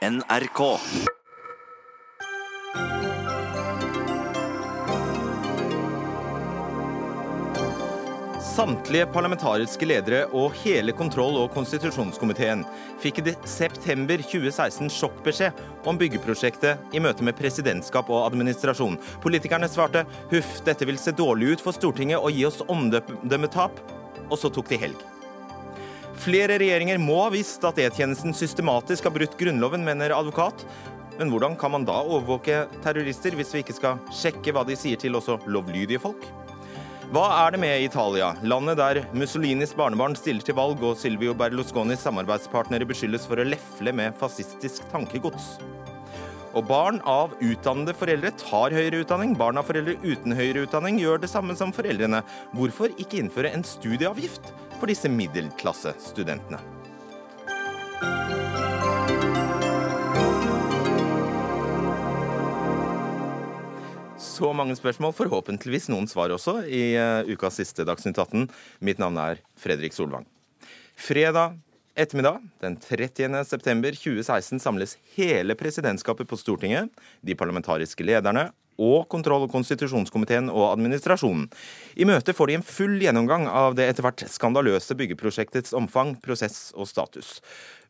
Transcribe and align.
NRK. 0.00 0.78
Samtlige 8.40 9.06
parlamentariske 9.12 9.84
ledere 9.84 10.22
og 10.32 10.56
hele 10.62 10.94
kontroll- 10.96 11.36
og 11.42 11.52
konstitusjonskomiteen 11.52 12.64
fikk 13.04 13.20
i 13.20 13.36
september 13.44 14.24
2016 14.24 14.88
sjokkbeskjed 14.96 15.60
om 15.84 16.00
byggeprosjektet 16.00 16.96
i 16.96 17.04
møte 17.04 17.20
med 17.20 17.36
presidentskap 17.36 18.08
og 18.08 18.24
administrasjon. 18.30 18.96
Politikerne 19.20 19.68
svarte 19.68 20.08
huff, 20.32 20.62
dette 20.64 20.88
vil 20.88 20.96
se 20.96 21.12
dårlig 21.12 21.58
ut 21.58 21.68
for 21.68 21.76
Stortinget 21.76 22.24
og 22.24 22.32
gi 22.32 22.48
oss 22.48 22.64
omdømmetap. 22.72 23.84
Og 24.30 24.38
så 24.40 24.48
tok 24.48 24.72
de 24.72 24.80
helg. 24.80 25.09
Flere 26.20 26.58
regjeringer 26.60 26.98
må 27.00 27.14
ha 27.22 27.30
visst 27.32 27.62
at 27.64 27.78
E-tjenesten 27.80 28.34
systematisk 28.36 29.06
har 29.08 29.14
brutt 29.14 29.38
Grunnloven, 29.40 29.80
mener 29.86 30.12
advokat. 30.12 30.66
Men 31.16 31.32
hvordan 31.32 31.54
kan 31.56 31.72
man 31.72 31.86
da 31.88 31.96
overvåke 32.02 32.66
terrorister 32.84 33.32
hvis 33.38 33.54
vi 33.54 33.62
ikke 33.64 33.76
skal 33.78 34.02
sjekke 34.12 34.52
hva 34.52 34.66
de 34.68 34.76
sier 34.76 35.00
til 35.00 35.16
også 35.16 35.38
lovlydige 35.48 36.00
folk? 36.02 36.26
Hva 37.10 37.24
er 37.40 37.56
det 37.56 37.62
med 37.64 37.86
Italia, 37.86 38.34
landet 38.44 38.78
der 38.78 39.00
Mussolinis 39.16 39.72
barnebarn 39.74 40.12
stiller 40.18 40.44
til 40.44 40.58
valg 40.60 40.84
og 40.84 40.98
Silvio 41.00 41.32
Berlusconis 41.34 42.04
samarbeidspartnere 42.04 42.86
beskyldes 42.86 43.24
for 43.26 43.40
å 43.40 43.48
lefle 43.48 43.96
med 43.96 44.14
fascistisk 44.20 44.84
tankegods? 44.92 45.56
Og 46.50 46.66
barn 46.66 46.98
av 47.06 47.36
utdannede 47.38 47.94
foreldre 47.94 48.32
tar 48.40 48.74
høyere 48.74 49.04
utdanning. 49.04 49.36
Barn 49.38 49.60
av 49.60 49.68
foreldre 49.68 49.94
uten 50.02 50.34
høyere 50.34 50.64
utdanning 50.66 50.98
gjør 50.98 51.22
det 51.22 51.30
samme 51.30 51.54
som 51.58 51.70
foreldrene. 51.74 52.24
Hvorfor 52.56 52.90
ikke 52.98 53.20
innføre 53.22 53.52
en 53.54 53.62
studieavgift 53.66 54.50
for 54.80 54.90
disse 54.90 55.10
middelklassestudentene? 55.12 56.58
Så 64.20 64.50
mange 64.56 64.74
spørsmål, 64.74 65.12
forhåpentligvis 65.14 65.90
noen 65.92 66.08
svar 66.08 66.32
også, 66.34 66.62
i 66.64 66.96
uh, 66.96 67.28
ukas 67.28 67.60
siste 67.60 67.84
Dagsnytt 67.86 68.18
18. 68.18 68.48
Mitt 68.82 68.98
navn 68.98 69.20
er 69.20 69.42
Fredrik 69.60 69.94
Solvang. 69.94 70.26
Fredag 70.96 71.60
ettermiddag 72.00 72.40
den 72.60 72.76
30. 72.80 73.44
september 73.44 73.92
2016 73.92 74.60
samles 74.60 74.96
hele 75.16 75.54
presidentskapet 75.54 76.28
på 76.28 76.38
Stortinget, 76.40 76.88
de 77.20 77.36
parlamentariske 77.36 78.04
lederne 78.06 78.46
og 78.80 79.04
kontroll- 79.12 79.44
og 79.44 79.52
konstitusjonskomiteen 79.52 80.48
og 80.48 80.70
administrasjonen. 80.70 81.50
I 82.00 82.06
møtet 82.08 82.36
får 82.36 82.48
de 82.48 82.56
en 82.56 82.64
full 82.64 82.96
gjennomgang 83.02 83.44
av 83.50 83.76
det 83.76 83.90
etter 83.90 84.06
hvert 84.06 84.24
skandaløse 84.32 84.96
byggeprosjektets 84.96 85.76
omfang, 85.76 86.14
prosess 86.24 86.70
og 86.72 86.88
status. 86.88 87.38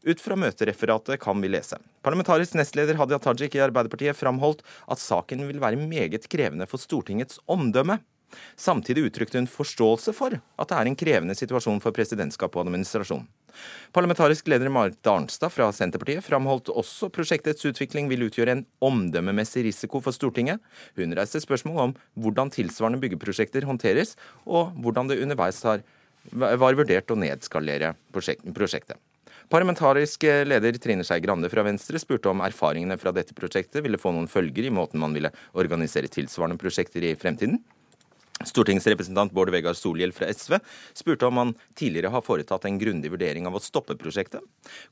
Ut 0.02 0.22
fra 0.22 0.34
møtereferatet 0.34 1.20
kan 1.22 1.38
vi 1.44 1.52
lese. 1.52 1.78
Parlamentarisk 2.02 2.56
nestleder 2.58 2.98
Hadia 2.98 3.20
Tajik 3.22 3.54
i 3.54 3.62
Arbeiderpartiet 3.62 4.18
framholdt 4.18 4.64
at 4.90 5.02
saken 5.02 5.46
vil 5.46 5.62
være 5.62 5.78
meget 5.78 6.26
krevende 6.32 6.66
for 6.66 6.82
Stortingets 6.82 7.38
omdømme. 7.46 8.00
Samtidig 8.56 9.08
uttrykte 9.08 9.38
hun 9.38 9.50
forståelse 9.50 10.14
for 10.16 10.38
at 10.38 10.70
det 10.70 10.78
er 10.78 10.88
en 10.88 10.98
krevende 10.98 11.36
situasjon 11.38 11.82
for 11.82 11.94
presidentskap 11.94 12.56
og 12.56 12.66
administrasjon. 12.66 13.26
Parlamentarisk 13.96 14.46
leder 14.50 14.70
Marit 14.70 15.06
Arnstad 15.10 15.50
fra 15.50 15.66
Senterpartiet 15.74 16.22
framholdt 16.22 16.70
også 16.70 17.08
prosjektets 17.10 17.66
utvikling 17.66 18.06
vil 18.10 18.28
utgjøre 18.28 18.54
en 18.54 18.64
omdømmemessig 18.86 19.64
risiko 19.66 20.02
for 20.04 20.14
Stortinget. 20.14 20.62
Hun 20.98 21.16
reiste 21.18 21.42
spørsmål 21.42 21.84
om 21.88 21.94
hvordan 22.14 22.52
tilsvarende 22.54 23.00
byggeprosjekter 23.02 23.66
håndteres, 23.66 24.14
og 24.46 24.70
hvordan 24.78 25.10
det 25.10 25.20
underveis 25.24 25.62
har, 25.66 25.82
var 26.30 26.76
vurdert 26.78 27.10
å 27.10 27.18
nedskalere 27.18 27.94
prosjektet. 28.12 28.98
Parlamentarisk 29.50 30.22
leder 30.46 30.76
Trine 30.78 31.02
Skei 31.02 31.18
Grande 31.24 31.50
fra 31.50 31.64
Venstre 31.66 31.98
spurte 31.98 32.30
om 32.30 32.42
erfaringene 32.46 32.94
fra 33.00 33.10
dette 33.10 33.34
prosjektet 33.34 33.82
ville 33.82 33.98
få 33.98 34.12
noen 34.14 34.30
følger 34.30 34.68
i 34.68 34.70
måten 34.70 35.02
man 35.02 35.16
ville 35.16 35.32
organisere 35.58 36.10
tilsvarende 36.12 36.60
prosjekter 36.60 37.02
i 37.02 37.16
fremtiden. 37.18 37.58
Stortingsrepresentant 38.40 39.34
Bård 39.36 39.50
Vegar 39.52 39.74
Solhjell 39.76 40.14
fra 40.16 40.28
SV 40.32 40.54
spurte 40.96 41.28
om 41.28 41.36
han 41.36 41.50
tidligere 41.76 42.08
har 42.14 42.22
foretatt 42.24 42.64
en 42.64 42.78
grundig 42.80 43.10
vurdering 43.12 43.44
av 43.44 43.58
å 43.58 43.60
stoppe 43.60 43.96
prosjektet. 44.00 44.40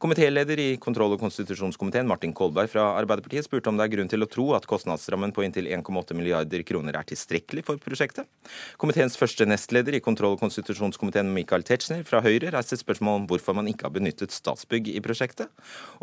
Komitéleder 0.02 0.60
i 0.60 0.66
kontroll- 0.76 1.14
og 1.16 1.22
konstitusjonskomiteen 1.22 2.08
Martin 2.10 2.34
Kolberg 2.36 2.68
fra 2.74 2.90
Arbeiderpartiet 2.98 3.48
spurte 3.48 3.72
om 3.72 3.80
det 3.80 3.86
er 3.86 3.94
grunn 3.94 4.12
til 4.12 4.26
å 4.26 4.28
tro 4.28 4.50
at 4.58 4.68
kostnadsrammen 4.68 5.32
på 5.32 5.46
inntil 5.46 5.70
1,8 5.72 6.18
milliarder 6.18 6.66
kroner 6.68 7.00
er 7.00 7.08
tilstrekkelig 7.08 7.64
for 7.64 7.80
prosjektet. 7.80 8.28
Komiteens 8.76 9.16
første 9.16 9.48
nestleder 9.48 9.96
i 9.96 10.04
kontroll- 10.04 10.36
og 10.36 10.44
konstitusjonskomiteen 10.44 11.32
Michael 11.32 11.64
Tetzschner 11.64 12.04
fra 12.04 12.20
Høyre 12.24 12.52
reiste 12.52 12.76
spørsmål 12.76 13.22
om 13.22 13.28
hvorfor 13.32 13.56
man 13.56 13.72
ikke 13.72 13.88
har 13.88 13.96
benyttet 13.96 14.36
Statsbygg 14.36 14.92
i 14.92 15.00
prosjektet. 15.00 15.48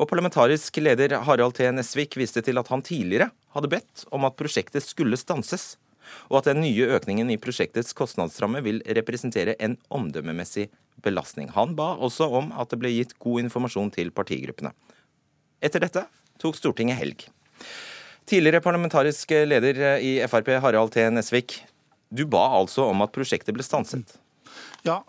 Og 0.01 0.09
parlamentarisk 0.09 0.81
leder 0.81 1.19
Harald 1.29 1.59
T. 1.61 1.69
Nesvik 1.69 2.17
viste 2.17 2.41
til 2.41 2.57
at 2.57 2.73
han 2.73 2.81
tidligere 2.81 3.29
hadde 3.53 3.69
bedt 3.71 4.07
om 4.09 4.25
at 4.25 4.35
prosjektet 4.39 4.83
skulle 4.83 5.19
stanses 5.19 5.75
og 6.29 6.39
at 6.39 6.49
den 6.51 6.63
nye 6.63 6.89
økningen 6.97 7.31
i 7.33 7.39
prosjektets 7.41 7.95
kostnadsramme 7.97 8.61
vil 8.65 8.81
representere 8.97 9.55
en 9.59 9.77
omdømmemessig 9.93 10.67
belastning. 11.05 11.51
Han 11.55 11.75
ba 11.77 11.93
også 11.95 12.27
om 12.39 12.51
at 12.55 12.71
det 12.71 12.81
ble 12.81 12.93
gitt 12.95 13.15
god 13.21 13.45
informasjon 13.45 13.93
til 13.95 14.11
partigruppene. 14.15 14.73
Etter 15.63 15.83
dette 15.83 16.05
tok 16.41 16.57
Stortinget 16.59 16.99
helg. 16.99 17.25
Tidligere 18.25 18.63
parlamentarisk 18.65 19.31
leder 19.45 19.99
i 20.01 20.17
Frp, 20.29 20.55
Harald 20.63 20.95
T. 20.95 21.03
Nesvik. 21.13 21.59
Du 22.09 22.25
ba 22.29 22.47
altså 22.57 22.89
om 22.89 23.03
at 23.05 23.13
prosjektet 23.13 23.53
ble 23.53 23.65
stanset? 23.65 24.17
Ja, 24.85 24.99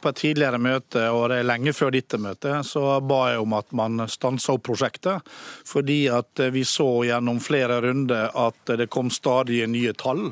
på 0.00 0.08
et 0.08 0.16
tidligere 0.16 0.56
møte, 0.56 1.02
og 1.12 1.26
det 1.28 1.42
er 1.42 1.48
lenge 1.48 1.74
før 1.76 1.90
dette 1.92 2.16
møtet, 2.16 2.64
så 2.64 3.02
ba 3.04 3.18
jeg 3.34 3.42
om 3.42 3.52
at 3.52 3.74
man 3.76 4.00
stansa 4.08 4.54
opp 4.54 4.64
prosjektet. 4.64 5.26
Fordi 5.68 6.06
at 6.08 6.40
vi 6.54 6.62
så 6.64 6.86
gjennom 7.04 7.42
flere 7.44 7.82
runder 7.84 8.32
at 8.32 8.72
det 8.80 8.88
kom 8.88 9.12
stadig 9.12 9.60
nye 9.68 9.92
tall. 10.00 10.30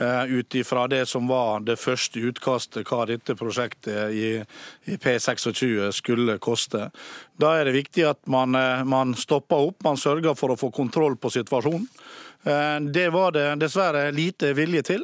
Ut 0.00 0.54
ifra 0.56 0.84
det 0.88 1.06
som 1.08 1.32
var 1.32 1.64
det 1.64 1.78
første 1.80 2.20
utkastet, 2.28 2.84
hva 2.88 3.06
dette 3.08 3.36
prosjektet 3.40 4.12
i, 4.12 4.28
i 4.88 5.00
P26 5.00 5.88
skulle 5.96 6.36
koste. 6.40 6.90
Da 7.40 7.54
er 7.56 7.68
det 7.68 7.76
viktig 7.78 8.04
at 8.08 8.20
man, 8.28 8.52
man 8.88 9.16
stopper 9.16 9.70
opp, 9.70 9.80
man 9.84 10.00
sørger 10.00 10.36
for 10.36 10.52
å 10.52 10.60
få 10.60 10.68
kontroll 10.76 11.16
på 11.16 11.32
situasjonen. 11.32 11.88
Det 12.92 13.10
var 13.12 13.32
det 13.32 13.54
dessverre 13.60 14.06
lite 14.16 14.54
vilje 14.56 14.82
til, 14.82 15.02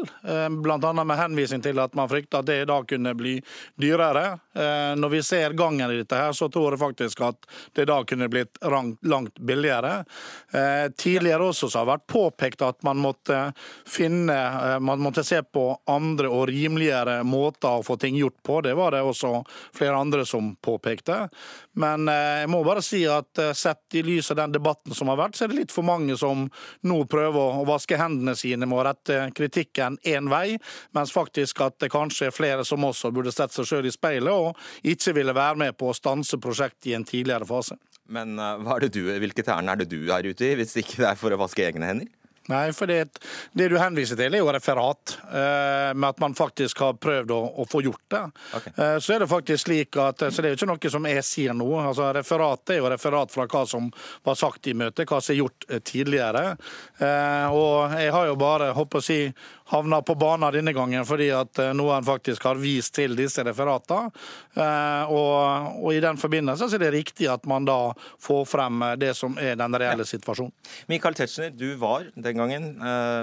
bl.a. 0.63 0.93
med 1.05 1.19
henvisning 1.19 1.61
til 1.61 1.77
at 1.83 1.93
man 1.95 2.09
frykta 2.09 2.41
at 2.41 2.47
det 2.49 2.63
da 2.71 2.79
kunne 2.89 3.13
bli 3.13 3.35
dyrere. 3.77 4.39
Når 4.97 5.13
vi 5.13 5.21
ser 5.23 5.53
gangen 5.53 5.91
i 5.93 5.99
dette, 5.99 6.17
her, 6.17 6.33
så 6.33 6.49
tror 6.49 6.73
jeg 6.73 6.81
faktisk 6.81 7.21
at 7.27 7.45
det 7.77 7.85
da 7.91 7.99
kunne 8.09 8.31
blitt 8.33 8.57
langt 9.05 9.37
billigere. 9.37 9.99
Tidligere 10.97 11.51
også 11.51 11.69
så 11.69 11.83
har 11.83 11.85
det 11.85 11.93
vært 11.93 12.07
påpekt 12.15 12.65
at 12.65 12.81
man 12.89 13.03
måtte 13.05 13.43
finne, 13.85 14.39
man 14.81 15.05
måtte 15.05 15.25
se 15.27 15.43
på 15.45 15.67
andre 15.93 16.33
og 16.33 16.49
rimeligere 16.49 17.19
måter 17.21 17.83
å 17.83 17.85
få 17.85 17.99
ting 18.01 18.17
gjort 18.17 18.41
på. 18.49 18.63
Det 18.65 18.73
var 18.81 18.97
det 18.97 19.05
også 19.05 19.43
flere 19.77 20.01
andre 20.01 20.25
som 20.25 20.55
påpekte. 20.57 21.27
Men 21.77 22.09
jeg 22.09 22.49
må 22.49 22.65
bare 22.65 22.81
si 22.81 23.05
at 23.05 23.45
sett 23.53 24.01
i 24.01 24.07
lys 24.09 24.33
av 24.33 24.41
den 24.41 24.57
debatten 24.57 24.97
som 24.97 25.13
har 25.13 25.21
vært, 25.21 25.37
så 25.37 25.45
er 25.45 25.53
det 25.53 25.61
litt 25.61 25.77
for 25.77 25.85
mange 25.85 26.17
som 26.17 26.49
nå 26.89 27.05
prøver 27.05 27.26
å 27.35 27.65
vaske 27.67 27.99
hendene 27.99 28.37
sine 28.39 28.69
med 28.69 28.79
å 28.79 28.85
rette 28.87 29.19
kritikken 29.37 29.99
én 30.07 30.31
vei, 30.31 30.59
mens 30.97 31.15
faktisk 31.15 31.61
at 31.67 31.79
det 31.83 31.91
kanskje 31.93 32.31
er 32.31 32.37
flere 32.37 32.65
som 32.67 32.85
også 32.87 33.11
burde 33.15 33.35
sett 33.35 33.55
seg 33.55 33.69
sjøl 33.69 33.89
i 33.89 33.95
speilet 33.95 34.33
og 34.33 34.87
ikke 34.87 35.17
ville 35.17 35.35
være 35.37 35.63
med 35.65 35.79
på 35.79 35.91
å 35.91 35.97
stanse 35.97 36.39
prosjektet 36.43 36.93
i 36.93 36.97
en 36.99 37.07
tidligere 37.07 37.49
fase. 37.49 37.79
Men 38.07 38.37
det 38.37 38.93
du, 38.95 39.03
hvilket 39.11 39.49
ærend 39.51 39.73
er 39.73 39.83
det 39.83 39.91
du 39.91 40.13
er 40.15 40.29
ute 40.29 40.47
i, 40.47 40.55
hvis 40.61 40.77
ikke 40.79 41.03
det 41.03 41.11
er 41.11 41.19
for 41.19 41.35
å 41.35 41.41
vaske 41.41 41.65
egne 41.67 41.91
hender? 41.91 42.13
Nei, 42.51 42.71
for 42.77 42.87
det, 42.87 43.19
det, 43.53 43.69
du 43.73 43.77
henviser 43.81 44.19
til 44.19 44.35
er 44.37 44.43
jo 44.43 44.53
referat, 44.55 45.17
eh, 45.27 45.91
med 45.95 46.09
at 46.13 46.23
man 46.23 46.37
faktisk 46.39 46.83
har 46.85 46.99
prøvd 47.03 47.33
å, 47.35 47.41
å 47.63 47.67
få 47.67 47.83
gjort 47.83 48.05
det. 48.15 48.23
Okay. 48.61 48.73
Eh, 48.77 48.97
så 49.03 49.17
er 49.17 49.25
det 49.25 49.31
faktisk 49.31 49.67
slik 49.67 49.99
at, 50.03 50.23
så 50.31 50.45
det 50.45 50.53
er 50.53 50.55
jo 50.55 50.61
ikke 50.61 50.71
noe 50.71 50.93
som 50.97 51.09
jeg 51.11 51.27
sier 51.27 51.57
nå. 51.57 51.69
altså 51.81 52.13
referatet 52.15 52.77
er 52.77 52.81
jo 52.81 52.93
referat 52.93 53.35
fra 53.35 53.49
hva 53.51 53.65
som 53.67 53.91
var 54.27 54.39
sagt 54.39 54.71
i 54.71 54.77
møtet, 54.79 55.09
hva 55.11 55.21
som 55.21 55.35
er 55.35 55.41
gjort 55.43 55.69
tidligere. 55.89 56.45
Eh, 57.03 57.57
og 57.57 57.97
jeg 57.99 58.15
har 58.15 58.31
jo 58.31 58.39
bare 58.41 58.73
håper 58.77 59.03
å 59.03 59.07
si, 59.07 59.21
havna 59.73 60.01
på 60.07 60.17
banen 60.19 60.55
denne 60.55 60.75
gangen 60.77 61.07
fordi 61.07 61.29
at 61.35 61.61
noen 61.77 62.05
faktisk 62.07 62.45
har 62.47 62.61
vist 62.61 62.95
til 62.97 63.17
disse 63.19 63.45
referatene. 63.47 64.13
Og, 65.11 65.77
og, 65.83 65.91
i 65.95 66.01
den 66.03 66.19
forbindelse 66.21 66.69
så 66.69 66.79
er 66.79 66.87
det 66.87 66.93
riktig 66.95 67.29
at 67.31 67.47
man 67.49 67.67
da 67.67 67.79
får 68.23 68.45
frem 68.49 68.85
det 69.01 69.13
som 69.19 69.37
er 69.43 69.59
den 69.59 69.77
reelle 69.77 70.07
ja. 70.07 70.11
situasjonen. 70.13 70.55
Michael 70.91 71.19
Tetzschner, 71.19 71.53
du 71.55 71.69
var 71.81 72.09
den 72.15 72.43
gangen 72.43 72.69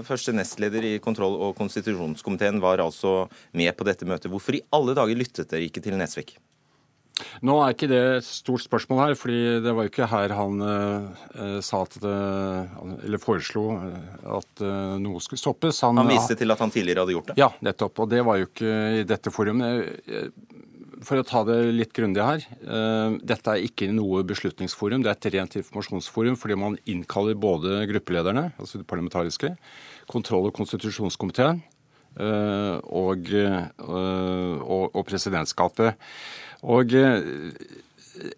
første 0.08 0.36
nestleder 0.36 0.86
i 0.88 0.96
kontroll- 1.04 1.40
og 1.50 1.56
konstitusjonskomiteen, 1.60 2.62
var 2.64 2.84
altså 2.84 3.28
med 3.52 3.72
på 3.78 3.88
dette 3.88 4.08
møtet. 4.10 4.32
Hvorfor 4.34 4.60
i 4.60 4.66
alle 4.76 4.98
dager 4.98 5.20
lyttet 5.20 5.52
dere 5.52 5.70
ikke 5.70 5.84
til 5.84 5.98
Nesvik? 6.00 6.36
Nå 7.46 7.56
er 7.62 7.76
ikke 7.76 7.90
det 7.92 8.00
et 8.18 8.26
stort 8.26 8.64
spørsmål 8.64 9.02
her, 9.04 9.16
fordi 9.18 9.42
det 9.62 9.74
var 9.76 9.86
jo 9.86 9.92
ikke 9.92 10.10
her 10.10 10.34
han 10.34 10.64
eh, 10.66 11.60
sa 11.66 11.84
at 11.86 11.98
det, 12.02 12.16
Eller 13.06 13.22
foreslo 13.22 13.68
at 14.40 14.64
eh, 14.66 14.96
noe 15.04 15.22
skulle 15.22 15.42
stoppes. 15.42 15.84
Han, 15.86 16.02
han 16.02 16.10
viste 16.10 16.38
til 16.40 16.54
at 16.54 16.64
han 16.64 16.74
tidligere 16.74 17.06
hadde 17.06 17.16
gjort 17.16 17.32
det? 17.32 17.38
Ja, 17.40 17.52
nettopp. 17.66 18.02
Og 18.04 18.10
det 18.12 18.24
var 18.26 18.40
jo 18.42 18.50
ikke 18.50 18.74
i 19.02 19.04
dette 19.08 19.34
forumet. 19.34 19.94
for 21.04 21.20
å 21.20 21.26
ta 21.28 21.44
det 21.44 21.58
litt 21.76 21.92
grundig 21.94 22.24
her. 22.24 22.48
Eh, 22.64 23.18
dette 23.22 23.52
er 23.54 23.68
ikke 23.68 23.92
noe 23.94 24.24
beslutningsforum, 24.26 25.04
det 25.04 25.12
er 25.12 25.20
et 25.20 25.34
rent 25.36 25.58
informasjonsforum 25.60 26.40
fordi 26.40 26.58
man 26.58 26.80
innkaller 26.90 27.36
både 27.36 27.84
gruppelederne, 27.92 28.54
altså 28.58 28.82
de 28.82 28.88
parlamentariske, 28.88 29.54
kontroll- 30.10 30.50
og 30.50 30.56
konstitusjonskomiteen 30.58 31.62
eh, 32.18 32.80
og, 32.90 33.30
og, 33.84 34.90
og 34.96 35.06
presidentskapet. 35.12 36.00
Og 36.64 36.96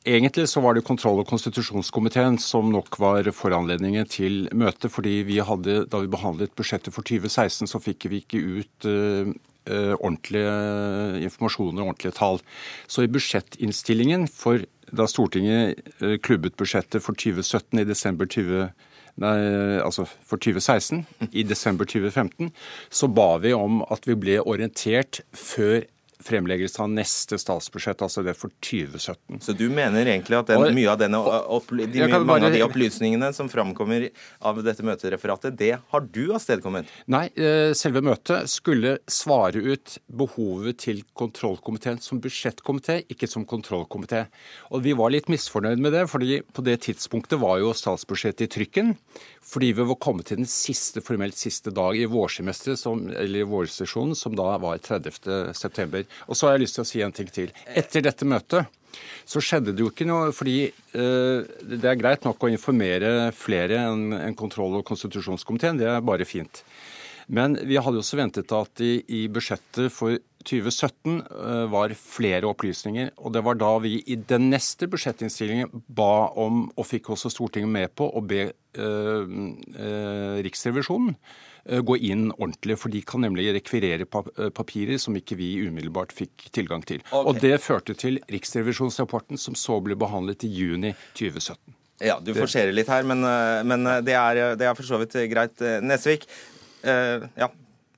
Egentlig 0.06 0.48
så 0.48 0.62
var 0.64 0.74
det 0.74 0.86
kontroll- 0.88 1.20
og 1.20 1.28
konstitusjonskomiteen 1.28 2.38
som 2.40 2.70
nok 2.72 2.96
var 3.00 3.28
foranledningen 3.36 4.08
til 4.08 4.48
møtet. 4.54 4.92
fordi 4.92 5.24
vi 5.24 5.38
hadde, 5.40 5.86
Da 5.86 6.00
vi 6.00 6.08
behandlet 6.08 6.56
budsjettet 6.56 6.94
for 6.94 7.04
2016, 7.04 7.68
så 7.68 7.80
fikk 7.80 8.10
vi 8.10 8.24
ikke 8.24 8.40
ut 8.40 8.86
uh, 8.86 9.34
ordentlige 10.00 11.24
informasjoner 11.24 11.82
og 11.82 11.88
ordentlige 11.88 12.16
tall. 12.16 12.40
Så 12.88 13.04
i 13.04 13.08
budsjettinnstillingen 13.08 14.28
for 14.28 14.64
da 14.94 15.06
Stortinget 15.06 15.82
uh, 16.02 16.18
klubbet 16.18 16.56
budsjettet 16.56 17.04
for 17.04 17.14
2017 17.14 17.80
i 17.80 17.84
desember 17.84 18.26
20, 18.26 18.70
nei, 19.18 19.38
altså 19.84 20.06
for 20.06 20.38
2016, 20.38 21.06
i 21.34 21.44
desember 21.44 21.86
2015, 21.86 22.52
så 22.90 23.08
ba 23.08 23.38
vi 23.38 23.54
om 23.54 23.84
at 23.92 24.08
vi 24.08 24.16
ble 24.16 24.40
orientert 24.40 25.22
før 25.34 25.84
fremleggelse 26.26 26.82
av 26.84 26.90
neste 26.92 27.38
statsbudsjett, 27.42 28.02
altså 28.06 28.24
det 28.26 28.36
for 28.38 28.54
2017. 28.66 29.42
Så 29.46 29.56
du 29.58 29.68
mener 29.70 30.08
egentlig 30.08 30.40
at 30.40 30.50
den, 30.52 30.66
mye 30.76 30.92
av 30.92 31.00
denne, 31.02 31.22
de, 31.22 32.02
mange 32.02 32.26
bare... 32.28 32.50
av 32.50 32.56
de 32.56 32.64
opplysningene 32.66 33.32
som 33.36 33.50
framkommer 33.52 34.08
av 34.46 34.62
dette 34.66 34.86
møtereferatet, 34.86 35.58
det 35.60 35.74
har 35.92 36.08
du 36.16 36.24
avstedkommet? 36.36 36.90
Nei, 37.12 37.28
eh, 37.38 37.72
selve 37.78 38.04
møtet 38.06 38.50
skulle 38.52 38.98
svare 39.12 39.62
ut 39.62 39.98
behovet 40.08 40.82
til 40.86 41.04
kontrollkomiteen 41.18 42.02
som 42.04 42.22
budsjettkomité, 42.24 43.02
ikke 43.12 43.30
som 43.30 43.46
kontrollkomité. 43.50 44.26
Og 44.74 44.86
vi 44.86 44.96
var 44.98 45.14
litt 45.14 45.30
misfornøyd 45.32 45.82
med 45.82 45.96
det, 45.96 46.06
fordi 46.12 46.42
på 46.56 46.66
det 46.66 46.80
tidspunktet 46.88 47.42
var 47.42 47.62
jo 47.62 47.74
statsbudsjettet 47.76 48.48
i 48.48 48.54
trykken. 48.58 48.96
Fordi 49.46 49.72
vi 49.78 49.86
var 49.86 50.00
kommet 50.02 50.30
til 50.30 50.40
den 50.42 50.50
siste, 50.50 51.04
formelt 51.06 51.38
siste 51.38 51.72
dag 51.76 51.98
i 52.00 52.08
vårsemesteret, 52.10 52.82
eller 53.22 53.50
vårsesjonen, 53.50 54.18
som 54.18 54.34
da 54.38 54.56
var 54.62 54.82
30. 54.82 55.54
september. 55.54 56.08
Og 56.26 56.38
så 56.38 56.48
har 56.48 56.56
jeg 56.56 56.66
lyst 56.66 56.80
til 56.80 56.86
å 56.86 56.90
si 56.90 57.04
en 57.06 57.14
ting 57.16 57.30
til. 57.32 57.54
Etter 57.78 58.04
dette 58.06 58.28
møtet 58.28 58.66
så 59.28 59.42
skjedde 59.44 59.74
det 59.76 59.84
jo 59.84 59.92
ikke 59.92 60.08
noe, 60.08 60.32
fordi 60.36 60.60
eh, 60.70 61.56
det 61.68 61.90
er 61.90 62.00
greit 62.00 62.26
nok 62.26 62.46
å 62.46 62.52
informere 62.52 63.32
flere 63.36 63.82
enn 63.90 64.14
en 64.18 64.38
kontroll- 64.38 64.78
og 64.80 64.86
konstitusjonskomiteen, 64.88 65.82
det 65.82 65.90
er 65.92 66.06
bare 66.06 66.28
fint. 66.28 66.64
Men 67.28 67.58
vi 67.66 67.80
hadde 67.82 68.02
også 68.02 68.20
ventet 68.20 68.54
at 68.54 68.82
i, 68.86 69.00
i 69.10 69.26
budsjettet 69.34 69.92
for 69.94 70.16
2017 70.48 71.18
uh, 71.30 71.66
var 71.72 71.94
flere 72.00 72.48
opplysninger. 72.50 73.12
Og 73.18 73.34
det 73.36 73.44
var 73.46 73.58
da 73.60 73.72
vi 73.84 73.98
i 74.06 74.18
den 74.18 74.50
neste 74.54 74.90
budsjettinnstillingen 74.92 75.84
ba 75.88 76.30
om, 76.42 76.66
og 76.76 76.88
fikk 76.88 77.12
også 77.16 77.34
Stortinget 77.34 77.72
med 77.72 77.94
på, 77.98 78.08
å 78.08 78.22
be 78.26 78.46
eh, 78.46 79.36
eh, 79.76 80.40
Riksrevisjonen 80.46 81.16
gå 81.66 81.96
inn 82.06 82.28
ordentlig. 82.36 82.76
For 82.78 82.94
de 82.94 83.02
kan 83.08 83.24
nemlig 83.26 83.48
rekvirere 83.56 84.06
papirer 84.06 85.00
som 85.02 85.16
ikke 85.18 85.38
vi 85.40 85.48
umiddelbart 85.66 86.14
fikk 86.14 86.50
tilgang 86.54 86.86
til. 86.86 87.02
Okay. 87.10 87.24
Og 87.26 87.40
det 87.42 87.56
førte 87.64 87.96
til 87.98 88.20
Riksrevisjonsrapporten, 88.30 89.40
som 89.42 89.58
så 89.58 89.80
ble 89.82 89.98
behandlet 89.98 90.46
i 90.46 90.52
juni 90.54 90.94
2017. 91.18 91.58
Ja, 92.06 92.20
Du 92.22 92.36
forserer 92.38 92.76
litt 92.76 92.92
her, 92.92 93.08
men, 93.08 93.26
men 93.66 93.88
det, 94.06 94.14
er, 94.14 94.44
det, 94.60 94.68
er, 94.68 94.78
for 94.78 94.86
så 94.86 95.00
vidt 95.02 95.16
greit. 95.32 95.64
Nesvik, 95.82 96.28
Eh, 96.86 97.26
ja, 97.40 97.50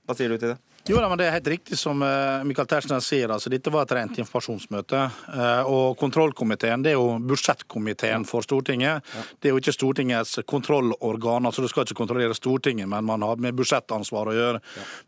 hva 0.08 0.16
sier 0.16 0.32
du 0.32 0.40
til 0.40 0.54
det? 0.54 0.58
Jo, 0.90 1.02
men 1.10 1.18
Det 1.18 1.26
er 1.28 1.34
helt 1.36 1.48
riktig 1.48 1.78
som 1.78 2.00
eh, 2.02 2.44
Michael 2.48 2.68
Tetzschner 2.68 3.02
sier. 3.04 3.28
altså 3.34 3.50
Dette 3.52 3.72
var 3.74 3.84
et 3.84 3.92
rent 3.98 4.18
informasjonsmøte. 4.22 5.00
Eh, 5.34 5.68
og 5.68 5.98
Kontrollkomiteen 6.00 6.84
det 6.86 6.94
er 6.94 6.96
jo 6.96 7.18
budsjettkomiteen 7.28 8.24
for 8.28 8.46
Stortinget. 8.46 9.04
Det 9.42 9.50
er 9.50 9.56
jo 9.56 9.60
ikke 9.60 9.74
Stortingets 9.76 10.40
kontrollorgan. 10.48 11.46
altså 11.46 11.62
Du 11.62 11.68
skal 11.68 11.84
ikke 11.84 11.98
kontrollere 12.00 12.38
Stortinget, 12.38 12.88
men 12.88 13.04
man 13.04 13.26
har 13.28 13.36
med 13.36 13.58
budsjettansvar 13.58 14.32
å 14.32 14.36
gjøre. 14.38 14.62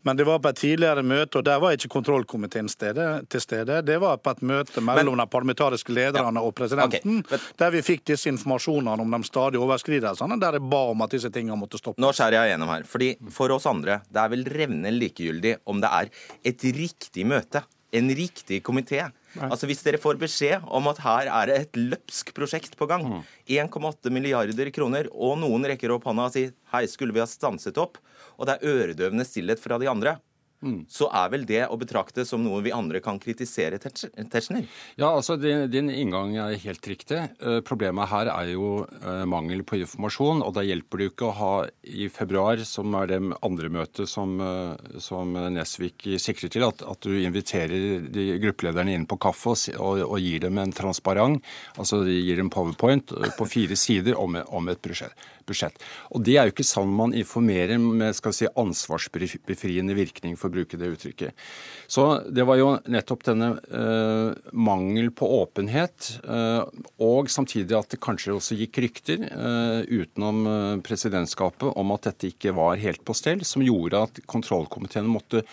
Men 0.04 0.18
det 0.20 0.26
var 0.28 0.42
på 0.44 0.50
et 0.52 0.60
tidligere 0.60 1.02
møte, 1.06 1.40
og 1.40 1.44
der 1.48 1.62
var 1.64 1.72
ikke 1.72 1.88
kontrollkomiteen 1.96 2.68
til 2.68 3.40
stede. 3.40 3.80
Det 3.80 3.98
var 4.04 4.20
på 4.20 4.34
et 4.36 4.42
møte 4.42 4.84
mellom 4.84 5.16
de 5.16 5.26
parlamentariske 5.32 5.96
lederne 5.96 6.44
og 6.44 6.52
presidenten, 6.60 7.24
der 7.56 7.72
vi 7.72 7.80
fikk 7.86 8.04
disse 8.12 8.28
informasjonene 8.28 9.00
om 9.00 9.16
de 9.16 9.22
stadige 9.24 9.64
overskridelsene, 9.64 10.36
der 10.44 10.60
jeg 10.60 10.68
ba 10.68 10.84
om 10.92 11.08
at 11.08 11.16
disse 11.16 11.32
tingene 11.32 11.56
måtte 11.56 11.80
stoppe. 11.80 12.02
Nå 12.04 12.12
skjærer 12.12 12.42
jeg 12.42 12.52
gjennom 12.54 12.74
her. 12.74 12.84
fordi 12.84 13.10
For 13.32 13.56
oss 13.56 13.64
andre, 13.70 14.02
det 14.10 14.20
er 14.20 14.28
vel 14.36 14.44
revnende 14.44 14.92
likegyldig 14.98 15.56
om 15.70 15.82
det 15.82 15.90
er 15.90 16.10
et 16.52 16.66
riktig 16.76 17.26
møte, 17.28 17.64
en 17.96 18.10
riktig 18.14 18.60
komité. 18.66 19.08
Altså 19.38 19.68
Hvis 19.70 19.82
dere 19.86 20.00
får 20.02 20.18
beskjed 20.18 20.66
om 20.66 20.88
at 20.90 21.02
her 21.04 21.30
er 21.30 21.50
det 21.50 21.58
et 21.60 21.78
løpsk 21.78 22.32
prosjekt 22.34 22.74
på 22.78 22.88
gang, 22.90 23.06
mm. 23.06 23.20
1,8 23.46 24.10
milliarder 24.14 24.70
kroner, 24.74 25.10
og 25.14 25.38
noen 25.42 25.68
rekker 25.70 25.94
opp 25.94 26.08
hånda 26.10 26.26
og 26.30 26.34
sier 26.34 26.54
hei, 26.74 26.84
skulle 26.90 27.14
vi 27.14 27.22
ha 27.22 27.28
stanset 27.30 27.78
opp, 27.78 28.00
og 28.38 28.48
det 28.48 28.56
er 28.58 28.74
øredøvende 28.74 29.26
stillhet 29.26 29.62
fra 29.62 29.78
de 29.78 29.90
andre, 29.90 30.16
Mm. 30.60 30.82
så 30.92 31.06
er 31.16 31.30
vel 31.32 31.46
det 31.48 31.62
å 31.72 31.76
betrakte 31.80 32.26
som 32.28 32.42
noe 32.44 32.60
vi 32.60 32.72
andre 32.74 33.00
kan 33.00 33.16
kritisere 33.20 33.78
Tetzschner? 33.80 34.66
Ja, 35.00 35.08
altså 35.08 35.38
din, 35.40 35.64
din, 35.72 35.88
inngang 35.88 36.34
er 36.36 36.58
helt 36.60 36.84
riktig. 36.84 37.22
Uh, 37.40 37.60
problemet 37.64 38.10
her 38.10 38.28
er 38.28 38.50
jo 38.52 38.84
uh, 38.84 39.24
mangel 39.24 39.64
på 39.64 39.78
informasjon. 39.80 40.44
Og 40.44 40.52
da 40.56 40.64
hjelper 40.66 41.00
det 41.00 41.08
jo 41.08 41.14
ikke 41.14 41.30
å 41.30 41.38
ha 41.38 41.54
i 41.88 42.10
februar, 42.12 42.60
som 42.68 42.92
er 43.00 43.08
det 43.08 43.20
andre 43.40 43.72
møtet 43.72 44.10
som, 44.10 44.36
uh, 44.36 44.76
som 45.00 45.32
Nesvik 45.54 46.04
sikrer 46.20 46.52
til, 46.52 46.68
at, 46.68 46.84
at, 46.84 47.00
du 47.00 47.16
inviterer 47.16 48.04
de 48.12 48.26
gruppelederne 48.42 48.92
inn 48.92 49.08
på 49.08 49.16
kaffe 49.22 49.54
og, 49.54 49.64
og, 49.80 50.04
og 50.04 50.20
gir 50.20 50.44
dem 50.44 50.60
en 50.60 50.76
transparent, 50.76 51.40
altså 51.80 52.02
de 52.04 52.18
gir 52.18 52.36
dem 52.36 52.52
powerpoint 52.52 53.14
på 53.38 53.48
fire 53.48 53.78
sider 53.78 54.18
om, 54.20 54.36
om 54.52 54.68
et 54.68 54.82
budsjett 54.84 55.16
budsjett. 55.50 55.76
Og 56.14 56.24
Det 56.26 56.36
er 56.38 56.48
jo 56.48 56.54
ikke 56.54 56.66
sånn 56.66 56.92
man 56.94 57.14
informerer 57.16 57.80
med 57.80 58.16
skal 58.16 58.34
si, 58.36 58.48
ansvarsbefriende 58.48 59.96
virkning, 59.98 60.36
for 60.38 60.50
å 60.50 60.56
bruke 60.58 60.78
det 60.80 60.92
uttrykket. 60.94 61.46
Så 61.90 62.06
Det 62.30 62.46
var 62.46 62.60
jo 62.60 62.70
nettopp 62.90 63.26
denne 63.28 63.52
eh, 63.58 64.50
mangel 64.52 65.10
på 65.10 65.28
åpenhet, 65.40 66.12
eh, 66.24 66.62
og 67.02 67.30
samtidig 67.32 67.76
at 67.78 67.90
det 67.94 68.02
kanskje 68.02 68.36
også 68.36 68.58
gikk 68.58 68.82
rykter 68.86 69.26
eh, 69.28 69.80
utenom 69.90 70.42
eh, 70.46 70.80
presidentskapet 70.86 71.76
om 71.76 71.94
at 71.96 72.10
dette 72.10 72.30
ikke 72.30 72.54
var 72.56 72.80
helt 72.80 73.04
på 73.04 73.16
stell, 73.16 73.44
som 73.44 73.64
gjorde 73.64 74.06
at 74.08 74.22
kontrollkomiteen 74.30 75.08
måtte 75.10 75.44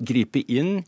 gripe 0.00 0.42
inn 0.48 0.80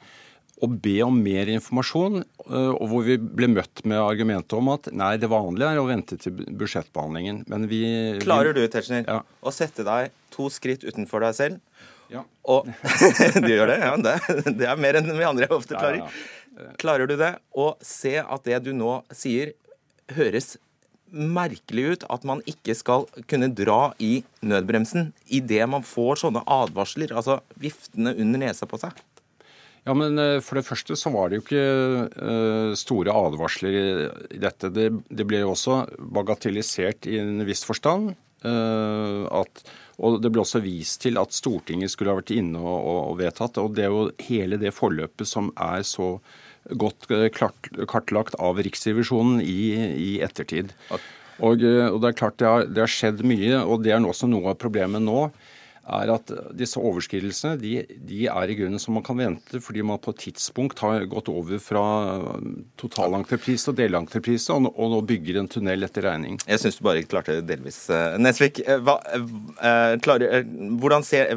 å 0.63 0.69
be 0.71 0.95
om 1.03 1.17
mer 1.25 1.51
informasjon, 1.51 2.23
øh, 2.23 2.73
og 2.73 2.85
hvor 2.91 3.07
vi 3.07 3.17
ble 3.19 3.49
møtt 3.51 3.83
med 3.89 3.99
argumentet 3.99 4.55
om 4.55 4.71
at 4.75 4.89
nei, 4.95 5.17
det 5.21 5.31
vanlige 5.33 5.73
er 5.75 5.81
å 5.81 5.89
vente 5.89 6.19
til 6.23 6.37
budsjettbehandlingen. 6.39 7.43
Men 7.51 7.67
vi 7.71 7.83
Klarer 8.23 8.55
du, 8.55 8.63
Tetzschner, 8.71 9.03
ja. 9.09 9.21
å 9.43 9.55
sette 9.55 9.87
deg 9.87 10.13
to 10.35 10.47
skritt 10.55 10.87
utenfor 10.87 11.27
deg 11.27 11.39
selv? 11.39 11.89
Ja. 12.13 12.23
Og 12.47 12.69
Du 13.43 13.49
gjør 13.51 13.73
det? 13.73 13.81
Ja, 13.83 13.97
det, 13.99 14.17
det, 14.53 14.69
er 14.69 14.81
mer 14.81 15.01
enn 15.01 15.11
vi 15.11 15.27
andre 15.27 15.49
ofte 15.55 15.75
klarer. 15.75 16.05
Ja, 16.05 16.75
klarer 16.79 17.11
du 17.11 17.17
det? 17.19 17.35
Og 17.59 17.81
se 17.85 18.19
at 18.23 18.47
det 18.47 18.63
du 18.67 18.75
nå 18.77 19.01
sier, 19.17 19.57
høres 20.13 20.55
merkelig 21.13 21.85
ut 21.85 22.05
at 22.13 22.23
man 22.29 22.41
ikke 22.49 22.75
skal 22.77 23.05
kunne 23.29 23.51
dra 23.53 23.93
i 24.01 24.23
nødbremsen 24.45 25.11
idet 25.33 25.67
man 25.69 25.85
får 25.85 26.23
sånne 26.23 26.45
advarsler, 26.49 27.13
altså 27.13 27.41
viftende 27.61 28.15
under 28.17 28.47
nesa 28.47 28.69
på 28.69 28.81
seg? 28.81 28.97
Ja, 29.83 29.95
men 29.99 30.19
eh, 30.19 30.39
For 30.45 30.59
det 30.59 30.67
første 30.67 30.97
så 30.99 31.13
var 31.15 31.31
det 31.31 31.41
jo 31.41 31.45
ikke 31.47 31.63
uh, 32.15 32.75
store 32.79 33.15
advarsler 33.27 33.79
i 33.79 34.41
dette. 34.43 34.71
Det, 34.75 34.89
det, 35.11 35.27
ble 35.27 35.43
jo 35.43 35.55
også 35.57 35.83
bagatellisert 35.99 37.09
i 37.11 37.19
en 37.23 37.43
viss 37.49 37.65
forstand. 37.67 38.13
Uh, 38.43 39.27
at, 39.43 39.65
og 40.03 40.21
det 40.23 40.31
ble 40.35 40.43
også 40.43 40.63
vist 40.63 41.03
til 41.05 41.19
at 41.21 41.35
Stortinget 41.35 41.93
skulle 41.93 42.15
ha 42.15 42.21
vært 42.21 42.35
inne 42.35 42.63
og, 42.63 42.79
og, 42.79 43.01
og 43.11 43.19
vedtatt. 43.23 43.59
Og 43.63 43.75
det 43.75 43.89
er 43.89 43.95
jo 43.95 44.07
hele 44.29 44.61
det 44.63 44.75
forløpet 44.77 45.29
som 45.29 45.51
er 45.59 45.83
så 45.87 46.15
godt 46.79 47.09
kartlagt 47.91 48.37
av 48.39 48.61
Riksrevisjonen 48.63 49.41
i, 49.43 49.73
i 49.99 50.11
ettertid. 50.23 50.71
Og, 50.95 51.03
og, 51.43 51.59
det 51.59 52.13
er 52.13 52.15
klart 52.15 52.39
det 52.39 52.47
har, 52.47 52.69
det 52.71 52.85
har 52.85 52.93
skjedd 52.93 53.25
mye, 53.27 53.65
og 53.65 53.83
det 53.83 53.97
er 53.97 54.07
også 54.07 54.31
noe 54.31 54.53
av 54.55 54.61
problemet 54.63 55.03
nå 55.03 55.25
er 55.83 56.13
at 56.15 56.31
disse 56.55 56.81
overskridelsene 56.81 57.59
de, 57.59 57.73
de, 58.07 58.25
er 58.31 58.51
i 58.51 58.57
grunnen 58.59 58.81
som 58.81 58.95
man 58.97 59.05
kan 59.07 59.19
vente, 59.19 59.61
fordi 59.63 59.83
man 59.87 60.01
på 60.03 60.15
et 60.15 60.25
tidspunkt 60.29 60.83
har 60.85 61.07
gått 61.11 61.31
over 61.33 61.59
fra 61.63 61.85
totalentreprise 62.81 63.73
og 63.73 63.79
delentreprise, 63.81 64.55
og, 64.55 64.71
og, 64.73 64.93
nå 64.93 65.01
bygger 65.09 65.41
en 65.41 65.51
tunnel 65.51 65.87
etter 65.87 66.07
regning. 66.07 66.39
Jeg 66.47 66.63
syns 66.63 66.79
du 66.79 66.85
bare 66.87 67.07
klarte 67.09 67.41
det 67.41 67.49
delvis. 67.51 67.85
Eh, 67.91 68.19
Nesvik, 68.23 68.63
eh, 68.63 68.83
hva, 68.83 69.01
eh, 69.11 69.97
klarer, 70.03 70.47
hvordan 70.79 71.07
ser 71.07 71.35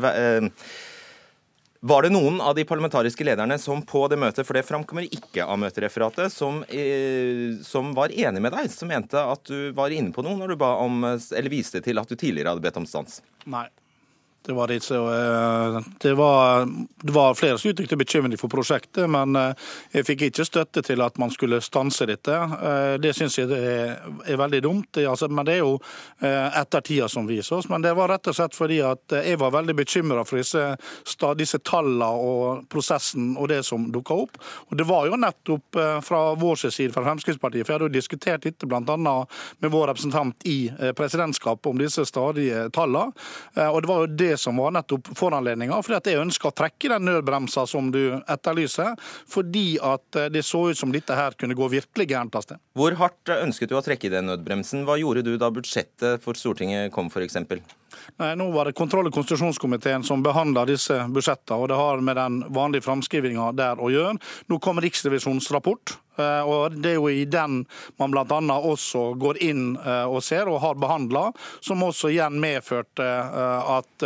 var 1.85 2.01
det 2.01 2.09
noen 2.15 2.39
av 2.41 2.55
de 2.57 2.63
parlamentariske 2.65 3.25
lederne 3.27 3.59
som 3.61 3.83
på 3.85 4.07
det 4.09 4.17
møtet, 4.17 4.41
for 4.47 4.57
det 4.57 4.63
framkommer 4.65 5.05
ikke 5.05 5.45
av 5.45 5.59
møtereferatet, 5.61 6.33
som, 6.33 6.63
som, 7.61 7.91
var 7.93 8.09
enig 8.09 8.41
med 8.41 8.55
deg, 8.55 8.71
som 8.73 8.89
mente 8.89 9.21
at 9.21 9.45
du 9.45 9.69
var 9.77 9.93
inne 9.93 10.09
på 10.15 10.25
noe 10.25 10.39
når 10.39 10.55
du 10.55 10.61
ba 10.63 10.71
om, 10.81 11.03
eller 11.05 11.53
viste 11.53 11.83
til 11.85 12.01
at 12.01 12.09
du 12.09 12.17
tidligere 12.17 12.55
hadde 12.55 12.65
bedt 12.65 12.81
om 12.81 12.89
stans? 12.89 13.19
Nei. 13.45 13.67
Det 14.47 14.53
var, 14.53 14.67
disse, 14.67 14.95
eh, 14.95 15.81
det, 16.01 16.13
var, 16.13 16.67
det 17.01 17.11
var, 17.11 17.33
flere 17.33 17.57
som 17.57 17.69
uttrykte 17.69 17.97
bekymring 17.97 18.37
for 18.37 18.49
prosjektet, 18.49 19.07
men 19.09 19.33
eh, 19.35 19.71
jeg 19.95 20.05
fikk 20.05 20.25
ikke 20.27 20.45
støtte 20.45 20.83
til 20.85 21.01
at 21.01 21.17
man 21.17 21.31
skulle 21.33 21.57
stanse 21.65 22.05
dette. 22.05 22.35
Eh, 22.35 22.93
det 23.01 23.15
syns 23.17 23.39
jeg 23.39 23.49
er, 23.49 24.35
veldig 24.37 24.61
dumt. 24.61 24.99
Altså, 25.01 25.29
men 25.31 25.47
det 25.47 25.55
er 25.55 25.63
jo 25.63 25.77
etter 26.21 26.83
tida 26.83 27.07
som 27.09 27.25
viser 27.25 27.57
oss. 27.57 27.69
Men 27.71 27.81
det 27.81 27.93
var 27.97 28.11
rett 28.11 28.27
og 28.27 28.35
slett 28.35 28.55
fordi 28.57 28.81
at 28.85 29.13
jeg 29.15 29.39
var 29.39 29.53
veldig 29.55 29.75
bekymra 29.79 30.25
for 30.27 30.41
disse, 30.41 30.63
disse 31.39 31.59
tallene 31.65 32.09
og 32.19 32.65
prosessen 32.69 33.31
og 33.39 33.47
det 33.49 33.61
som 33.65 33.87
dukka 33.93 34.17
opp. 34.25 34.37
Og 34.69 34.77
Det 34.77 34.85
var 34.85 35.07
jo 35.07 35.17
nettopp 35.17 35.79
fra 36.05 36.21
vår 36.37 36.67
side, 36.67 36.91
fra 36.93 37.05
Fremskrittspartiet, 37.07 37.63
for 37.63 37.73
jeg 37.73 37.79
hadde 37.79 37.89
jo 37.89 37.95
diskutert 37.95 38.45
dette 38.45 38.67
bl.a. 38.67 39.15
med 39.63 39.71
vår 39.71 39.87
representant 39.93 40.45
i 40.51 40.57
presidentskapet 40.97 41.71
om 41.71 41.79
disse 41.79 42.05
stadige 42.09 42.67
tallene. 42.75 43.15
Og 43.69 43.79
det 43.81 43.91
var 43.91 44.03
jo 44.03 44.11
det 44.25 44.34
som 44.41 44.57
var 44.61 44.75
nettopp 44.75 45.11
foranledninga. 45.17 45.79
Fordi 45.85 45.99
at 45.99 46.09
jeg 46.11 46.21
ønsker 46.21 46.51
å 46.51 46.55
trekke 46.55 46.91
den 46.95 47.07
nødbremsa 47.09 47.65
som 47.69 47.91
du 47.93 48.01
etterlyser, 48.21 48.95
fordi 49.31 49.67
at 49.83 50.19
eh, 50.19 50.29
det 50.33 50.45
så 50.47 50.67
ut 50.71 50.79
som 50.79 50.93
dette 50.93 51.15
her 51.17 51.37
kunne 51.39 51.57
gå 51.57 51.69
virkelig 51.71 52.09
gærent 52.11 52.35
av 52.37 52.45
sted. 52.45 52.61
Hvor 52.77 52.97
hardt 52.99 53.33
ønsket 53.37 53.71
du 53.71 53.77
å 53.79 53.83
trekke 53.85 54.11
den 54.13 54.29
nødbremsen? 54.31 54.85
Hva 54.87 54.99
gjorde 55.01 55.25
du 55.27 55.35
da 55.41 55.51
budsjettet 55.53 56.23
for 56.23 56.37
Stortinget 56.39 56.93
kom, 56.95 57.11
f.eks.? 57.11 57.37
Nei, 58.21 58.31
Nå 58.39 58.49
var 58.55 58.69
det 58.69 58.77
kontroll- 58.77 59.09
og 59.09 59.13
konstitusjonskomiteen 59.15 60.03
som 60.03 60.23
behandla 60.25 60.65
disse 60.69 61.01
budsjettene, 61.09 61.59
og 61.59 61.69
det 61.71 61.79
har 61.79 62.01
med 62.01 62.19
den 62.19 62.41
vanlige 62.53 62.85
framskrivinga 62.87 63.51
der 63.55 63.81
å 63.81 63.91
gjøre. 63.93 64.17
Nå 64.51 64.59
kom 64.63 64.81
Riksrevisjonens 64.83 65.51
rapport. 65.55 65.97
Eh, 66.15 66.41
og 66.47 66.75
Det 66.79 66.93
er 66.93 66.99
jo 66.99 67.09
i 67.11 67.25
den 67.27 67.63
man 67.99 68.13
bl.a. 68.13 68.23
også 68.23 69.15
går 69.19 69.41
inn 69.43 69.75
eh, 69.75 70.05
og 70.07 70.23
ser, 70.23 70.49
og 70.51 70.61
har 70.63 70.79
behandla, 70.79 71.27
som 71.63 71.83
også 71.83 72.11
igjen 72.13 72.39
medførte 72.41 73.03
eh, 73.05 73.73
at 73.75 74.05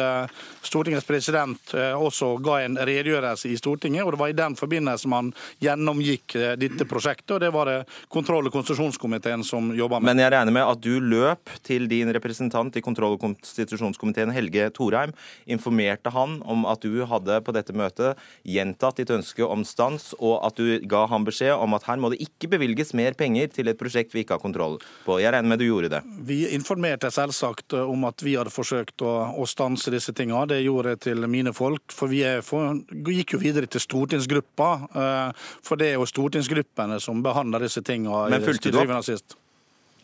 Stortingets 0.66 1.08
president 1.08 1.72
også 1.74 2.32
ga 2.44 2.60
en 2.64 2.78
redegjørelse 2.78 3.50
i 3.50 3.58
Stortinget. 3.58 4.04
og 4.04 4.14
Det 4.14 4.20
var 4.22 4.32
i 4.32 4.38
den 4.38 4.56
forbindelse 4.58 5.10
man 5.10 5.32
gjennomgikk 5.64 6.36
dette 6.62 6.86
prosjektet, 6.90 7.32
og 7.36 7.42
det 7.44 7.50
var 7.54 7.70
det 7.70 7.78
kontroll- 8.12 8.48
og 8.48 8.54
konstitusjonskomiteen 8.54 9.44
som 9.46 9.72
jobba 9.76 10.00
med. 10.00 10.12
Men 10.12 10.24
jeg 10.24 10.34
regner 10.34 10.56
med 10.56 10.66
at 10.68 10.82
du 10.84 11.00
løp 11.02 11.52
til 11.66 11.88
din 11.90 12.12
representant 12.14 12.78
i 12.78 12.84
kontroll- 12.86 13.18
og 13.18 13.24
konstitusjonskomiteen, 13.24 13.79
Helge 13.80 14.70
Thorheim, 14.76 15.14
informerte 15.50 16.12
han 16.14 16.40
om 16.46 16.66
at 16.70 16.84
du 16.84 17.06
hadde 17.10 17.40
på 17.46 17.56
dette 17.56 17.74
møtet 17.74 18.20
gjentatt 18.48 19.00
ditt 19.00 19.12
ønske 19.14 19.46
om 19.46 19.66
stans, 19.68 20.12
og 20.20 20.40
at 20.46 20.60
du 20.60 20.80
ga 20.90 21.06
ham 21.12 21.26
beskjed 21.28 21.56
om 21.56 21.76
at 21.78 21.88
her 21.90 22.00
må 22.02 22.12
det 22.14 22.22
ikke 22.24 22.52
bevilges 22.56 22.94
mer 22.98 23.18
penger 23.18 23.52
til 23.54 23.72
et 23.72 23.80
prosjekt 23.80 24.14
vi 24.16 24.24
ikke 24.24 24.38
har 24.38 24.44
kontroll 24.44 24.80
på. 25.06 25.20
Jeg 25.22 25.34
regner 25.34 25.50
med 25.54 25.62
du 25.62 25.68
gjorde 25.68 25.92
det? 25.96 26.04
Vi 26.28 26.42
informerte 26.56 27.12
selvsagt 27.14 27.76
om 27.80 28.08
at 28.10 28.24
vi 28.26 28.36
hadde 28.40 28.54
forsøkt 28.54 29.04
å, 29.06 29.14
å 29.40 29.48
stanse 29.50 29.92
disse 29.94 30.14
tingene. 30.16 30.48
Det 30.50 30.62
gjorde 30.64 30.96
jeg 30.96 31.04
til 31.10 31.28
mine 31.32 31.54
folk. 31.56 31.84
For 31.96 32.12
vi 32.12 32.24
for, 32.46 32.80
gikk 33.10 33.36
jo 33.36 33.42
videre 33.42 33.70
til 33.72 33.84
stortingsgruppa. 33.84 34.72
Eh, 34.90 35.52
for 35.66 35.80
det 35.80 35.92
er 35.92 36.00
jo 36.00 36.08
stortingsgruppene 36.10 37.00
som 37.04 37.24
behandler 37.26 37.68
disse 37.68 37.84
tingene. 37.86 38.28
Men 38.34 38.46
fulgte 38.46 38.74
du 38.74 38.82
opp? 38.82 39.38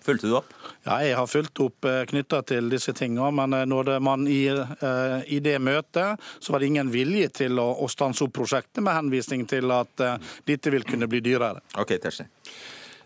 Fulgte 0.05 0.29
du 0.29 0.35
opp? 0.37 0.53
Ja, 0.85 0.99
jeg 1.01 1.15
har 1.17 1.29
fulgt 1.29 1.59
opp 1.63 1.87
eh, 1.89 2.03
knytta 2.09 2.43
til 2.45 2.69
disse 2.69 2.93
tingene. 2.97 3.31
Men 3.33 3.57
eh, 3.57 3.65
når 3.69 3.89
det, 3.89 3.97
man 4.05 4.27
i, 4.29 4.43
i, 4.53 5.41
det 5.41 5.57
møtet 5.63 6.21
så 6.39 6.53
var 6.53 6.61
det 6.61 6.69
ingen 6.69 6.93
vilje 6.93 7.31
til 7.41 7.59
å, 7.61 7.71
å 7.81 7.89
stanse 7.91 8.25
opp 8.25 8.35
prosjektet 8.37 8.85
med 8.85 8.93
henvisning 8.99 9.47
til 9.49 9.73
at 9.73 10.07
dette 10.45 10.73
vil 10.73 10.85
kunne 10.85 11.09
bli 11.09 11.23
dyrere. 11.25 11.63
Ok, 11.81 11.97
Tersi. 12.01 12.27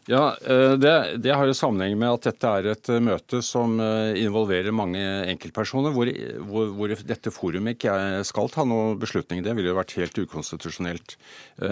Ja, 0.10 0.38
eh, 0.42 0.72
det, 0.72 1.18
det, 1.18 1.34
har 1.38 1.46
jo 1.46 1.54
sammenheng 1.54 1.94
med 2.02 2.10
at 2.10 2.24
dette 2.32 2.50
er 2.50 2.68
et 2.72 2.90
eh, 2.90 3.02
møte 3.04 3.44
som 3.46 3.76
eh, 3.84 4.18
involverer 4.24 4.74
mange 4.74 5.04
enkeltpersoner, 5.30 5.94
hvor, 5.94 6.10
hvor, 6.50 6.72
hvor 6.80 6.94
dette 7.12 7.34
forumet 7.34 7.78
ikke 7.78 7.94
skal 8.26 8.50
ta 8.50 8.66
noen 8.66 8.98
beslutning. 9.02 9.44
Det 9.46 9.54
ville 9.54 9.70
jo 9.70 9.78
vært 9.78 9.94
helt 10.00 10.18
ukonstitusjonelt. 10.18 11.14
Det 11.60 11.70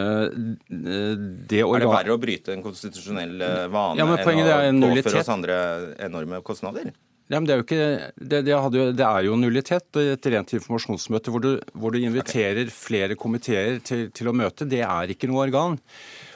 er 0.69 1.17
det 1.57 1.89
verre 1.89 2.13
å 2.13 2.21
bryte 2.21 2.53
en 2.53 2.61
konstitusjonell 2.65 3.41
vane 3.73 3.97
ja, 3.97 4.05
enn 4.05 4.85
å 4.85 4.93
påføre 4.93 5.23
oss 5.23 5.33
andre 5.33 5.59
enorme 6.05 6.43
kostnader? 6.45 6.93
Ja, 7.27 7.41
men 7.41 7.47
det, 7.49 7.55
er 7.55 7.63
ikke, 7.65 7.87
det, 8.15 8.37
det, 8.47 8.53
jo, 8.53 8.83
det, 8.95 9.03
er 9.03 9.25
jo 9.25 9.35
nullitet. 9.35 9.97
Et 9.99 10.29
rent 10.31 10.53
informasjonsmøte 10.55 11.33
hvor 11.33 11.43
du, 11.43 11.49
hvor 11.75 11.91
du 11.91 11.99
inviterer 11.99 12.63
okay. 12.63 12.75
flere 12.75 13.17
komiteer 13.19 13.81
til, 13.83 14.05
til, 14.15 14.29
å 14.31 14.35
møte, 14.35 14.67
det 14.69 14.79
er 14.85 15.11
ikke 15.11 15.27
noe 15.27 15.43
organ. 15.43 15.75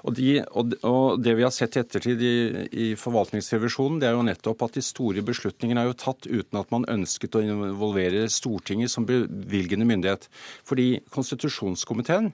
Og, 0.01 0.15
de, 0.17 0.41
og, 0.57 0.73
og, 0.87 1.21
Det 1.21 1.35
vi 1.37 1.45
har 1.45 1.53
sett 1.53 1.77
i 1.77 1.81
ettertid 1.83 2.21
i, 2.25 2.33
i, 2.71 2.87
forvaltningsrevisjonen, 2.99 3.99
det 4.01 4.09
er 4.09 4.17
jo 4.17 4.25
nettopp 4.25 4.65
at 4.65 4.77
de 4.77 4.83
store 4.85 5.23
beslutningene 5.25 5.83
er 5.83 5.91
jo 5.91 5.99
tatt 6.01 6.27
uten 6.27 6.59
at 6.61 6.73
man 6.73 6.87
ønsket 6.89 7.37
å 7.37 7.43
involvere 7.45 8.25
Stortinget 8.31 8.93
som 8.93 9.07
bevilgende 9.07 9.87
myndighet. 9.89 10.27
Fordi 10.67 11.01
konstitusjonskomiteen 11.13 12.31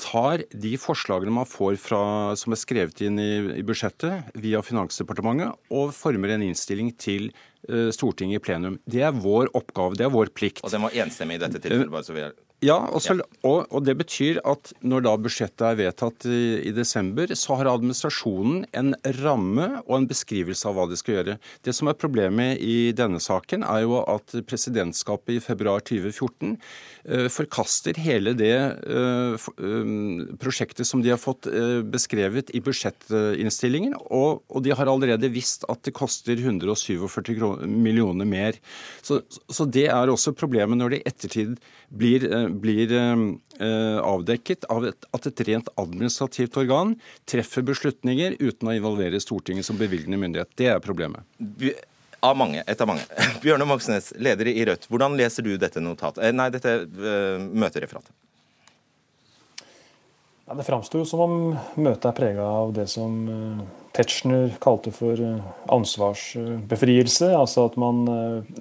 tar 0.00 0.46
de 0.50 0.74
forslagene 0.80 1.34
man 1.34 1.48
får 1.48 1.76
fra, 1.82 2.02
som 2.40 2.56
er 2.56 2.60
skrevet 2.60 3.04
inn 3.04 3.20
i, 3.20 3.30
i 3.60 3.66
budsjettet 3.66 4.32
via 4.40 4.62
Finansdepartementet, 4.64 5.56
og 5.76 5.92
former 5.96 6.36
en 6.36 6.46
innstilling 6.46 6.94
til 7.00 7.30
uh, 7.68 7.90
Stortinget 7.94 8.40
i 8.40 8.44
plenum. 8.44 8.78
Det 8.88 9.04
er 9.04 9.16
vår 9.16 9.52
oppgave, 9.58 9.98
det 9.98 10.08
er 10.08 10.14
vår 10.14 10.32
plikt. 10.36 10.64
Og 10.64 10.72
den 10.72 10.86
var 10.86 10.96
enstemmig 11.04 11.36
i 11.36 11.44
dette 11.44 11.60
tilfellet? 11.60 11.92
bare 11.92 12.06
så 12.06 12.16
vi 12.16 12.24
er 12.24 12.38
ja, 12.60 12.76
også, 12.92 13.14
og, 13.40 13.70
og, 13.70 13.78
det 13.86 13.94
betyr 13.96 14.38
at 14.44 14.74
når 14.84 15.04
da 15.06 15.14
budsjettet 15.24 15.64
er 15.64 15.78
vedtatt 15.78 16.26
i, 16.28 16.40
i, 16.68 16.72
desember, 16.76 17.32
så 17.32 17.56
har 17.56 17.70
administrasjonen 17.70 18.66
en 18.76 18.92
ramme 19.22 19.68
og 19.86 19.94
en 19.96 20.08
beskrivelse 20.10 20.68
av 20.68 20.76
hva 20.76 20.84
de 20.90 20.98
skal 21.00 21.16
gjøre. 21.16 21.38
Det 21.64 21.72
som 21.76 21.88
er 21.88 21.96
problemet 21.96 22.60
i 22.60 22.92
denne 22.96 23.20
saken, 23.22 23.64
er 23.64 23.86
jo 23.86 24.02
at 24.04 24.36
presidentskapet 24.50 25.38
i 25.38 25.44
februar 25.44 25.80
2014 25.88 26.52
uh, 26.52 26.60
forkaster 27.32 27.96
hele 28.00 28.34
det 28.36 28.54
uh, 28.84 29.48
prosjektet 30.40 30.88
som 30.88 31.02
de 31.02 31.12
har 31.14 31.20
fått 31.20 31.48
beskrevet 31.90 32.52
i 32.54 32.60
budsjettinnstillingen, 32.64 33.96
og, 34.10 34.42
de 34.60 34.74
har 34.76 34.90
allerede 34.90 35.30
visst 35.32 35.64
at 35.72 35.82
det 35.86 35.94
koster 35.96 36.36
147 36.36 37.00
millioner 37.66 38.28
mer. 38.28 38.58
Så, 39.02 39.22
det 39.72 39.86
er 39.88 40.12
også 40.12 40.34
problemet 40.36 40.78
når 40.80 40.92
det 40.92 41.00
i 41.00 41.08
ettertid 41.10 41.56
blir 41.90 42.28
blir 42.60 42.92
eh, 42.92 43.98
avdekket 44.00 44.66
av 44.72 44.88
at 44.90 45.28
et 45.30 45.44
rent 45.48 45.70
administrativt 45.80 46.58
organ 46.60 46.96
treffer 47.30 47.64
beslutninger 47.66 48.38
uten 48.40 48.70
å 48.70 48.76
involvere 48.76 49.20
Stortinget 49.22 49.68
som 49.68 49.78
bevilgende 49.80 50.20
myndighet. 50.20 50.52
Det 50.58 50.70
er 50.72 50.84
problemet. 50.84 51.24
Av 52.20 52.36
mange, 52.36 52.62
et 52.66 52.80
av 52.80 52.88
mange. 52.90 53.04
Bjørne 53.44 53.66
Moxnes, 53.68 54.10
leder 54.20 54.50
i 54.50 54.64
Rødt. 54.68 54.88
Hvordan 54.90 55.16
leser 55.16 55.46
du 55.46 55.54
dette 55.60 55.80
notatet? 55.80 56.22
Eh, 56.26 56.34
nei, 56.36 56.50
dette 56.52 56.74
uh, 56.84 57.40
møtereferatet? 57.40 58.12
Ja, 60.50 60.56
det 60.58 60.66
framstår 60.66 61.04
som 61.06 61.22
om 61.24 61.36
møtet 61.78 62.08
er 62.10 62.16
prega 62.16 62.44
av 62.58 62.72
det 62.74 62.88
som 62.90 63.12
Tetzschner 63.94 64.56
kalte 64.62 64.90
for 64.90 65.20
ansvarsbefrielse. 65.70 67.28
Altså 67.38 67.68
at 67.70 67.78
man 67.78 68.02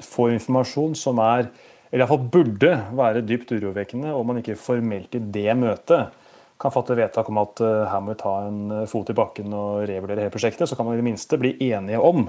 får 0.05 0.35
informasjon 0.35 0.93
som 0.93 1.17
er 1.25 1.47
eller 1.89 2.03
iallfall 2.03 2.27
burde 2.29 2.75
være 2.93 3.23
dypt 3.25 3.55
urovekkende 3.55 4.13
om 4.13 4.29
man 4.29 4.43
ikke 4.43 4.59
formelt 4.61 5.15
i 5.17 5.23
det 5.33 5.55
møtet 5.57 6.13
kan 6.59 6.73
fatte 6.75 6.97
vedtak 6.97 7.29
om 7.31 7.39
at 7.41 7.61
her 7.63 8.01
må 8.03 8.13
vi 8.13 8.19
ta 8.19 8.35
en 8.49 8.59
eh, 8.81 8.87
fot 8.89 9.09
i 9.09 9.15
bakken 9.15 9.53
og 9.55 9.85
revurdere 9.87 10.25
hele 10.25 10.33
prosjektet. 10.33 10.67
Så 10.67 10.75
kan 10.75 10.87
man 10.87 10.97
i 10.97 10.99
det 10.99 11.07
minste 11.07 11.39
bli 11.39 11.53
enige 11.69 12.01
om 12.03 12.25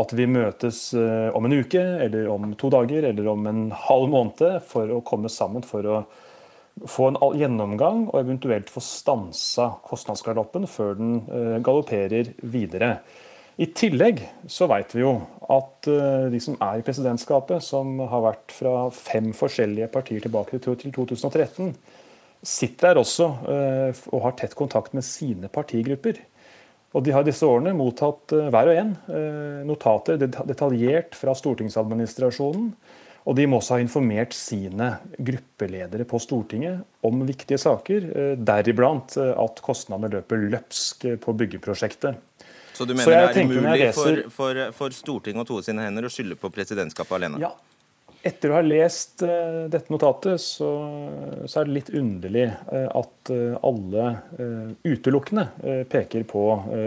at 0.00 0.14
vi 0.16 0.26
møtes 0.26 0.88
uh, 0.98 1.30
om 1.36 1.46
en 1.46 1.56
uke, 1.60 1.82
eller 2.04 2.30
om 2.32 2.54
to 2.58 2.70
dager, 2.74 3.06
eller 3.10 3.28
om 3.30 3.46
en 3.50 3.66
halv 3.86 4.08
måned 4.10 4.62
for 4.70 4.90
å 4.90 5.02
komme 5.06 5.30
sammen 5.30 5.66
for 5.66 5.86
å 5.86 6.00
få 6.90 7.12
en 7.12 7.20
gjennomgang 7.38 8.08
og 8.08 8.18
eventuelt 8.18 8.72
få 8.72 8.82
stansa 8.82 9.68
kostnadsgaloppen 9.86 10.66
før 10.70 10.98
den 10.98 11.20
uh, 11.28 11.60
galopperer 11.62 12.34
videre. 12.42 12.96
I 13.54 13.68
tillegg 13.70 14.18
så 14.50 14.66
vet 14.66 14.96
vi 14.96 15.04
jo 15.04 15.12
at 15.52 15.86
eh, 15.86 16.26
de 16.32 16.40
som 16.42 16.56
er 16.64 16.80
i 16.80 16.86
presidentskapet, 16.86 17.62
som 17.62 18.00
har 18.10 18.24
vært 18.24 18.54
fra 18.54 18.88
fem 18.94 19.30
forskjellige 19.36 19.90
partier 19.94 20.24
tilbake 20.24 20.58
til 20.64 20.74
2013, 20.82 21.70
sitter 22.44 22.88
der 22.88 23.00
også 23.04 23.28
eh, 23.52 24.00
og 24.10 24.24
har 24.26 24.34
tett 24.40 24.56
kontakt 24.58 24.96
med 24.96 25.06
sine 25.06 25.50
partigrupper. 25.52 26.18
Og 26.94 27.04
De 27.04 27.14
har 27.14 27.26
disse 27.26 27.46
årene 27.46 27.74
mottatt 27.76 28.34
eh, 28.36 28.50
hver 28.54 28.70
og 28.70 28.80
en 28.80 28.92
notater 29.66 30.20
detaljert 30.20 31.16
fra 31.18 31.34
stortingsadministrasjonen. 31.38 32.68
Og 33.24 33.38
de 33.38 33.46
må 33.48 33.56
også 33.56 33.78
ha 33.78 33.80
informert 33.80 34.34
sine 34.36 34.90
gruppeledere 35.16 36.04
på 36.04 36.18
Stortinget 36.20 36.82
om 37.08 37.22
viktige 37.24 37.56
saker, 37.56 38.10
deriblant 38.36 39.16
at 39.16 39.62
kostnadene 39.64 40.10
løper 40.12 40.42
løpsk 40.52 41.06
på 41.24 41.34
byggeprosjektet. 41.40 42.20
Så 42.76 42.84
du 42.84 42.92
mener 42.92 43.32
det 43.32 43.40
er 43.40 43.48
umulig 43.48 43.88
for, 43.96 44.20
for, 44.34 44.60
for 44.76 44.92
Stortinget 44.92 45.46
å 45.46 45.54
toe 45.54 45.64
sine 45.64 45.86
hender 45.86 46.04
og 46.04 46.12
skylde 46.12 46.36
på 46.36 46.52
presidentskapet 46.52 47.16
alene? 47.16 47.40
Ja. 47.46 47.54
Etter 48.24 48.48
å 48.48 48.56
ha 48.56 48.62
lest 48.64 49.20
uh, 49.20 49.66
dette 49.68 49.92
notatet, 49.92 50.40
så, 50.40 50.68
så, 51.44 51.60
er 51.60 51.66
det 51.68 51.74
litt 51.76 51.90
underlig 51.92 52.46
uh, 52.70 52.88
at 52.96 53.32
uh, 53.34 53.58
alle 53.60 54.06
utelukkende 54.84 55.44
peker 55.92 56.24
på 56.28 56.42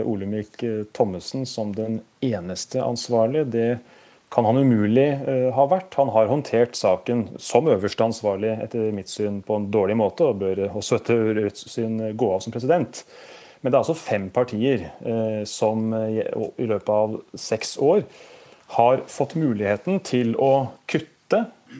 Olemic 0.10 0.58
Thommessen 0.98 1.46
som 1.50 1.74
den 1.76 2.00
eneste 2.26 2.82
ansvarlige. 2.82 3.50
Det 3.54 3.68
kan 4.34 4.48
han 4.50 4.58
umulig 4.60 5.06
ha 5.56 5.66
vært. 5.72 5.96
Han 6.00 6.12
har 6.12 6.30
håndtert 6.32 6.76
saken 6.76 7.24
som 7.40 7.70
øverste 7.72 8.06
ansvarlig 8.08 8.56
etter 8.66 8.90
mitt 8.96 9.12
syn 9.12 9.40
på 9.46 9.60
en 9.60 9.70
dårlig 9.72 9.98
måte, 10.00 10.28
og 10.28 10.42
bør 10.42 10.66
også 10.68 11.00
etter 11.00 11.32
Rødts 11.38 11.68
syn 11.72 12.00
gå 12.18 12.32
av 12.34 12.42
som 12.44 12.56
president. 12.56 13.04
Men 13.62 13.72
det 13.72 13.78
er 13.78 13.84
altså 13.84 13.98
fem 13.98 14.28
partier 14.34 14.88
som 15.50 15.94
i 15.96 16.68
løpet 16.68 16.92
av 16.94 17.20
seks 17.40 17.78
år 17.82 18.04
har 18.78 19.06
fått 19.08 19.38
muligheten 19.40 20.02
til 20.06 20.36
å 20.36 20.52
kutte 20.92 21.17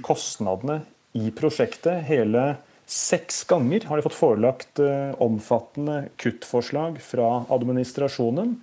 kostnadene 0.06 0.82
i 1.18 1.32
prosjektet. 1.36 2.04
Hele 2.10 2.58
seks 2.88 3.44
ganger 3.48 3.88
har 3.90 4.00
de 4.00 4.06
fått 4.06 4.18
forelagt 4.18 4.82
eh, 4.84 5.14
omfattende 5.24 6.08
kuttforslag 6.20 7.02
fra 7.04 7.44
administrasjonen. 7.54 8.58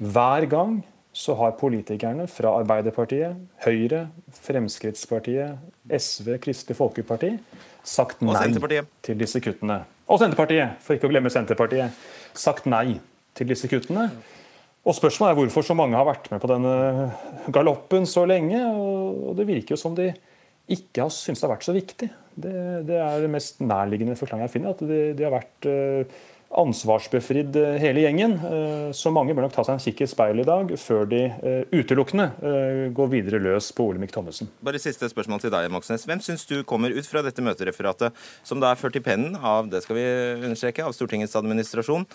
Hver 0.00 0.46
gang 0.52 0.80
så 1.12 1.34
har 1.40 1.56
politikerne 1.58 2.28
fra 2.30 2.52
Arbeiderpartiet, 2.60 3.38
Høyre, 3.64 4.06
Fremskrittspartiet, 4.46 5.58
SV, 5.90 6.36
Kristelig 6.44 6.78
Folkeparti 6.78 7.34
sagt 7.86 8.22
nei 8.22 8.50
til 9.04 9.18
disse 9.18 9.40
kuttene. 9.42 9.82
Og 10.10 10.20
Senterpartiet, 10.20 10.78
for 10.84 10.96
ikke 10.96 11.08
å 11.08 11.12
glemme 11.12 11.32
Senterpartiet. 11.32 11.96
Sagt 12.36 12.68
nei 12.70 13.00
til 13.38 13.50
disse 13.50 13.70
kuttene. 13.70 14.10
Og 14.86 14.96
Spørsmålet 14.96 15.34
er 15.34 15.38
hvorfor 15.40 15.66
så 15.66 15.76
mange 15.76 15.98
har 15.98 16.08
vært 16.08 16.30
med 16.32 16.40
på 16.42 16.50
denne 16.50 16.74
galoppen 17.52 18.06
så 18.08 18.24
lenge. 18.28 18.60
og 18.60 19.36
Det 19.38 19.46
virker 19.48 19.76
jo 19.76 19.80
som 19.80 19.96
de 19.98 20.10
ikke 20.70 21.06
har 21.06 21.14
syntes 21.14 21.40
det 21.40 21.48
har 21.48 21.54
vært 21.56 21.68
så 21.68 21.76
viktig. 21.76 22.10
Det, 22.40 22.58
det 22.88 22.98
er 23.02 23.24
den 23.24 23.32
mest 23.34 23.62
nærliggende 23.62 24.18
forklaringen 24.18 24.48
jeg 24.48 24.54
finner. 24.54 24.76
At 24.76 24.84
de, 24.86 25.00
de 25.18 25.26
har 25.26 25.32
vært 25.34 25.66
uh, 25.66 26.20
ansvarsbefridd 26.60 27.56
uh, 27.58 27.78
hele 27.82 28.04
gjengen. 28.04 28.36
Uh, 28.42 28.90
så 28.96 29.12
mange 29.14 29.34
bør 29.34 29.46
nok 29.46 29.54
ta 29.56 29.64
seg 29.66 29.76
en 29.76 29.82
kikk 29.82 30.04
i 30.06 30.08
speilet 30.10 30.46
i 30.46 30.50
dag 30.50 30.74
før 30.80 31.08
de 31.10 31.22
utelukkende 31.74 32.28
går 32.96 33.10
videre 33.12 33.40
løs 33.42 33.70
på 33.76 33.88
Olemic 33.90 34.14
Thommessen. 34.14 34.50
Bare 34.64 34.82
siste 34.82 35.10
spørsmål 35.10 35.42
til 35.42 35.52
deg, 35.54 35.70
Moxnes. 35.74 36.06
Hvem 36.08 36.22
syns 36.24 36.46
du 36.50 36.60
kommer 36.68 36.94
ut 36.94 37.08
fra 37.08 37.24
dette 37.26 37.44
møtereferatet, 37.44 38.14
som 38.46 38.62
da 38.62 38.70
er 38.70 38.80
ført 38.80 38.98
i 38.98 39.04
pennen 39.04 39.36
av 39.36 39.70
det 39.70 39.82
skal 39.84 39.98
vi 39.98 40.06
understreke, 40.46 40.86
av 40.86 40.94
Stortingets 40.96 41.36
administrasjon, 41.38 42.06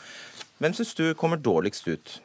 hvem 0.64 0.78
syns 0.78 0.96
du 0.96 1.10
kommer 1.20 1.42
dårligst 1.42 1.92
ut? 1.92 2.20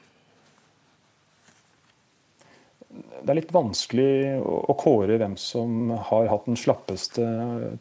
Det 2.91 3.31
er 3.31 3.39
litt 3.39 3.53
vanskelig 3.55 4.41
å 4.43 4.75
kåre 4.79 5.19
hvem 5.21 5.37
som 5.39 5.93
har 6.11 6.31
hatt 6.31 6.49
den 6.49 6.59
slappeste 6.59 7.27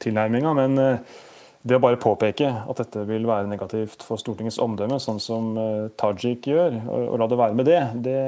tilnærminga. 0.04 0.54
Men 0.58 0.82
eh, 0.84 1.18
det 1.66 1.76
å 1.76 1.84
bare 1.84 2.00
påpeke 2.00 2.48
at 2.72 2.80
dette 2.80 3.04
vil 3.10 3.26
være 3.28 3.50
negativt 3.50 4.04
for 4.06 4.22
Stortingets 4.22 4.62
omdømme, 4.64 5.00
sånn 5.02 5.20
som 5.24 5.52
eh, 5.60 5.88
Tajik 6.00 6.48
gjør, 6.52 6.78
og 6.94 7.18
la 7.20 7.30
det 7.30 7.40
være 7.40 7.58
med 7.58 7.68
det, 7.68 7.80
det 8.06 8.20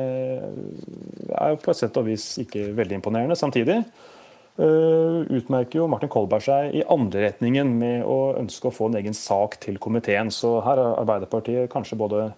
er 1.38 1.60
på 1.62 1.72
et 1.72 1.80
sett 1.80 2.00
og 2.02 2.10
vis 2.10 2.34
ikke 2.44 2.72
veldig 2.78 3.00
imponerende. 3.00 3.38
Samtidig 3.40 3.78
eh, 3.78 5.20
utmerker 5.38 5.80
jo 5.84 5.90
Martin 5.92 6.12
Kolberg 6.12 6.48
seg 6.48 6.76
i 6.82 6.86
andre 6.92 7.28
retningen 7.30 7.76
med 7.80 8.08
å 8.08 8.34
ønske 8.42 8.72
å 8.72 8.76
få 8.76 8.90
en 8.90 9.00
egen 9.00 9.18
sak 9.18 9.62
til 9.64 9.80
komiteen. 9.84 10.34
Så 10.34 10.58
her 10.66 10.82
har 10.82 10.98
Arbeiderpartiet 11.04 11.72
kanskje 11.72 12.00
både 12.02 12.32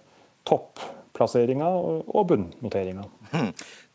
topplasseringa 0.46 1.72
og 2.04 2.28
bunnnoteringa. 2.30 3.08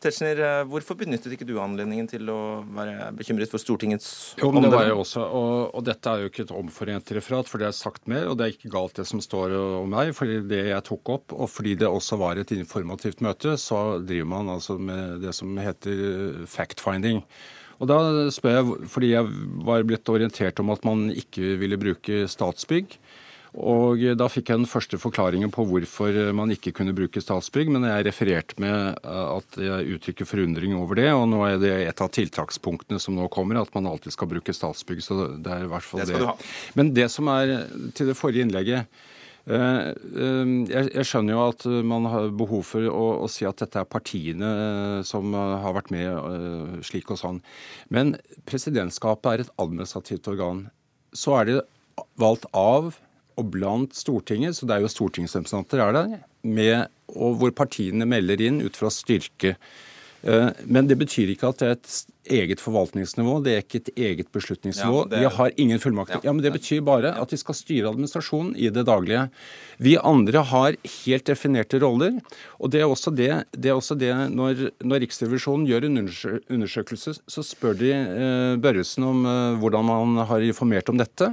Tetzschner, 0.00 0.38
eh, 0.40 0.62
hvorfor 0.64 0.96
benyttet 0.96 1.34
ikke 1.34 1.44
du 1.44 1.58
anledningen 1.60 2.06
til 2.08 2.28
å 2.32 2.40
være 2.72 3.10
bekymret 3.18 3.52
for 3.52 3.60
Stortingets 3.60 4.32
Jo, 4.40 4.48
men 4.54 4.64
det 4.64 4.72
var 4.72 4.86
jeg 4.88 4.96
også, 4.96 5.24
og, 5.26 5.52
og, 5.76 5.82
dette 5.84 6.08
er 6.08 6.22
jo 6.22 6.30
ikke 6.30 6.46
et 6.46 6.54
omforent 6.56 7.12
referat, 7.18 7.50
for 7.50 7.60
det 7.60 7.68
er 7.68 7.76
sagt 7.76 8.08
mer, 8.08 8.30
og 8.30 8.38
det 8.40 8.46
er 8.46 8.54
ikke 8.54 8.72
galt 8.72 8.96
det 8.96 9.04
som 9.10 9.20
står 9.20 9.52
om 9.58 9.92
meg, 9.92 10.14
fordi 10.16 10.40
det 10.48 10.62
jeg 10.70 10.86
tok 10.88 11.12
opp, 11.18 11.36
og 11.36 11.52
fordi 11.52 11.76
det 11.82 11.90
også 11.90 12.16
var 12.20 12.40
et 12.40 12.54
informativt 12.56 13.20
møte, 13.26 13.58
så 13.60 14.00
driver 14.00 14.32
man 14.32 14.54
altså 14.56 14.78
med 14.80 15.20
det 15.20 15.36
som 15.36 15.52
heter 15.60 16.46
fact-finding. 16.48 17.20
Og 17.80 17.88
da 17.88 17.98
spør 18.32 18.56
jeg, 18.58 18.88
fordi 18.92 19.14
jeg 19.14 19.28
var 19.68 19.84
blitt 19.88 20.08
orientert 20.12 20.60
om 20.60 20.72
at 20.72 20.84
man 20.84 21.08
ikke 21.12 21.54
ville 21.60 21.80
bruke 21.80 22.26
Statsbygg, 22.28 22.96
og 23.58 24.02
Da 24.18 24.28
fikk 24.30 24.52
jeg 24.52 24.60
den 24.60 24.70
første 24.70 24.98
forklaringen 25.00 25.50
på 25.50 25.64
hvorfor 25.66 26.14
man 26.36 26.52
ikke 26.54 26.72
kunne 26.76 26.94
bruke 26.94 27.22
Statsbygg, 27.22 27.72
men 27.74 27.86
jeg 27.88 28.06
refererte 28.06 28.60
med 28.62 29.00
eh, 29.02 29.30
at 29.34 29.58
jeg 29.58 29.96
uttrykker 29.96 30.28
forundring 30.28 30.76
over 30.78 31.00
det. 31.00 31.08
Og 31.16 31.26
nå 31.32 31.42
er 31.48 31.58
det 31.62 31.72
et 31.88 32.02
av 32.02 32.12
tiltakspunktene 32.14 33.02
som 33.02 33.18
nå 33.18 33.26
kommer, 33.32 33.58
at 33.58 33.74
man 33.74 33.90
alltid 33.90 34.14
skal 34.14 34.30
bruke 34.30 34.54
Statsbygg. 34.54 35.02
Så 35.02 35.18
det 35.42 35.50
er 35.50 35.66
i 35.66 35.70
hvert 35.72 35.86
fall 35.86 36.06
det. 36.06 36.20
det. 36.22 36.36
Men 36.78 36.94
det 36.94 37.08
som 37.10 37.30
er 37.32 37.56
til 37.98 38.12
det 38.12 38.16
forrige 38.18 38.46
innlegget 38.46 39.02
eh, 39.50 39.90
eh, 39.90 40.54
jeg 40.70 41.10
skjønner 41.10 41.34
jo 41.34 41.42
at 41.48 41.66
man 41.90 42.06
har 42.12 42.30
behov 42.30 42.62
for 42.70 42.86
å, 42.86 43.04
å 43.26 43.28
si 43.32 43.48
at 43.50 43.66
dette 43.66 43.82
er 43.82 43.90
partiene 43.90 44.54
som 45.10 45.34
har 45.34 45.74
vært 45.74 45.90
med 45.90 46.86
slik 46.86 47.10
og 47.10 47.18
sånn. 47.18 47.42
Men 47.90 48.14
presidentskapet 48.46 49.32
er 49.32 49.46
et 49.48 49.54
administrativt 49.58 50.30
organ. 50.30 50.68
Så 51.10 51.34
er 51.40 51.50
det 51.50 51.60
valgt 52.14 52.46
av 52.54 52.94
og 53.40 53.52
blant 53.54 53.96
Stortinget, 53.96 54.58
så 54.58 54.68
det 54.68 54.76
er 54.76 54.84
jo 54.84 54.92
stortingsrepresentanter 54.92 55.84
er 55.84 55.96
det, 55.96 56.22
med, 56.46 56.90
og 57.16 57.40
hvor 57.40 57.54
partiene 57.56 58.08
melder 58.08 58.42
inn 58.46 58.60
ut 58.64 58.76
fra 58.78 58.92
styrke. 58.92 59.56
Eh, 60.22 60.48
men 60.68 60.88
det 60.88 60.98
betyr 61.00 61.32
ikke 61.32 61.48
at 61.48 61.60
det 61.60 61.68
er 61.68 61.76
et 61.78 61.92
eget 62.40 62.60
forvaltningsnivå, 62.60 63.38
det 63.44 63.54
er 63.54 63.62
ikke 63.64 63.80
et 63.80 63.90
eget 63.96 64.28
beslutningsnivå. 64.34 65.06
Ja, 65.06 65.08
det, 65.08 65.22
de 65.24 65.30
har 65.38 65.54
ingen 65.56 65.80
fullmakter. 65.80 66.20
Ja, 66.24 66.34
men 66.34 66.44
Det 66.44 66.52
betyr 66.52 66.82
bare 66.84 67.14
at 67.16 67.32
de 67.32 67.38
skal 67.40 67.56
styre 67.56 67.88
administrasjonen 67.90 68.52
i 68.56 68.68
det 68.70 68.84
daglige. 68.86 69.28
Vi 69.78 69.96
andre 69.96 70.44
har 70.44 70.76
helt 70.76 71.26
definerte 71.26 71.80
roller. 71.80 72.20
og 72.58 72.70
det 72.70 72.80
er 72.80 72.86
også 72.86 73.10
det, 73.10 73.46
det, 73.56 73.70
er 73.70 73.74
også 73.74 73.96
det 73.96 74.12
når, 74.30 74.70
når, 74.84 75.00
Riksrevisjonen 75.00 75.66
gjør 75.66 75.88
en 75.88 76.04
undersøkelse, 76.04 77.16
så 77.26 77.42
spør 77.42 77.74
de 77.74 77.90
eh, 77.96 78.60
Børresen 78.60 79.04
om 79.04 79.24
eh, 79.24 79.58
hvordan 79.58 79.84
man 79.84 80.26
har 80.26 80.40
informert 80.40 80.88
om 80.88 81.00
dette. 81.00 81.32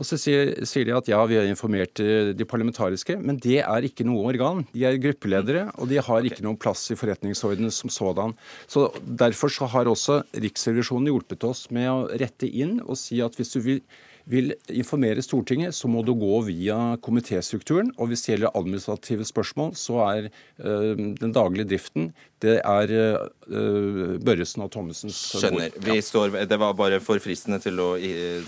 Og 0.00 0.06
så 0.08 0.16
sier, 0.16 0.54
sier, 0.64 0.86
de 0.88 0.94
at 0.96 1.08
ja, 1.12 1.18
vi 1.28 1.36
har 1.36 1.44
informert 1.44 2.00
eh, 2.00 2.32
de 2.32 2.46
parlamentariske, 2.48 3.18
men 3.20 3.36
det 3.44 3.58
er 3.60 3.84
ikke 3.84 4.06
noe 4.08 4.30
organ. 4.32 4.64
De 4.72 4.86
er 4.88 4.96
gruppeledere, 5.02 5.66
og 5.76 5.90
de 5.90 6.00
har 6.00 6.24
ikke 6.24 6.44
noen 6.46 6.56
plass 6.60 6.86
i 6.88 6.96
forretningsordenen 6.96 7.74
som 7.74 7.92
sådan. 7.92 8.32
Så 8.64 8.88
Derfor 9.04 9.52
så 9.52 9.68
har 9.68 9.90
også 9.90 10.22
Riksrevisjonen 10.40 11.10
hjulpet 11.10 11.44
oss 11.44 11.66
med 11.74 11.90
å 11.92 12.06
rette 12.08 12.48
inn 12.48 12.78
og 12.80 12.96
si 12.96 13.20
at 13.20 13.36
hvis 13.36 13.52
du 13.52 13.60
vil 13.66 13.82
vil 14.28 14.52
informere 14.68 15.22
Stortinget, 15.24 15.74
så 15.76 15.88
må 15.90 16.02
du 16.06 16.12
gå 16.18 16.40
via 16.48 16.96
komitéstrukturen. 17.04 17.92
Og 17.98 18.10
hvis 18.10 18.24
det 18.24 18.34
gjelder 18.34 18.56
administrative 18.58 19.26
spørsmål, 19.28 19.72
så 19.78 20.00
er 20.06 20.28
uh, 20.62 20.96
den 20.96 21.34
daglige 21.36 21.70
driften 21.72 22.10
det 22.40 22.56
er 22.64 22.92
uh, 22.96 24.16
Børresen 24.24 24.64
og 24.64 24.70
Thommessens 24.72 25.18
Skjønner. 25.36 25.74
Vi 25.84 25.98
står, 26.04 26.38
det 26.48 26.60
var 26.60 26.76
bare 26.78 27.00
for 27.04 27.20
fristende 27.22 27.60
til 27.62 27.80
å 27.82 27.90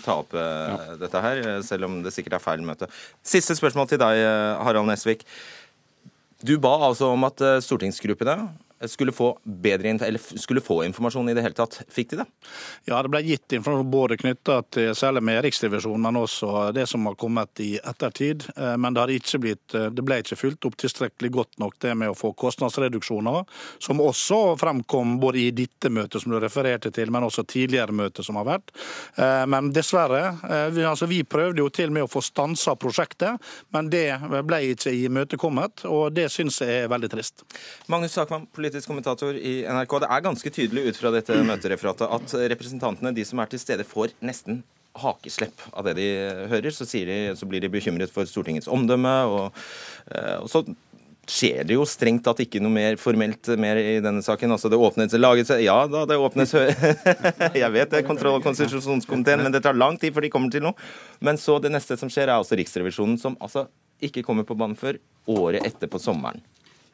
ta 0.05 0.19
opp 0.23 0.33
ja. 0.37 0.95
dette 1.01 1.25
her, 1.25 1.43
selv 1.67 1.91
om 1.91 2.01
det 2.05 2.15
sikkert 2.15 2.39
er 2.39 2.45
feil 2.45 2.65
møte. 2.65 2.89
Siste 3.21 3.57
spørsmål 3.59 3.91
til 3.91 4.01
deg, 4.01 4.23
Harald 4.65 4.89
Nesvik. 4.89 5.27
Du 6.43 6.57
ba 6.59 6.73
altså 6.89 7.13
om 7.13 7.29
at 7.29 7.43
stortingsgruppene 7.63 8.49
skulle 8.91 9.13
få, 9.13 9.39
bedre, 9.45 9.89
eller 10.07 10.21
skulle 10.39 10.61
få 10.61 10.85
informasjon 10.85 11.29
i 11.29 11.35
det 11.35 11.45
hele 11.45 11.57
tatt. 11.57 11.81
Fikk 11.93 12.11
de 12.13 12.23
det? 12.23 12.27
Ja, 12.89 13.01
det 13.03 13.11
ble 13.13 13.23
gitt 13.27 13.55
informasjon 13.55 13.91
både 13.93 14.19
knytta 14.21 14.59
til 14.73 14.93
særlig 14.99 15.23
med 15.27 15.43
Riksrevisjonen, 15.45 16.03
men 16.03 16.21
også 16.23 16.73
det 16.75 16.87
som 16.91 17.07
har 17.07 17.17
kommet 17.21 17.61
i 17.63 17.75
ettertid. 17.79 18.47
Eh, 18.57 18.77
men 18.77 18.95
det, 18.95 19.07
ikke 19.19 19.43
blitt, 19.43 19.75
eh, 19.75 19.89
det 19.95 20.05
ble 20.07 20.21
ikke 20.23 20.39
fulgt 20.39 20.69
opp 20.69 20.79
tilstrekkelig 20.81 21.33
godt 21.35 21.63
nok 21.63 21.79
det 21.85 21.95
med 21.99 22.13
å 22.13 22.19
få 22.19 22.33
kostnadsreduksjoner, 22.39 23.45
som 23.83 24.03
også 24.03 24.41
fremkom 24.61 25.19
både 25.23 25.45
i 25.45 25.49
dette 25.57 25.91
møtet 25.93 26.23
som 26.23 26.35
du 26.35 26.41
refererte 26.43 26.93
til, 26.95 27.13
men 27.13 27.27
også 27.27 27.45
tidligere 27.49 27.95
møter 27.97 28.27
som 28.27 28.39
har 28.41 28.49
vært. 28.49 28.75
Eh, 29.17 29.45
men 29.51 29.73
dessverre, 29.75 30.23
vi, 30.73 30.85
altså, 30.87 31.07
vi 31.11 31.23
prøvde 31.25 31.63
jo 31.63 31.71
til 31.73 31.93
med 31.95 32.07
å 32.07 32.11
få 32.11 32.23
stansa 32.25 32.75
prosjektet, 32.81 33.41
men 33.75 33.91
det 33.93 34.09
ble 34.47 34.61
ikke 34.73 34.93
imøtekommet, 35.07 35.87
og 35.91 36.13
det 36.17 36.29
syns 36.33 36.61
jeg 36.63 36.85
er 36.85 36.91
veldig 36.93 37.11
trist. 37.13 37.45
Magnus 37.93 38.15
Sakvam, 38.17 38.47
politisk 38.73 38.89
kommentator 38.89 39.37
i 39.37 39.63
NRK. 39.69 39.99
Det 40.01 40.09
er 40.09 40.23
ganske 40.25 40.51
tydelig 40.51 40.85
ut 40.89 41.01
fra 41.01 41.11
dette 41.13 41.37
møtereferatet 41.51 42.09
at 42.09 42.37
representantene, 42.55 43.13
de 43.13 43.25
som 43.29 43.43
er 43.43 43.51
til 43.53 43.61
stede, 43.61 43.85
får 43.85 44.15
nesten 44.25 44.63
hakeslepp 44.97 45.61
av 45.73 45.85
det 45.89 45.99
de 46.01 46.07
hører. 46.49 46.73
Så, 46.73 46.87
de, 46.89 47.19
så 47.37 47.49
blir 47.49 47.61
de 47.61 47.69
bekymret 47.73 48.13
for 48.13 48.29
Stortingets 48.29 48.71
omdømme. 48.73 49.13
Og, 49.29 49.61
eh, 50.09 50.39
og, 50.39 50.49
så 50.49 50.65
skjer 51.29 51.69
det 51.69 51.77
jo 51.77 51.85
strengt 51.87 52.25
tatt 52.25 52.41
ikke 52.43 52.61
noe 52.65 52.73
mer 52.73 52.97
formelt 53.01 53.53
mer 53.61 53.77
i 53.79 54.01
denne 54.05 54.25
saken. 54.25 54.57
Altså 54.57 54.73
det 54.73 54.81
åpnes 54.81 55.13
laget 55.21 55.53
Ja 55.63 55.77
da, 55.87 56.07
det 56.09 56.19
åpnes 56.19 56.57
Jeg 57.63 57.73
vet 57.77 57.93
det, 57.93 58.03
kontroll- 58.09 58.41
og 58.41 58.49
konstitusjonskomiteen, 58.49 59.45
men 59.45 59.53
det 59.53 59.63
tar 59.65 59.77
lang 59.77 60.01
tid 60.01 60.17
før 60.17 60.27
de 60.27 60.33
kommer 60.33 60.53
til 60.53 60.65
noe. 60.65 60.91
Men 61.21 61.41
så 61.41 61.61
det 61.61 61.73
neste 61.77 62.01
som 62.01 62.11
skjer, 62.13 62.31
er 62.31 62.41
altså 62.41 62.57
Riksrevisjonen, 62.59 63.21
som 63.21 63.37
altså 63.41 63.69
ikke 64.03 64.25
kommer 64.27 64.49
på 64.49 64.57
banen 64.59 64.81
før 64.81 64.99
året 65.31 65.69
etter 65.69 65.93
på 65.93 66.01
sommeren. 66.03 66.43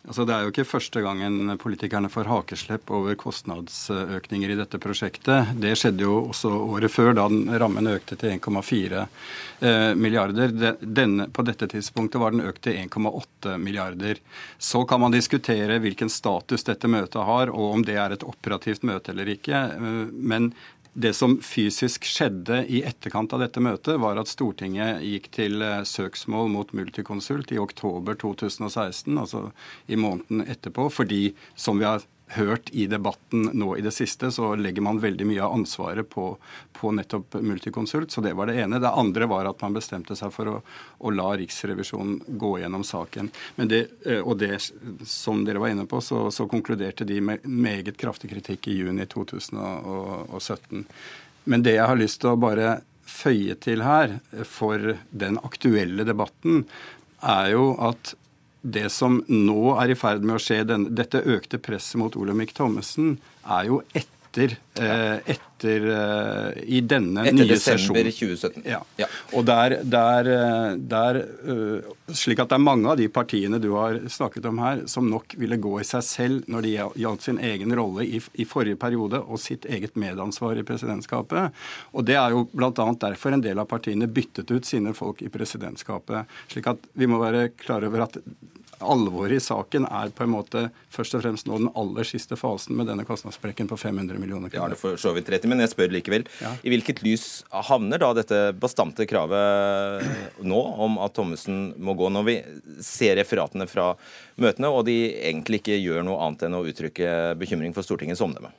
Altså, 0.09 0.25
det 0.25 0.33
er 0.33 0.47
jo 0.47 0.53
ikke 0.55 0.64
første 0.64 1.03
gangen 1.05 1.53
politikerne 1.61 2.09
får 2.09 2.31
hakeslepp 2.31 2.88
over 2.97 3.16
kostnadsøkninger 3.21 4.55
i 4.55 4.57
dette 4.57 4.81
prosjektet. 4.81 5.51
Det 5.61 5.75
skjedde 5.77 6.07
jo 6.07 6.14
også 6.31 6.49
året 6.49 6.92
før, 6.92 7.12
da 7.18 7.27
rammen 7.61 7.90
økte 7.92 8.16
til 8.16 8.33
1,4 8.38 9.03
eh, 9.05 9.92
milliarder. 10.01 10.55
Den, 10.81 11.27
på 11.29 11.44
dette 11.44 11.68
tidspunktet 11.75 12.23
var 12.23 12.33
den 12.33 12.47
økt 12.49 12.62
til 12.64 12.79
1,8 12.81 13.59
milliarder. 13.61 14.23
Så 14.57 14.87
kan 14.88 15.05
man 15.05 15.12
diskutere 15.12 15.77
hvilken 15.85 16.09
status 16.09 16.64
dette 16.64 16.88
møtet 16.88 17.29
har, 17.29 17.53
og 17.53 17.77
om 17.77 17.85
det 17.85 18.01
er 18.01 18.16
et 18.16 18.25
operativt 18.25 18.88
møte 18.88 19.12
eller 19.12 19.29
ikke. 19.37 19.61
Eh, 19.77 20.03
men 20.09 20.55
det 20.94 21.12
som 21.14 21.38
fysisk 21.44 22.07
skjedde 22.09 22.62
i 22.66 22.83
etterkant 22.87 23.33
av 23.35 23.42
dette 23.44 23.62
møtet, 23.62 23.98
var 24.01 24.18
at 24.20 24.31
Stortinget 24.31 25.03
gikk 25.07 25.31
til 25.35 25.62
eh, 25.64 25.85
søksmål 25.87 26.51
mot 26.53 26.72
Multiconsult 26.77 27.53
i 27.55 27.61
oktober 27.62 28.18
2016, 28.18 29.12
altså 29.18 29.48
i 29.87 29.98
måneden 30.01 30.44
etterpå, 30.46 30.88
fordi, 30.92 31.35
som 31.59 31.81
vi 31.81 31.88
har 31.88 32.07
hørt 32.37 32.71
i 32.71 32.87
debatten 32.87 33.51
nå 33.53 33.77
i 33.77 33.83
det 33.85 33.93
siste, 33.97 34.31
så 34.33 34.53
legger 34.59 34.85
man 34.85 35.01
veldig 35.01 35.27
mye 35.29 35.43
av 35.45 35.55
ansvaret 35.57 36.09
på, 36.11 36.31
på 36.77 36.93
nettopp 36.93 37.38
Multiconsult. 37.41 38.12
Så 38.12 38.21
det 38.25 38.35
var 38.38 38.51
det 38.51 38.59
ene. 38.62 38.81
Det 38.83 38.91
andre 38.91 39.29
var 39.31 39.49
at 39.49 39.62
man 39.64 39.77
bestemte 39.77 40.17
seg 40.19 40.33
for 40.35 40.51
å, 40.53 40.57
å 40.99 41.14
la 41.14 41.31
Riksrevisjonen 41.41 42.21
gå 42.41 42.53
gjennom 42.62 42.85
saken. 42.85 43.31
Det, 43.57 43.81
eh, 44.07 44.21
og 44.21 44.38
det, 44.43 44.59
som 45.09 45.45
dere 45.47 45.62
var 45.62 45.73
inne 45.73 45.88
på, 45.88 46.03
så, 46.05 46.27
så 46.35 46.49
konkluderte 46.51 47.09
de 47.09 47.21
med 47.25 47.49
meget 47.49 47.97
kraftig 48.01 48.33
kritikk 48.35 48.69
i 48.69 48.79
juni 48.83 49.09
2017. 49.09 50.87
Men 51.49 51.64
det 51.64 51.79
jeg 51.79 51.88
har 51.88 51.99
lyst 51.99 52.21
til 52.23 52.35
å 52.35 52.41
bare 52.41 52.79
føye 53.09 53.57
til 53.57 53.83
her 53.87 54.19
for 54.45 54.99
den 55.11 55.38
aktuelle 55.41 56.05
debatten, 56.05 56.67
er 57.25 57.55
jo 57.55 57.73
at 57.83 58.14
det 58.62 58.88
som 58.92 59.21
nå 59.29 59.75
er 59.79 59.92
i 59.92 59.97
ferd 59.99 60.25
med 60.27 60.38
å 60.38 60.42
skje, 60.42 60.62
den, 60.66 60.88
dette 60.99 61.23
økte 61.23 61.61
presset 61.62 62.01
mot 62.01 62.16
Olemic 62.18 62.55
Thommessen, 62.57 63.18
er 63.47 63.68
jo 63.71 63.83
etter, 63.92 64.14
eh, 64.37 65.35
etter 65.35 65.87
eh, 65.93 66.62
i 66.77 66.81
denne 66.81 67.25
etter 67.25 67.38
nye 67.38 67.57
sesjonen. 67.57 68.01
Etter 68.01 68.11
desember 68.11 68.61
2017. 68.61 68.67
Ja. 68.69 68.81
ja. 69.01 69.09
Og 69.33 69.47
der, 69.49 69.79
der, 69.83 70.31
eh, 70.35 70.75
der 70.77 71.21
Slik 72.17 72.41
at 72.41 72.49
det 72.49 72.57
er 72.57 72.62
mange 72.64 72.88
av 72.88 72.97
de 72.97 73.09
partiene 73.12 73.61
du 73.61 73.71
har 73.75 73.99
snakket 74.09 74.47
om 74.49 74.61
her, 74.62 74.85
som 74.88 75.09
nok 75.11 75.35
ville 75.41 75.59
gå 75.61 75.75
i 75.81 75.87
seg 75.87 76.05
selv 76.07 76.47
når 76.49 76.64
de 76.64 76.75
gjaldt 77.03 77.27
sin 77.27 77.41
egen 77.45 77.75
rolle 77.77 78.07
i, 78.07 78.21
i 78.41 78.47
forrige 78.49 78.79
periode 78.81 79.21
og 79.21 79.41
sitt 79.43 79.67
eget 79.69 79.99
medansvar 80.01 80.57
i 80.57 80.64
presidentskapet. 80.69 81.57
Og 81.93 82.07
det 82.09 82.17
er 82.17 82.37
jo 82.37 82.47
bl.a. 82.53 82.71
derfor 82.73 83.37
en 83.37 83.45
del 83.45 83.61
av 83.61 83.69
partiene 83.69 84.09
byttet 84.09 84.49
ut 84.53 84.69
sine 84.69 84.95
folk 84.97 85.21
i 85.21 85.33
presidentskapet. 85.33 86.38
slik 86.49 86.71
at 86.73 86.88
vi 86.97 87.11
må 87.11 87.21
være 87.21 87.51
klar 87.61 87.85
over 87.85 88.07
at 88.09 88.17
alvoret 88.85 89.38
i 89.38 89.43
saken 89.43 89.87
er 89.88 90.12
på 90.14 90.25
en 90.25 90.33
måte 90.33 90.64
først 90.95 91.17
og 91.19 91.25
fremst 91.25 91.49
nå 91.49 91.59
den 91.61 91.71
aller 91.79 92.07
siste 92.07 92.37
fasen 92.38 92.77
med 92.79 92.88
denne 92.91 93.07
kostnadssprekken 93.09 93.69
på 93.71 93.79
500 93.81 94.21
millioner 94.21 94.53
kroner. 94.53 94.69
Ja, 94.69 94.69
det 94.75 94.81
for 94.81 95.01
så 95.01 95.12
vidt 95.17 95.31
rett 95.33 95.47
i, 95.47 95.51
men 95.51 95.62
jeg 95.64 95.73
spør 95.73 95.93
likevel. 95.95 96.27
Ja. 96.43 96.55
I 96.62 96.73
hvilket 96.73 97.03
lys 97.07 97.27
havner 97.69 98.03
da 98.03 98.12
dette 98.19 98.41
bastante 98.59 99.09
kravet 99.09 100.38
nå 100.45 100.62
om 100.87 101.01
at 101.03 101.17
Thommessen 101.19 101.73
må 101.83 101.97
gå, 101.99 102.11
når 102.14 102.29
vi 102.29 102.38
ser 102.85 103.19
referatene 103.19 103.69
fra 103.71 103.91
møtene, 104.38 104.71
og 104.71 104.87
de 104.88 104.99
egentlig 105.17 105.62
ikke 105.62 105.81
gjør 105.81 106.07
noe 106.07 106.23
annet 106.27 106.47
enn 106.47 106.59
å 106.59 106.64
uttrykke 106.69 107.35
bekymring 107.41 107.75
for 107.77 107.87
Stortingets 107.87 108.23
omdømme? 108.25 108.53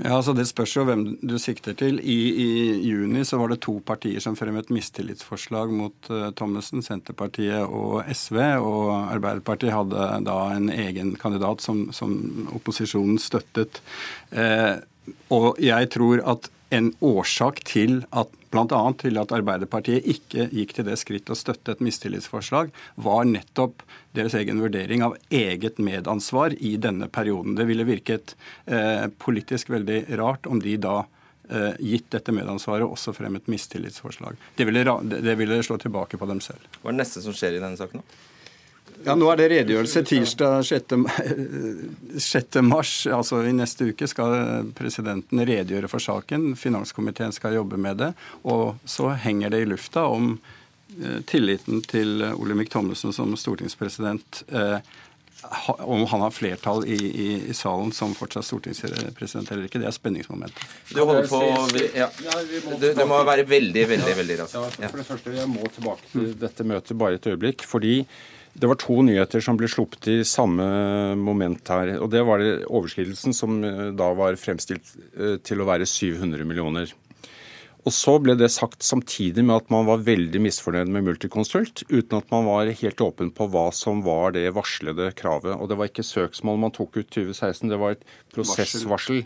Ja, 0.00 0.14
altså 0.16 0.32
Det 0.32 0.46
spørs 0.48 0.72
jo 0.72 0.86
hvem 0.88 1.02
du 1.20 1.34
sikter 1.40 1.74
til. 1.76 1.98
I, 2.00 2.16
I, 2.32 2.46
juni 2.88 3.26
så 3.28 3.36
var 3.36 3.52
det 3.52 3.60
to 3.66 3.74
partier 3.84 4.22
som 4.24 4.38
fremmet 4.38 4.70
mistillitsforslag 4.72 5.74
mot 5.76 6.08
uh, 6.08 6.30
Thommessen, 6.32 6.80
Senterpartiet 6.84 7.66
og 7.66 8.00
SV. 8.08 8.38
Og 8.64 8.88
Arbeiderpartiet 9.12 9.74
hadde 9.74 10.06
da 10.24 10.38
en 10.54 10.70
egen 10.72 11.12
kandidat 11.20 11.60
som, 11.60 11.90
som 11.92 12.16
opposisjonen 12.56 13.20
støttet. 13.20 13.82
Eh, 14.32 14.80
og 15.34 15.60
jeg 15.60 15.90
tror 15.92 16.24
at 16.32 16.48
en 16.72 16.92
årsak 17.04 17.60
til 17.68 18.02
at 18.10 18.32
bl.a. 18.52 18.80
til 19.00 19.18
at 19.20 19.32
Arbeiderpartiet 19.32 20.06
ikke 20.08 20.48
gikk 20.52 20.74
til 20.76 20.86
det 20.88 20.98
skritt 21.00 21.30
å 21.32 21.36
støtte 21.36 21.74
et 21.74 21.82
mistillitsforslag, 21.84 22.72
var 23.00 23.24
nettopp 23.28 23.84
deres 24.16 24.36
egen 24.38 24.60
vurdering 24.60 25.04
av 25.04 25.16
eget 25.32 25.80
medansvar 25.82 26.56
i 26.60 26.74
denne 26.80 27.08
perioden. 27.12 27.56
Det 27.56 27.68
ville 27.68 27.88
virket 27.88 28.36
eh, 28.66 29.08
politisk 29.24 29.72
veldig 29.72 30.04
rart 30.20 30.48
om 30.48 30.60
de 30.64 30.76
da 30.80 30.98
eh, 31.48 31.72
gitt 31.80 32.10
dette 32.12 32.34
medansvaret 32.34 32.88
også 32.88 33.14
fremmet 33.16 33.48
mistillitsforslag. 33.52 34.36
Det 34.56 34.68
ville, 34.68 34.98
det 35.12 35.38
ville 35.40 35.62
slå 35.64 35.80
tilbake 35.80 36.20
på 36.20 36.28
dem 36.28 36.44
selv. 36.44 36.68
Hva 36.80 36.92
er 36.92 36.96
det 36.96 37.04
neste 37.04 37.24
som 37.24 37.36
skjer 37.36 37.56
i 37.56 37.64
denne 37.64 37.80
saken 37.80 38.02
nå? 38.02 38.20
Ja, 39.04 39.14
Nå 39.18 39.28
er 39.32 39.40
det 39.40 39.48
redegjørelse 39.50 40.02
tirsdag 40.06 40.62
6. 40.68 40.96
6. 42.22 42.58
mars. 42.66 42.94
Altså 43.10 43.42
i 43.46 43.54
neste 43.56 43.90
uke 43.90 44.08
skal 44.10 44.72
presidenten 44.78 45.42
redegjøre 45.42 45.90
for 45.90 46.02
saken. 46.02 46.52
Finanskomiteen 46.58 47.34
skal 47.34 47.56
jobbe 47.58 47.80
med 47.80 48.02
det. 48.02 48.12
Og 48.48 48.76
så 48.84 49.12
henger 49.24 49.54
det 49.54 49.64
i 49.64 49.70
lufta 49.72 50.06
om 50.10 50.34
eh, 50.36 51.22
tilliten 51.26 51.82
til 51.88 52.22
Olemic 52.32 52.70
Thommessen 52.74 53.14
som 53.16 53.34
stortingspresident. 53.38 54.44
Eh, 54.52 54.78
om 55.78 56.04
han 56.06 56.20
har 56.20 56.30
flertall 56.30 56.84
i, 56.86 56.94
i, 56.94 57.28
i, 57.50 57.54
salen 57.54 57.90
som 57.92 58.12
fortsatt 58.14 58.46
stortingspresident 58.46 59.50
eller 59.50 59.66
ikke, 59.66 59.80
det 59.82 59.88
er 59.90 59.96
spenningsmomentet. 59.96 60.62
Du 60.92 61.00
holder 61.02 61.26
på 61.26 61.40
ja. 61.98 62.06
Det, 62.78 62.92
det 62.94 63.06
må 63.10 63.18
være 63.26 63.46
veldig, 63.50 63.82
veldig 63.96 64.14
veldig 64.20 64.36
raskt. 64.44 64.78
Ja, 64.78 64.86
for 64.92 65.02
det 65.02 65.08
første, 65.08 65.34
Jeg 65.34 65.50
må 65.50 65.66
tilbake 65.74 66.12
til 66.12 66.30
dette 66.38 66.68
møtet 66.68 66.98
bare 66.98 67.18
et 67.18 67.26
øyeblikk. 67.26 67.66
fordi 67.66 68.04
det 68.52 68.68
var 68.68 68.76
to 68.80 68.98
nyheter 69.04 69.40
som 69.40 69.56
ble 69.56 69.68
sluppet 69.70 70.08
i 70.12 70.16
samme 70.28 70.64
moment 71.16 71.68
her. 71.72 71.94
og 72.02 72.10
Det 72.12 72.20
var 72.28 72.42
det 72.42 72.66
overskridelsen, 72.68 73.32
som 73.36 73.62
eh, 73.64 73.86
da 73.96 74.10
var 74.16 74.36
fremstilt 74.40 74.92
eh, 75.16 75.38
til 75.40 75.62
å 75.62 75.68
være 75.68 75.88
700 75.88 76.44
millioner. 76.44 76.92
Og 77.82 77.90
Så 77.90 78.14
ble 78.22 78.36
det 78.38 78.52
sagt 78.54 78.84
samtidig 78.86 79.42
med 79.42 79.56
at 79.56 79.72
man 79.74 79.88
var 79.88 80.04
veldig 80.06 80.38
misfornøyd 80.44 80.90
med 80.92 81.02
Multiconsult, 81.08 81.82
uten 81.90 82.20
at 82.20 82.28
man 82.30 82.46
var 82.46 82.70
helt 82.78 83.02
åpen 83.02 83.32
på 83.34 83.48
hva 83.50 83.64
som 83.74 84.04
var 84.06 84.36
det 84.36 84.44
varslede 84.54 85.10
kravet. 85.18 85.56
Og 85.56 85.72
Det 85.72 85.80
var 85.80 85.90
ikke 85.90 86.06
søksmål 86.06 86.60
man 86.62 86.76
tok 86.76 87.00
ut 87.00 87.10
2016, 87.10 87.72
det 87.72 87.80
var 87.82 87.96
et 87.96 88.06
prosessvarsel. 88.36 89.24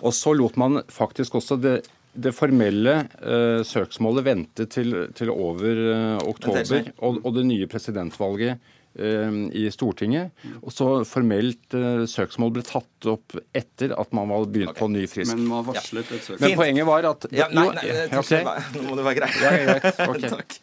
Og 0.00 0.14
så 0.16 0.32
lot 0.38 0.56
man 0.56 0.80
faktisk 0.88 1.36
også 1.42 1.60
det 1.60 1.76
det 2.18 2.34
formelle 2.36 2.96
uh, 3.22 3.60
søksmålet 3.66 4.26
ventet 4.26 4.72
til, 4.74 4.96
til 5.16 5.30
over 5.32 5.84
uh, 5.92 6.26
oktober 6.26 6.90
og, 6.98 7.22
og, 7.22 7.30
det 7.36 7.44
nye 7.48 7.68
presidentvalget 7.70 8.58
uh, 8.98 9.38
i 9.54 9.66
Stortinget. 9.74 10.34
Og 10.58 10.74
så 10.74 10.88
formelt 11.08 11.76
søksmål 12.10 12.54
ble 12.56 12.64
tatt 12.66 13.08
opp 13.10 13.36
etter 13.56 13.94
at 13.94 14.14
man 14.16 14.30
var 14.32 14.48
begynt 14.50 14.72
okay. 14.74 14.82
på 14.82 14.90
ny 14.94 15.04
frisk. 15.10 15.32
Men 15.34 15.46
man 15.52 15.66
varslet 15.68 16.10
et 16.10 16.26
søksmål. 16.26 16.42
Men 16.44 16.58
poenget 16.62 16.90
var 16.90 17.10
at 17.12 17.28
ja, 17.30 17.48
Nei, 17.54 17.68
nei, 17.78 17.86
okay. 18.18 18.42
nå 18.74 18.84
må 18.88 18.98
det 18.98 19.06
være 19.06 19.20
greit. 19.20 19.40
Ja. 19.44 19.78
Okay. 20.08 20.32
Takk. 20.38 20.58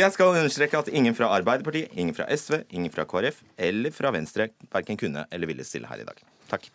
Jeg 0.00 0.16
skal 0.16 0.34
understreke 0.34 0.84
at 0.84 0.92
ingen 0.92 1.16
fra 1.18 1.32
Arbeiderpartiet, 1.36 1.92
ingen 1.94 2.16
fra 2.16 2.28
SV, 2.32 2.62
ingen 2.70 2.94
fra 2.94 3.06
KrF 3.08 3.44
eller 3.68 3.94
fra 3.94 4.14
Venstre 4.16 4.52
verken 4.72 5.00
kunne 5.00 5.28
eller 5.28 5.50
ville 5.50 5.66
stille 5.68 5.90
her 5.90 6.04
i 6.04 6.08
dag. 6.08 6.28
Takk. 6.48 6.70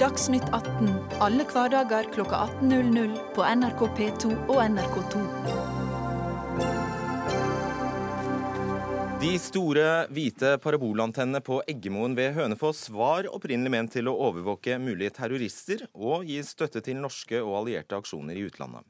Dagsnytt 0.00 0.46
18 0.56 0.86
alle 1.20 1.44
hverdager 1.44 2.06
kl 2.08 2.22
18.00 2.24 3.10
på 3.36 3.44
NRK 3.44 3.82
P2 3.98 4.30
og 4.46 4.60
NRK2. 4.64 5.24
De 9.20 9.34
store, 9.36 9.84
hvite 10.08 10.54
parabolantennene 10.64 11.42
på 11.44 11.60
Eggemoen 11.68 12.16
ved 12.16 12.32
Hønefoss 12.38 12.86
var 12.96 13.28
opprinnelig 13.28 13.74
ment 13.76 13.92
til 13.92 14.08
å 14.08 14.16
overvåke 14.30 14.80
mulige 14.80 15.18
terrorister 15.20 15.84
og 15.92 16.24
gi 16.24 16.40
støtte 16.48 16.80
til 16.88 16.96
norske 17.04 17.36
og 17.44 17.58
allierte 17.60 18.00
aksjoner 18.00 18.40
i 18.40 18.48
utlandet. 18.48 18.88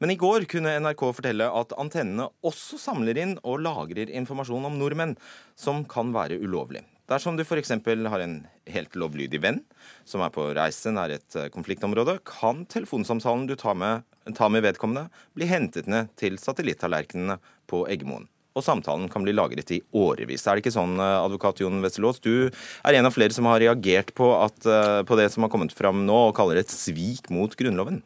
Men 0.00 0.16
i 0.16 0.20
går 0.24 0.48
kunne 0.48 0.78
NRK 0.80 1.08
fortelle 1.20 1.52
at 1.52 1.76
antennene 1.76 2.30
også 2.40 2.80
samler 2.80 3.20
inn 3.20 3.36
og 3.44 3.60
lagrer 3.68 4.08
informasjon 4.08 4.72
om 4.72 4.80
nordmenn 4.80 5.18
som 5.52 5.84
kan 5.84 6.16
være 6.16 6.40
ulovlig. 6.40 6.86
Dersom 7.06 7.36
du 7.38 7.44
f.eks. 7.44 7.70
har 7.70 8.22
en 8.22 8.40
helt 8.66 8.96
lovlydig 8.98 9.38
venn 9.42 9.60
som 10.04 10.24
er 10.26 10.32
på 10.34 10.48
reise 10.56 10.90
nær 10.90 11.12
et 11.14 11.36
eh, 11.38 11.50
konfliktområde, 11.54 12.18
kan 12.26 12.64
telefonsamtalen 12.66 13.46
du 13.46 13.54
tar 13.58 13.76
med, 13.78 14.02
tar 14.34 14.50
med 14.50 14.64
vedkommende, 14.66 15.06
bli 15.38 15.46
hentet 15.46 15.86
ned 15.90 16.10
til 16.18 16.38
satellittallerkenene 16.42 17.38
på 17.70 17.84
Eggemoen. 17.92 18.26
Og 18.58 18.64
samtalen 18.64 19.06
kan 19.12 19.22
bli 19.22 19.36
lagret 19.36 19.70
i 19.76 19.82
årevis. 19.94 20.48
Er 20.48 20.56
det 20.56 20.64
ikke 20.64 20.74
sånn, 20.74 20.98
eh, 20.98 21.14
advokat 21.20 21.62
Jon 21.62 21.78
Wesselås? 21.84 22.18
Du 22.24 22.50
er 22.50 22.98
en 22.98 23.06
av 23.06 23.14
flere 23.14 23.36
som 23.36 23.46
har 23.46 23.62
reagert 23.62 24.10
på, 24.18 24.32
at, 24.42 24.58
eh, 24.66 25.06
på 25.06 25.20
det 25.20 25.30
som 25.30 25.46
har 25.46 25.52
kommet 25.54 25.76
fram 25.76 26.02
nå, 26.08 26.20
og 26.32 26.34
kaller 26.34 26.58
det 26.58 26.66
et 26.66 26.74
svik 26.74 27.30
mot 27.30 27.54
Grunnloven. 27.54 28.02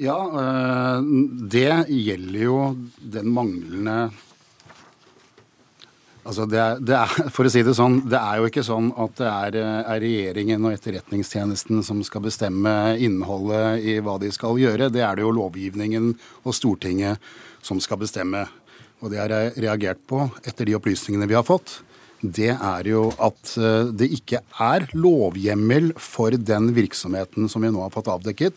Ja, 0.00 0.16
det 0.98 1.86
gjelder 1.86 2.40
jo 2.40 2.56
den 2.98 3.28
manglende 3.30 4.08
Altså 6.24 6.46
det 6.48 6.60
er, 6.60 6.80
det 6.80 6.96
er, 6.96 7.14
for 7.34 7.46
å 7.46 7.52
si 7.52 7.62
det 7.66 7.76
sånn, 7.76 8.00
det 8.08 8.18
er 8.18 8.40
jo 8.40 8.48
ikke 8.48 8.64
sånn 8.66 8.90
at 9.00 9.16
det 9.20 9.30
er, 9.30 9.58
er, 9.60 10.02
regjeringen 10.02 10.64
og 10.64 10.76
Etterretningstjenesten 10.76 11.84
som 11.86 12.00
skal 12.06 12.24
bestemme 12.24 12.74
innholdet 12.96 13.84
i 13.84 13.98
hva 14.04 14.16
de 14.22 14.32
skal 14.34 14.60
gjøre. 14.60 14.90
Det 14.94 15.04
er 15.04 15.18
det 15.18 15.26
jo 15.26 15.34
lovgivningen 15.36 16.12
og 16.44 16.56
Stortinget 16.56 17.32
som 17.64 17.80
skal 17.80 18.00
bestemme. 18.02 18.46
og 19.04 19.10
det 19.12 19.18
har 19.20 19.32
jeg 19.32 19.58
reagert 19.60 20.00
på 20.08 20.22
etter 20.46 20.64
de 20.64 20.76
opplysningene 20.78 21.28
vi 21.28 21.36
har 21.36 21.44
fått, 21.44 21.82
det 22.24 22.54
er 22.54 22.88
jo 22.88 23.10
at 23.20 23.52
eh, 23.60 23.90
det 23.92 24.08
ikke 24.16 24.40
er 24.64 24.86
lovhjemmel 24.96 25.92
for 26.00 26.32
den 26.32 26.70
virksomheten 26.76 27.50
som 27.52 27.64
vi 27.64 27.72
nå 27.72 27.82
har 27.84 27.92
fått 27.92 28.08
avdekket. 28.08 28.56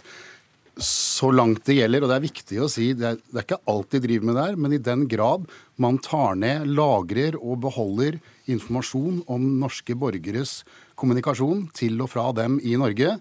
Så 0.77 1.31
langt 1.33 1.63
det 1.65 1.79
gjelder, 1.79 2.03
og 2.03 2.11
det 2.11 2.17
er 2.17 2.25
viktig 2.27 2.57
å 2.61 2.69
si, 2.69 2.91
det 2.97 3.07
er, 3.09 3.15
det 3.17 3.39
er 3.41 3.45
ikke 3.47 3.63
alt 3.71 3.93
de 3.95 4.01
driver 4.03 4.29
med 4.29 4.37
der, 4.37 4.57
men 4.61 4.75
i 4.75 4.81
den 4.83 5.05
grad 5.09 5.47
man 5.81 5.97
tar 6.05 6.37
ned, 6.37 6.67
lagrer 6.69 7.37
og 7.39 7.63
beholder 7.65 8.19
informasjon 8.51 9.23
om 9.33 9.47
norske 9.61 9.97
borgeres 9.97 10.59
kommunikasjon 10.97 11.65
til 11.77 11.97
og 12.05 12.11
fra 12.13 12.27
dem 12.37 12.59
i 12.61 12.75
Norge, 12.77 13.15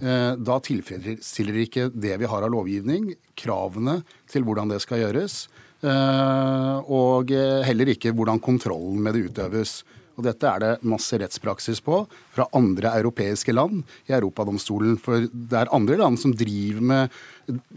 eh, 0.00 0.32
da 0.36 0.58
tilfredsstiller 0.64 1.62
ikke 1.64 1.88
det 1.94 2.16
vi 2.20 2.28
har 2.28 2.44
av 2.44 2.52
lovgivning, 2.52 3.14
kravene 3.38 4.02
til 4.28 4.44
hvordan 4.44 4.72
det 4.72 4.82
skal 4.84 5.06
gjøres. 5.06 5.46
Eh, 5.78 6.92
og 6.92 7.32
heller 7.64 7.94
ikke 7.94 8.12
hvordan 8.12 8.42
kontrollen 8.42 9.00
med 9.00 9.16
det 9.16 9.28
utøves. 9.30 9.80
Og 10.18 10.26
Dette 10.26 10.50
er 10.50 10.62
det 10.64 10.88
masse 10.90 11.14
rettspraksis 11.20 11.78
på 11.86 12.00
fra 12.34 12.48
andre 12.58 12.90
europeiske 12.98 13.54
land 13.54 13.84
i 14.10 14.16
Europadomstolen. 14.16 14.98
For 14.98 15.28
det 15.30 15.60
er 15.60 15.70
andre 15.74 16.00
land 16.00 16.18
som 16.18 16.34
driver 16.34 16.82
med 16.90 17.18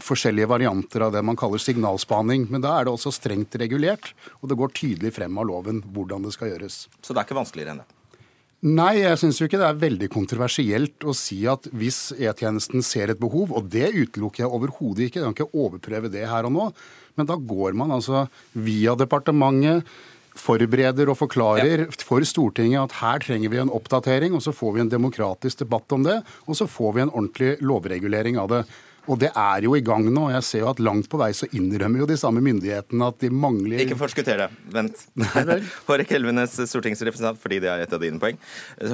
forskjellige 0.02 0.50
varianter 0.50 1.06
av 1.06 1.14
det 1.14 1.22
man 1.24 1.38
kaller 1.38 1.62
signalspaning. 1.62 2.48
Men 2.50 2.66
da 2.66 2.74
er 2.76 2.88
det 2.88 2.96
også 2.96 3.14
strengt 3.14 3.54
regulert, 3.62 4.10
og 4.42 4.50
det 4.50 4.58
går 4.58 4.74
tydelig 4.74 5.14
frem 5.14 5.38
av 5.38 5.48
loven 5.48 5.84
hvordan 5.94 6.26
det 6.26 6.34
skal 6.34 6.50
gjøres. 6.50 6.86
Så 6.98 7.14
det 7.14 7.22
er 7.22 7.30
ikke 7.30 7.38
vanskeligere 7.38 7.76
enn 7.76 7.84
det? 7.84 7.90
Nei, 8.62 9.00
jeg 9.00 9.18
syns 9.18 9.40
jo 9.40 9.48
ikke 9.48 9.58
det 9.58 9.66
er 9.66 9.78
veldig 9.80 10.06
kontroversielt 10.12 11.02
å 11.02 11.10
si 11.18 11.40
at 11.50 11.64
hvis 11.74 12.12
E-tjenesten 12.14 12.84
ser 12.86 13.10
et 13.10 13.18
behov, 13.18 13.50
og 13.58 13.66
det 13.66 13.88
utelukker 13.90 14.44
jeg 14.44 14.54
overhodet 14.54 15.08
ikke, 15.08 15.18
jeg 15.18 15.24
kan 15.26 15.34
ikke 15.34 15.64
overprøve 15.64 16.10
det 16.12 16.22
her 16.30 16.46
og 16.46 16.54
nå, 16.54 16.66
men 17.18 17.26
da 17.26 17.34
går 17.34 17.74
man 17.74 17.90
altså 17.96 18.28
via 18.54 18.94
departementet, 18.94 19.82
forbereder 20.38 21.10
og 21.12 21.18
forklarer 21.20 21.84
ja. 21.86 21.90
for 22.06 22.24
Stortinget 22.26 22.86
at 22.86 22.96
her 23.00 23.24
trenger 23.24 23.52
vi 23.52 23.60
en 23.62 23.72
oppdatering, 23.72 24.36
og 24.36 24.44
så 24.44 24.54
får 24.56 24.76
vi 24.76 24.84
en 24.86 24.92
demokratisk 24.92 25.64
debatt 25.64 25.92
om 25.92 26.06
det, 26.06 26.20
og 26.46 26.58
så 26.58 26.68
får 26.70 26.96
vi 26.96 27.04
en 27.04 27.12
ordentlig 27.12 27.52
lovregulering 27.60 28.40
av 28.40 28.50
det. 28.52 28.64
Og 29.10 29.18
det 29.18 29.32
er 29.34 29.64
jo 29.66 29.74
i 29.74 29.82
gang 29.82 30.04
nå. 30.14 30.28
Jeg 30.30 30.46
ser 30.46 30.62
jo 30.62 30.68
at 30.70 30.80
langt 30.82 31.08
på 31.10 31.18
vei 31.18 31.32
så 31.34 31.48
innrømmer 31.58 32.04
jo 32.04 32.06
de 32.06 32.16
samme 32.20 32.42
myndighetene 32.44 33.08
at 33.10 33.18
de 33.22 33.32
mangler 33.34 33.82
Ikke 33.82 33.98
forskutter 33.98 34.44
det. 34.44 34.48
Vent. 34.74 35.00
Hårek 35.88 36.12
Elvenes, 36.14 36.54
stortingsrepresentant, 36.70 37.40
fordi 37.42 37.58
det 37.64 37.72
er 37.72 37.82
et 37.82 37.96
av 37.96 38.02
dine 38.02 38.22
poeng. 38.22 38.38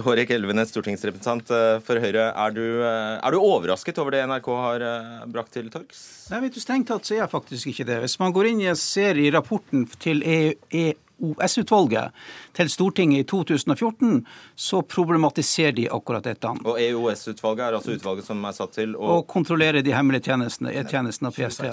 Hårek 0.07 0.33
Elvenes, 0.39 0.73
stortingsrepresentant 0.73 1.53
eh, 1.53 1.75
for 1.85 2.01
Høyre. 2.01 2.31
Er 2.31 2.57
du, 2.57 2.65
eh, 2.81 3.19
er 3.19 3.37
du, 3.37 3.41
overrasket 3.43 4.01
over 4.01 4.17
det 4.17 4.23
NRK 4.31 4.49
har 4.63 4.87
eh, 4.87 5.27
brakt 5.35 5.53
til 5.59 5.69
torgs? 5.73 6.01
Nei, 6.33 6.41
vet 6.47 6.57
du, 6.57 6.63
Strengt 6.65 6.89
tatt 6.89 7.05
så 7.05 7.19
er 7.19 7.23
jeg 7.27 7.35
faktisk 7.35 7.75
ikke 7.75 7.87
det. 7.89 8.01
Hvis 8.07 8.17
man 8.23 8.33
går 8.37 8.49
inn 8.55 8.65
og 8.73 8.81
ser 8.81 9.21
i 9.21 9.29
rapporten 9.35 9.85
til 10.01 10.25
EU, 10.25 10.57
e 10.73 10.87
EOS-utvalget 11.19 12.15
til 12.57 12.71
Stortinget 12.73 13.25
i 13.25 13.27
2014, 13.29 14.23
så 14.55 14.83
problematiserer 14.83 15.75
de 15.77 15.89
akkurat 15.93 16.25
dette. 16.25 16.53
Og 16.65 16.81
EOS-utvalget 16.81 17.65
er 17.67 17.79
altså 17.79 17.97
utvalget 17.97 18.29
som 18.29 18.45
er 18.45 18.57
satt 18.57 18.77
til 18.79 18.95
å 18.97 19.19
Å 19.19 19.27
kontrollere 19.29 19.83
de 19.85 19.95
hemmelige 19.95 20.31
tjenestene, 20.31 20.75
E-tjenesten 20.79 21.31
og 21.31 21.35
PST. 21.37 21.67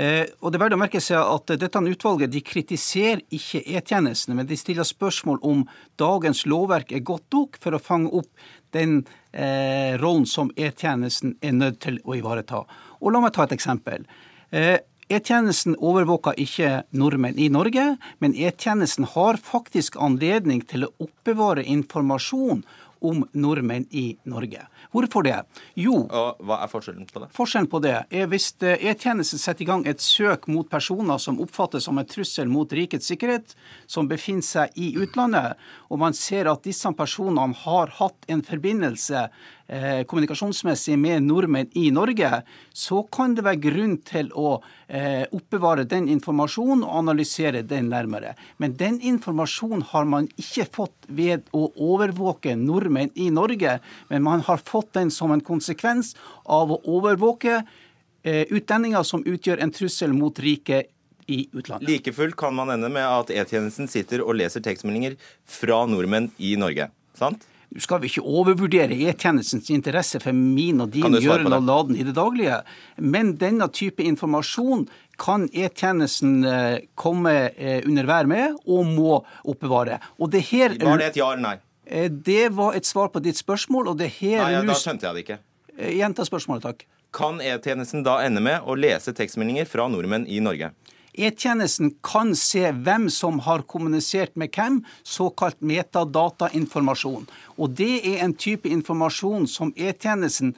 Eh, 0.00 0.24
og 0.40 0.52
det 0.52 0.58
er 0.58 0.64
verdt 0.64 0.76
å 0.76 0.80
merke 0.80 1.02
seg 1.02 1.18
at 1.20 1.52
dette 1.60 1.82
utvalget 1.90 2.32
de 2.32 2.40
kritiserer 2.46 3.24
ikke 3.34 3.62
E-tjenestene, 3.66 4.36
men 4.38 4.48
de 4.48 4.56
stiller 4.56 4.86
spørsmål 4.86 5.42
om 5.46 5.66
dagens 6.00 6.46
lovverk 6.46 6.92
er 6.92 7.04
godt 7.04 7.28
nok 7.36 7.60
for 7.60 7.76
å 7.76 7.82
fange 7.82 8.12
opp 8.20 8.30
den 8.76 9.00
eh, 9.32 9.98
rollen 10.00 10.26
som 10.26 10.52
E-tjenesten 10.56 11.36
er 11.42 11.56
nødt 11.56 11.80
til 11.84 12.00
å 12.04 12.16
ivareta. 12.18 12.64
Og 13.00 13.12
La 13.12 13.22
meg 13.22 13.34
ta 13.34 13.44
et 13.44 13.56
eksempel. 13.56 14.06
Eh, 14.50 14.78
E-tjenesten 15.10 15.74
overvåker 15.82 16.36
ikke 16.38 16.68
nordmenn 16.94 17.38
i 17.42 17.48
Norge, 17.50 17.96
men 18.22 18.34
E-tjenesten 18.38 19.08
har 19.10 19.40
faktisk 19.42 19.96
anledning 19.98 20.60
til 20.62 20.86
å 20.86 20.90
oppbevare 21.02 21.64
informasjon 21.66 22.62
om 23.02 23.24
nordmenn 23.34 23.88
i 23.90 24.04
Norge. 24.22 24.68
Hvorfor 24.90 25.26
det? 25.26 25.36
Jo, 25.78 26.06
Og 26.06 26.40
Hva 26.46 26.60
er 26.64 26.70
forskjellen 26.72 27.06
på 27.10 27.22
det? 27.22 27.30
Forskjellen 27.36 27.70
på 27.70 27.80
det 27.84 27.94
er 28.10 28.26
Hvis 28.30 28.50
eh, 28.62 28.80
E-tjenesten 28.90 29.40
setter 29.40 29.64
i 29.64 29.68
gang 29.68 29.86
et 29.86 30.02
søk 30.02 30.48
mot 30.50 30.68
personer 30.70 31.18
som 31.22 31.40
oppfattes 31.42 31.86
som 31.86 31.98
en 31.98 32.08
trussel 32.08 32.48
mot 32.50 32.72
rikets 32.72 33.10
sikkerhet, 33.10 33.54
som 33.86 34.08
befinner 34.10 34.46
seg 34.46 34.76
i 34.80 34.92
utlandet, 35.00 35.58
og 35.90 36.02
man 36.02 36.16
ser 36.16 36.50
at 36.50 36.64
disse 36.66 36.90
personene 36.96 37.54
har 37.64 37.94
hatt 38.00 38.28
en 38.30 38.42
forbindelse 38.46 39.28
eh, 39.70 40.02
kommunikasjonsmessig 40.06 40.98
med 40.98 41.24
nordmenn 41.24 41.70
i 41.78 41.90
Norge, 41.94 42.42
så 42.72 43.02
kan 43.12 43.34
det 43.36 43.44
være 43.46 43.62
grunn 43.62 43.96
til 44.06 44.30
å 44.38 44.56
eh, 44.88 45.24
oppbevare 45.30 45.86
den 45.90 46.08
informasjonen 46.12 46.84
og 46.86 47.00
analysere 47.02 47.62
den 47.66 47.90
nærmere. 47.92 48.34
Men 48.58 48.76
den 48.80 49.00
informasjonen 49.12 49.84
har 49.92 50.08
man 50.10 50.28
ikke 50.40 50.66
fått 50.80 51.08
ved 51.08 51.48
å 51.56 51.68
overvåke 51.74 52.56
nordmenn 52.58 53.14
i 53.14 53.30
Norge, 53.34 53.78
men 54.10 54.26
man 54.26 54.44
har 54.46 54.62
fått 54.70 54.94
den 54.96 55.10
som 55.14 55.34
en 55.34 55.44
konsekvens 55.44 56.14
av 56.46 56.72
å 56.72 56.80
overvåke 56.98 57.60
eh, 57.60 58.46
utlendinger 58.48 59.04
som 59.06 59.26
utgjør 59.26 59.62
en 59.64 59.74
trussel 59.74 60.16
mot 60.16 60.38
riket 60.38 60.90
i 61.30 61.44
utlandet. 61.52 61.88
Like 61.88 62.12
fullt 62.12 62.36
kan 62.36 62.54
man 62.54 62.70
ende 62.74 62.90
med 62.92 63.06
at 63.06 63.30
E-tjenesten 63.30 63.88
sitter 63.90 64.24
og 64.24 64.34
leser 64.40 64.62
tekstmeldinger 64.64 65.16
fra 65.46 65.84
nordmenn 65.86 66.30
i 66.38 66.56
Norge. 66.58 66.90
sant? 67.18 67.46
Nå 67.70 67.78
skal 67.84 68.00
vi 68.02 68.08
ikke 68.10 68.24
overvurdere 68.26 68.96
E-tjenestens 69.06 69.68
interesse 69.70 70.18
for 70.22 70.34
min 70.34 70.82
og 70.82 70.90
din 70.90 71.14
gjøren 71.22 71.52
og 71.54 71.68
laden 71.68 71.94
i 71.94 72.06
det 72.06 72.16
daglige, 72.16 72.56
men 72.98 73.36
denne 73.38 73.68
type 73.70 74.02
informasjon 74.02 74.88
kan 75.20 75.46
E-tjenesten 75.54 76.40
eh, 76.50 76.76
komme 76.98 77.34
eh, 77.54 77.78
under 77.86 78.10
vær 78.10 78.26
med 78.30 78.58
og 78.66 78.90
må 78.90 79.20
oppbevare. 79.44 80.00
Og 80.18 80.32
det 80.34 80.48
her... 80.50 80.74
Var 80.82 80.98
det 80.98 81.12
et 81.12 81.20
ja 81.22 81.30
eller 81.30 81.46
nei? 81.46 81.58
Eh, 81.90 82.10
det 82.10 82.52
var 82.54 82.78
et 82.78 82.86
svar 82.86 83.10
på 83.10 83.22
ditt 83.22 83.38
spørsmål, 83.40 83.90
og 83.90 83.98
det 83.98 84.12
her 84.20 84.44
Nei, 84.44 84.52
ja, 84.54 84.62
Da 84.62 84.78
skjønte 84.78 85.08
jeg 85.08 85.16
det 85.16 85.24
ikke. 85.24 85.38
Eh, 85.76 85.96
gjenta 85.98 86.26
spørsmålet, 86.28 86.62
takk. 86.62 86.86
Kan 87.10 87.40
E-tjenesten 87.42 88.04
da 88.06 88.20
ende 88.22 88.40
med 88.40 88.62
å 88.62 88.76
lese 88.78 89.10
tekstmeldinger 89.16 89.66
fra 89.66 89.88
nordmenn 89.90 90.28
i 90.30 90.38
Norge? 90.38 90.70
E-tjenesten 91.18 91.96
kan 92.06 92.36
se 92.38 92.70
hvem 92.70 93.08
som 93.10 93.40
har 93.42 93.64
kommunisert 93.66 94.36
med 94.38 94.54
hvem, 94.54 94.84
såkalt 95.02 95.58
metadatainformasjon. 95.58 97.26
Og 97.58 97.74
det 97.74 98.06
er 98.06 98.22
en 98.22 98.36
type 98.38 98.70
informasjon 98.70 99.48
som 99.50 99.74
E-tjenesten 99.74 100.54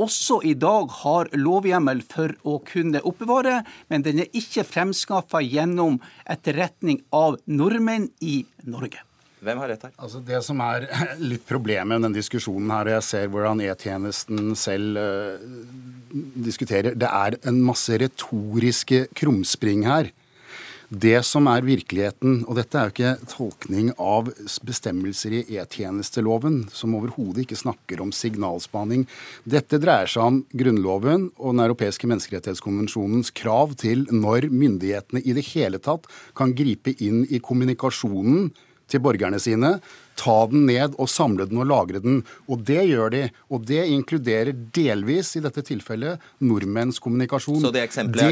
også 0.00 0.40
i 0.48 0.54
dag 0.56 0.88
har 1.02 1.28
lovhjemmel 1.36 2.00
for 2.08 2.32
å 2.48 2.56
kunne 2.64 3.04
oppbevare, 3.04 3.60
men 3.92 4.08
den 4.08 4.24
er 4.24 4.32
ikke 4.32 4.64
fremskaffa 4.64 5.44
gjennom 5.44 6.00
etterretning 6.24 7.02
av 7.12 7.36
nordmenn 7.44 8.08
i 8.24 8.40
Norge. 8.64 9.04
Hvem 9.40 9.60
har 9.62 9.72
rett 9.72 9.88
her? 9.88 9.92
Altså 9.96 10.20
Det 10.24 10.42
som 10.44 10.60
er 10.64 10.86
litt 11.32 11.46
problemet 11.48 11.88
med 11.94 12.04
denne 12.04 12.20
diskusjonen 12.20 12.72
her, 12.74 12.90
og 12.90 12.98
jeg 12.98 13.08
ser 13.08 13.32
hvordan 13.32 13.64
E-tjenesten 13.64 14.54
selv 14.58 15.00
uh, 15.00 15.50
diskuterer, 16.44 16.96
det 16.98 17.08
er 17.08 17.38
en 17.48 17.60
masse 17.64 18.00
retoriske 18.02 19.06
krumspring 19.16 19.86
her. 19.88 20.12
Det 20.90 21.20
som 21.22 21.46
er 21.46 21.62
virkeligheten, 21.62 22.40
og 22.50 22.56
dette 22.58 22.74
er 22.74 22.88
jo 22.88 22.92
ikke 22.96 23.28
tolkning 23.30 23.92
av 23.94 24.26
bestemmelser 24.66 25.36
i 25.38 25.42
E-tjenesteloven, 25.54 26.64
som 26.74 26.96
overhodet 26.98 27.44
ikke 27.44 27.60
snakker 27.60 28.02
om 28.02 28.10
signalspaning. 28.10 29.04
Dette 29.46 29.78
dreier 29.78 30.10
seg 30.10 30.24
om 30.24 30.40
Grunnloven 30.50 31.28
og 31.38 31.54
Den 31.54 31.62
europeiske 31.68 32.10
menneskerettighetskonvensjonens 32.10 33.30
krav 33.30 33.76
til 33.78 34.02
når 34.10 34.50
myndighetene 34.50 35.22
i 35.22 35.36
det 35.38 35.46
hele 35.52 35.78
tatt 35.78 36.10
kan 36.34 36.56
gripe 36.58 36.96
inn 36.98 37.22
i 37.30 37.38
kommunikasjonen 37.38 38.50
til 38.90 39.02
borgerne 39.04 39.40
sine, 39.42 39.76
ta 40.20 40.36
den 40.50 40.66
ned 40.68 40.96
og 41.00 41.08
samle 41.08 41.46
den 41.48 41.60
og 41.62 41.68
lagre 41.70 42.02
den. 42.02 42.20
Og 42.50 42.64
det 42.68 42.82
gjør 42.90 43.12
de. 43.14 43.22
Og 43.48 43.64
det 43.68 43.86
inkluderer 43.94 44.52
delvis, 44.76 45.32
i 45.38 45.44
dette 45.44 45.64
tilfellet, 45.66 46.20
nordmenns 46.44 47.00
kommunikasjon. 47.02 47.60
Så 47.62 47.72
Det 47.72 47.86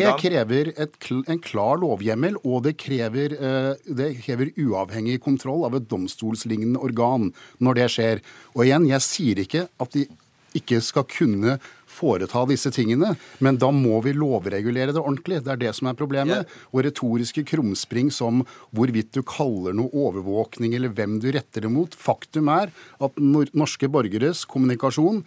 det 0.04 0.14
krever 0.20 0.72
et, 0.76 0.98
en 1.32 1.42
klar 1.42 1.80
lovhjemmel, 1.80 2.38
og 2.44 2.64
det 2.66 2.76
krever, 2.80 3.34
eh, 3.38 3.72
det 3.88 4.12
krever 4.24 4.52
uavhengig 4.58 5.20
kontroll 5.24 5.64
av 5.68 5.78
et 5.78 5.88
domstolslignende 5.88 6.80
organ 6.82 7.32
når 7.64 7.82
det 7.82 7.90
skjer. 7.96 8.24
Og 8.56 8.66
igjen, 8.66 8.88
jeg 8.90 9.06
sier 9.06 9.44
ikke 9.46 9.68
at 9.68 9.96
de 9.96 10.08
ikke 10.56 10.80
skal 10.84 11.04
kunne 11.08 11.58
foreta 11.98 12.44
disse 12.48 12.72
tingene. 12.74 13.14
Men 13.44 13.58
da 13.60 13.70
må 13.74 13.98
vi 14.04 14.14
lovregulere 14.16 14.94
det 14.94 15.02
ordentlig. 15.02 15.42
Det 15.44 15.54
er 15.54 15.62
det 15.64 15.74
som 15.76 15.90
er 15.90 15.98
problemet. 15.98 16.46
Yeah. 16.46 16.64
Og 16.72 16.86
retoriske 16.86 17.44
krumspring 17.48 18.12
som 18.14 18.44
hvorvidt 18.76 19.12
du 19.16 19.22
kaller 19.26 19.76
noe 19.76 19.90
overvåkning 19.92 20.76
eller 20.78 20.94
hvem 20.94 21.18
du 21.22 21.30
retter 21.34 21.66
det 21.66 21.72
mot. 21.74 21.94
Faktum 21.98 22.50
er 22.54 22.72
at 23.02 23.22
norske 23.22 23.90
borgeres 23.90 24.44
kommunikasjon 24.48 25.24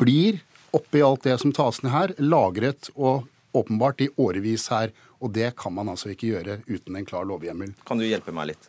blir 0.00 0.40
oppi 0.74 1.02
alt 1.04 1.24
det 1.24 1.38
som 1.40 1.52
tas 1.54 1.80
ned 1.84 1.94
her, 1.94 2.14
lagret 2.20 2.90
og 2.96 3.28
åpenbart 3.56 4.02
i 4.04 4.10
årevis 4.20 4.68
her. 4.72 4.92
Og 5.18 5.32
det 5.34 5.48
kan 5.58 5.74
man 5.74 5.88
altså 5.90 6.12
ikke 6.12 6.30
gjøre 6.30 6.60
uten 6.68 6.96
en 6.98 7.06
klar 7.06 7.26
lovhjemmel. 7.26 7.72
Kan 7.86 7.98
du 7.98 8.06
hjelpe 8.06 8.30
meg 8.34 8.52
litt? 8.52 8.68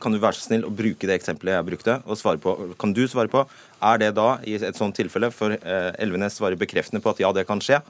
Kan 0.00 0.14
du 0.14 0.20
være 0.22 0.38
så 0.38 0.46
snill 0.46 0.64
å 0.64 0.72
bruke 0.72 1.08
det 1.08 1.18
eksempelet 1.18 1.58
jeg 1.58 1.68
brukte, 1.68 1.98
og 2.08 2.18
svare 2.18 2.40
på 2.40 2.54
Kan 2.80 2.94
du 2.96 3.04
svare 3.10 3.30
på 3.32 3.44
er 3.44 4.00
det 4.00 4.12
da, 4.16 4.38
i 4.48 4.56
et 4.56 4.78
sånt 4.78 4.96
tilfelle, 4.96 5.28
for 5.34 5.52
eh, 5.52 5.90
Elvenes 6.00 6.38
svarer 6.38 6.56
bekreftende 6.56 7.02
på 7.04 7.12
at 7.12 7.20
ja, 7.20 7.32
det 7.36 7.44
kan 7.48 7.60
skje, 7.60 7.82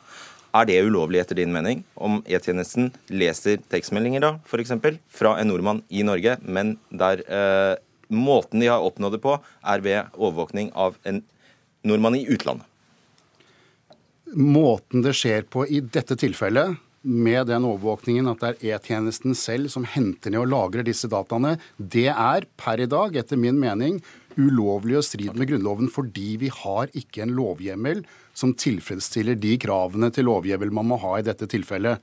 Er 0.53 0.67
det 0.69 0.83
ulovlig 0.85 1.23
etter 1.23 1.39
din 1.39 1.53
mening 1.53 1.85
om 1.97 2.19
E-tjenesten 2.27 2.91
leser 3.09 3.63
tekstmeldinger 3.73 4.21
da, 4.21 4.35
f.eks. 4.45 4.75
fra 5.09 5.39
en 5.41 5.49
nordmann 5.49 5.81
i 5.89 6.03
Norge, 6.03 6.37
men 6.43 6.77
der 6.91 7.23
eh, 7.25 7.77
måten 8.13 8.61
de 8.61 8.69
har 8.69 8.85
oppnådd 8.85 9.17
det 9.17 9.23
på, 9.23 9.39
er 9.65 9.81
ved 9.81 10.13
overvåkning 10.19 10.75
av 10.75 10.99
en 11.09 11.23
nordmann 11.89 12.19
i 12.19 12.27
utlandet? 12.27 12.67
Måten 14.37 15.05
det 15.05 15.15
skjer 15.17 15.47
på 15.49 15.65
i 15.69 15.81
dette 15.81 16.17
tilfellet, 16.21 16.77
med 17.03 17.49
den 17.51 17.67
overvåkningen 17.67 18.31
at 18.31 18.43
det 18.43 18.51
er 18.51 18.77
E-tjenesten 18.77 19.37
selv 19.39 19.71
som 19.73 19.87
henter 19.89 20.33
ned 20.33 20.45
og 20.45 20.51
lagrer 20.53 20.87
disse 20.87 21.11
dataene, 21.11 21.57
det 21.77 22.09
er 22.13 22.47
per 22.61 22.83
i 22.83 22.89
dag, 22.91 23.17
etter 23.19 23.41
min 23.41 23.59
mening, 23.61 24.01
ulovlig 24.39 24.97
og 25.01 25.07
strid 25.07 25.37
med 25.37 25.51
Grunnloven 25.51 25.91
fordi 25.93 26.37
vi 26.41 26.51
har 26.63 26.93
ikke 26.97 27.25
en 27.25 27.35
lovhjemmel 27.37 28.05
som 28.39 28.55
tilfredsstiller 28.57 29.37
de 29.37 29.59
kravene 29.61 30.09
til 30.15 30.29
lovhjemmel 30.31 30.73
man 30.73 30.89
må 30.89 31.01
ha 31.03 31.19
i 31.19 31.27
dette 31.27 31.49
tilfellet. 31.51 32.01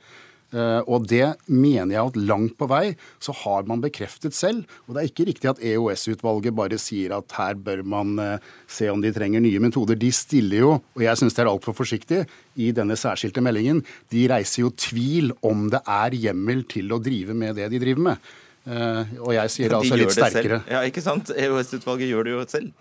Eh, 0.50 0.82
og 0.90 1.06
det 1.10 1.36
mener 1.46 1.94
jeg 1.94 2.12
at 2.12 2.18
langt 2.32 2.56
på 2.58 2.68
vei 2.70 2.96
så 3.22 3.36
har 3.44 3.68
man 3.70 3.84
bekreftet 3.84 4.34
selv. 4.38 4.66
Og 4.88 4.96
det 4.96 5.02
er 5.02 5.12
ikke 5.12 5.28
riktig 5.30 5.52
at 5.52 5.62
EOS-utvalget 5.62 6.58
bare 6.58 6.80
sier 6.82 7.14
at 7.20 7.38
her 7.38 7.60
bør 7.60 7.84
man 7.86 8.18
eh, 8.24 8.50
se 8.70 8.90
om 8.90 9.04
de 9.04 9.14
trenger 9.16 9.44
nye 9.46 9.62
metoder. 9.62 10.00
De 10.00 10.12
stiller 10.16 10.64
jo, 10.66 10.74
og 10.82 11.06
jeg 11.06 11.22
syns 11.22 11.38
det 11.38 11.46
er 11.46 11.52
altfor 11.54 11.78
forsiktig, 11.78 12.24
i 12.60 12.74
denne 12.76 12.98
særskilte 13.00 13.44
meldingen. 13.46 13.84
De 14.12 14.26
reiser 14.32 14.66
jo 14.66 14.74
tvil 14.76 15.34
om 15.46 15.70
det 15.72 15.84
er 15.86 16.18
hjemmel 16.18 16.66
til 16.70 16.92
å 16.92 17.02
drive 17.04 17.38
med 17.38 17.60
det 17.60 17.70
de 17.72 17.82
driver 17.82 18.08
med. 18.12 18.30
Eh, 18.70 19.18
og 19.22 19.34
jeg 19.38 19.54
sier 19.54 19.72
det 19.72 19.82
altså 19.84 20.02
litt 20.02 20.18
sterkere. 20.18 20.64
Ja, 20.70 20.84
ikke 20.88 21.06
sant? 21.06 21.32
EOS-utvalget 21.34 22.10
gjør 22.10 22.28
det 22.28 22.36
jo 22.36 22.46
selv. 22.50 22.74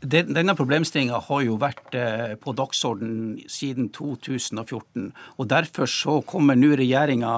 Denne 0.00 0.52
problemstillinga 0.52 1.22
har 1.24 1.42
jo 1.46 1.54
vært 1.56 1.94
eh, 1.96 2.34
på 2.36 2.52
dagsorden 2.52 3.38
siden 3.48 3.88
2014. 3.96 5.06
og 5.40 5.48
Derfor 5.48 5.88
så 5.88 6.18
kommer 6.28 6.58
nå 6.58 6.74
regjeringa 6.76 7.30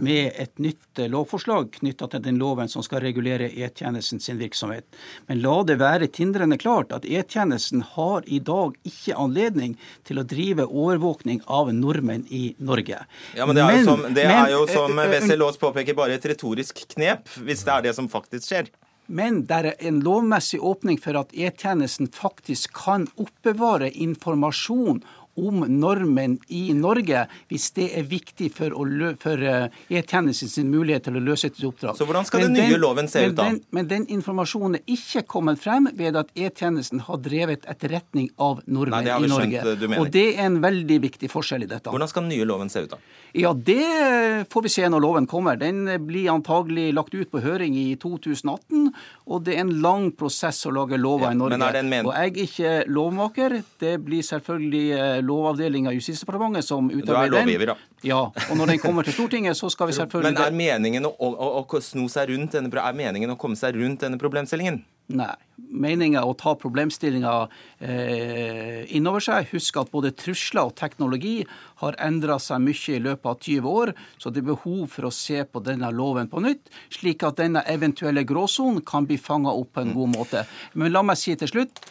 med 0.00 0.32
et 0.40 0.54
nytt 0.56 1.02
eh, 1.02 1.10
lovforslag 1.12 1.74
knytta 1.76 2.08
til 2.14 2.22
den 2.24 2.40
loven 2.40 2.72
som 2.72 2.84
skal 2.86 3.02
regulere 3.04 3.50
E-tjenesten 3.52 4.22
sin 4.24 4.40
virksomhet. 4.40 4.88
Men 5.28 5.42
la 5.44 5.58
det 5.68 5.76
være 5.82 6.08
tindrende 6.08 6.56
klart 6.62 6.94
at 6.96 7.04
E-tjenesten 7.04 7.84
har 7.92 8.24
i 8.24 8.40
dag 8.40 8.80
ikke 8.88 9.18
anledning 9.20 9.76
til 10.08 10.22
å 10.22 10.24
drive 10.24 10.64
overvåkning 10.64 11.44
av 11.52 11.68
nordmenn 11.76 12.24
i 12.32 12.54
Norge. 12.56 13.04
Ja, 13.36 13.44
men 13.44 13.60
Det 13.60 13.68
er 13.68 13.78
jo 13.82 13.84
som, 13.92 14.08
det 14.16 14.24
er 14.24 14.56
jo 14.56 14.64
som 14.72 15.04
Wessel 15.04 15.44
Aas 15.44 15.60
påpeker, 15.60 15.92
bare 16.00 16.16
et 16.16 16.32
retorisk 16.32 16.80
knep, 16.96 17.28
hvis 17.44 17.68
det 17.68 17.76
er 17.76 17.88
det 17.90 17.96
som 18.00 18.08
faktisk 18.08 18.48
skjer. 18.48 18.72
Men 19.06 19.44
det 19.46 19.58
er 19.62 19.86
en 19.88 20.00
lovmessig 20.02 20.58
åpning 20.60 20.98
for 21.02 21.18
at 21.20 21.34
E-tjenesten 21.34 22.10
faktisk 22.12 22.74
kan 22.74 23.06
oppbevare 23.16 23.90
informasjon 23.90 25.02
om 25.36 25.64
normen 25.68 26.38
i 26.48 26.70
Norge, 26.76 27.26
hvis 27.50 27.68
det 27.76 27.90
er 27.98 28.06
viktig 28.08 28.50
for, 28.56 28.74
for 29.22 29.42
eh, 29.44 29.68
E-tjenesten 29.92 30.50
sin 30.50 30.70
mulighet 30.72 31.06
til 31.08 31.18
å 31.18 31.22
løse 31.22 31.50
et 31.50 31.60
oppdrag. 31.66 31.96
Så 31.98 32.08
hvordan 32.08 32.26
skal 32.28 32.44
men 32.44 32.56
den 32.56 32.70
nye 32.70 32.80
loven 32.80 33.10
se 33.10 33.26
ut 33.26 33.36
da? 33.36 33.48
Den, 33.50 33.60
men 33.76 33.90
den 33.90 34.06
informasjonen 34.16 34.80
er 34.80 34.94
ikke 34.96 35.26
kommet 35.36 35.60
frem 35.62 35.90
ved 35.96 36.18
at 36.18 36.32
E-tjenesten 36.34 37.04
har 37.06 37.20
drevet 37.22 37.68
etterretning 37.68 38.30
av 38.40 38.62
nordmenn 38.66 39.06
Nei, 39.06 39.18
i 39.26 39.30
Norge. 39.30 39.62
Skjønt, 39.66 39.98
og 40.00 40.10
det 40.14 40.26
er 40.34 40.48
en 40.48 40.60
veldig 40.64 41.00
viktig 41.06 41.30
forskjell 41.32 41.66
i 41.66 41.70
dette. 41.70 41.92
Hvordan 41.92 42.12
skal 42.12 42.26
den 42.26 42.34
nye 42.36 42.48
loven 42.48 42.72
se 42.72 42.86
ut 42.86 42.96
da? 42.96 43.00
Ja, 43.36 43.52
Det 43.52 44.46
får 44.52 44.62
vi 44.62 44.70
se 44.72 44.88
når 44.88 45.02
loven 45.02 45.26
kommer. 45.28 45.58
Den 45.60 45.84
blir 46.06 46.30
antagelig 46.32 46.92
lagt 46.96 47.14
ut 47.14 47.30
på 47.30 47.42
høring 47.44 47.76
i 47.76 47.96
2018. 48.00 48.90
Og 49.26 49.42
det 49.44 49.56
er 49.56 49.64
en 49.64 49.74
lang 49.82 50.08
prosess 50.16 50.62
å 50.68 50.72
lage 50.72 50.96
lover 51.00 51.28
ja, 51.28 51.34
i 51.34 51.38
Norge. 51.40 52.00
Og 52.06 52.12
jeg 52.14 52.32
er 52.32 52.42
ikke 52.46 52.74
lovmaker. 52.88 53.58
Det 53.82 53.96
blir 54.06 54.24
selvfølgelig 54.24 54.86
eh, 54.96 55.18
lovavdelinga 55.26 55.92
i 55.92 56.00
Justisdepartementet 56.00 56.66
som 56.66 56.90
utarbeider 56.90 57.22
den. 57.22 57.30
Du 57.30 57.36
er 57.36 57.44
lovgiver, 57.44 57.72
da. 57.72 58.02
Ja, 58.06 58.20
og 58.30 58.58
når 58.58 58.74
den 58.74 58.82
kommer 58.82 59.06
til 59.06 59.14
Stortinget, 59.18 59.58
så 59.58 59.70
skal 59.72 59.90
vi 59.90 59.96
selvfølgelig 59.98 60.32
Men 60.32 60.44
er 60.46 60.58
meningen 60.58 61.08
å, 61.08 61.12
å, 61.12 61.48
å 61.62 61.80
sno 61.82 62.08
seg 62.12 62.30
rundt 62.32 62.56
denne, 62.56 62.70
er 62.70 62.96
meningen 62.98 63.34
å 63.34 63.40
komme 63.40 63.58
seg 63.58 63.78
rundt 63.78 64.06
denne 64.06 64.20
problemstillingen? 64.20 64.84
Nei. 65.14 65.34
Meninga 65.56 66.22
å 66.26 66.32
ta 66.38 66.52
problemstillinga 66.58 67.32
eh, 67.78 68.82
innover 68.96 69.22
seg. 69.22 69.48
Husk 69.52 69.78
at 69.78 69.90
både 69.92 70.12
trusler 70.18 70.66
og 70.66 70.74
teknologi 70.78 71.44
har 71.82 71.98
endra 72.02 72.38
seg 72.42 72.62
mye 72.64 72.96
i 72.96 73.02
løpet 73.02 73.30
av 73.30 73.38
20 73.38 73.68
år, 73.70 73.92
så 74.18 74.32
det 74.32 74.42
er 74.42 74.48
behov 74.50 74.88
for 74.92 75.08
å 75.08 75.14
se 75.14 75.44
på 75.46 75.62
denne 75.64 75.90
loven 75.94 76.30
på 76.30 76.42
nytt, 76.42 76.70
slik 76.92 77.22
at 77.26 77.38
denne 77.38 77.62
eventuelle 77.70 78.26
gråsonen 78.26 78.82
kan 78.86 79.06
bli 79.06 79.18
fanga 79.18 79.54
opp 79.54 79.76
på 79.76 79.86
en 79.86 79.94
god 79.96 80.14
måte. 80.16 80.44
Men 80.74 80.94
la 80.94 81.04
meg 81.06 81.20
si 81.20 81.36
til 81.38 81.50
slutt. 81.54 81.82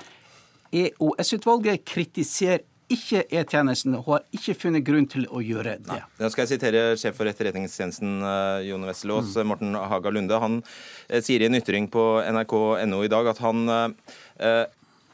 EOS-utvalget 0.76 1.86
kritiserer 1.88 2.65
ikke 2.91 3.24
E-tjenesten 3.34 3.95
og 3.98 4.10
har 4.10 4.24
ikke 4.36 4.56
funnet 4.65 4.86
grunn 4.86 5.08
til 5.10 5.26
å 5.32 5.41
gjøre 5.43 5.78
det. 5.86 6.00
Da 6.19 6.30
skal 6.32 6.45
jeg 6.45 6.56
sitere 6.56 6.84
sjef 7.00 7.17
for 7.17 7.30
Etterretningstjenesten, 7.30 8.17
uh, 8.21 8.62
Jon 8.65 8.86
Wesselås, 8.88 9.34
mm. 9.36 9.50
Morten 9.50 9.78
Haga 9.78 10.13
Lunde. 10.13 10.39
Han 10.41 10.62
uh, 10.62 11.19
sier 11.19 11.41
i 11.41 11.50
en 11.50 11.58
ytring 11.58 11.89
på 11.91 12.06
nrk.no 12.26 13.04
i 13.06 13.12
dag 13.12 13.32
at 13.34 13.41
han 13.45 13.65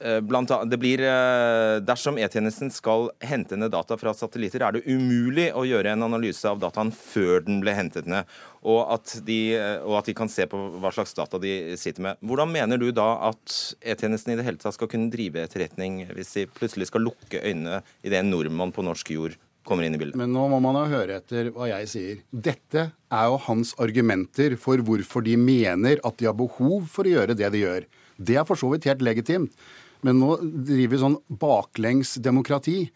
uh, 0.01 0.19
Annet, 0.21 0.69
det 0.71 0.79
blir, 0.81 1.03
Dersom 1.85 2.19
E-tjenesten 2.21 2.73
skal 2.73 3.09
hente 3.23 3.57
ned 3.59 3.73
data 3.73 3.97
fra 4.01 4.13
satellitter, 4.17 4.65
er 4.65 4.77
det 4.77 4.85
umulig 4.89 5.51
å 5.53 5.65
gjøre 5.67 5.93
en 5.93 6.07
analyse 6.09 6.47
av 6.49 6.61
dataen 6.61 6.93
før 6.95 7.45
den 7.45 7.61
ble 7.63 7.75
hentet 7.77 8.09
ned 8.09 8.29
og 8.61 8.81
at, 8.93 9.13
de, 9.25 9.39
og 9.81 9.95
at 9.97 10.09
de 10.09 10.15
kan 10.17 10.29
se 10.29 10.45
på 10.49 10.57
hva 10.81 10.91
slags 10.93 11.15
data 11.17 11.39
de 11.41 11.75
sitter 11.81 12.05
med. 12.05 12.19
Hvordan 12.21 12.51
mener 12.53 12.81
du 12.81 12.91
da 12.93 13.15
at 13.31 13.55
E-tjenesten 13.81 14.35
i 14.35 14.37
det 14.37 14.45
hele 14.45 14.61
tatt 14.61 14.77
skal 14.77 14.89
kunne 14.91 15.09
drive 15.13 15.41
etterretning 15.41 16.03
hvis 16.13 16.35
de 16.37 16.49
plutselig 16.59 16.91
skal 16.91 17.07
lukke 17.09 17.41
øynene 17.41 17.81
idet 18.05 18.21
en 18.21 18.29
nordmann 18.33 18.73
på 18.75 18.85
norsk 18.85 19.13
jord 19.15 19.37
kommer 19.65 19.85
inn 19.85 19.97
i 19.97 20.01
bildet? 20.01 20.17
Men 20.19 20.33
nå 20.35 20.45
må 20.51 20.61
man 20.61 20.77
jo 20.83 20.85
høre 20.93 21.17
etter 21.21 21.49
hva 21.55 21.71
jeg 21.71 21.89
sier. 21.89 22.21
Dette 22.29 22.87
er 22.93 23.31
jo 23.31 23.41
hans 23.47 23.73
argumenter 23.81 24.57
for 24.61 24.81
hvorfor 24.85 25.25
de 25.25 25.37
mener 25.41 26.01
at 26.05 26.21
de 26.21 26.29
har 26.29 26.37
behov 26.37 26.85
for 26.91 27.09
å 27.09 27.15
gjøre 27.17 27.37
det 27.37 27.49
de 27.53 27.65
gjør. 27.65 27.89
Det 28.21 28.37
er 28.37 28.45
for 28.45 28.59
så 28.59 28.69
vidt 28.73 28.85
helt 28.89 29.01
legitimt. 29.05 29.55
Men 30.07 30.19
nå 30.21 30.35
driver 30.41 30.95
vi 30.95 31.01
sånn 31.01 31.19
baklengs 31.41 32.15
demokrati. 32.23 32.89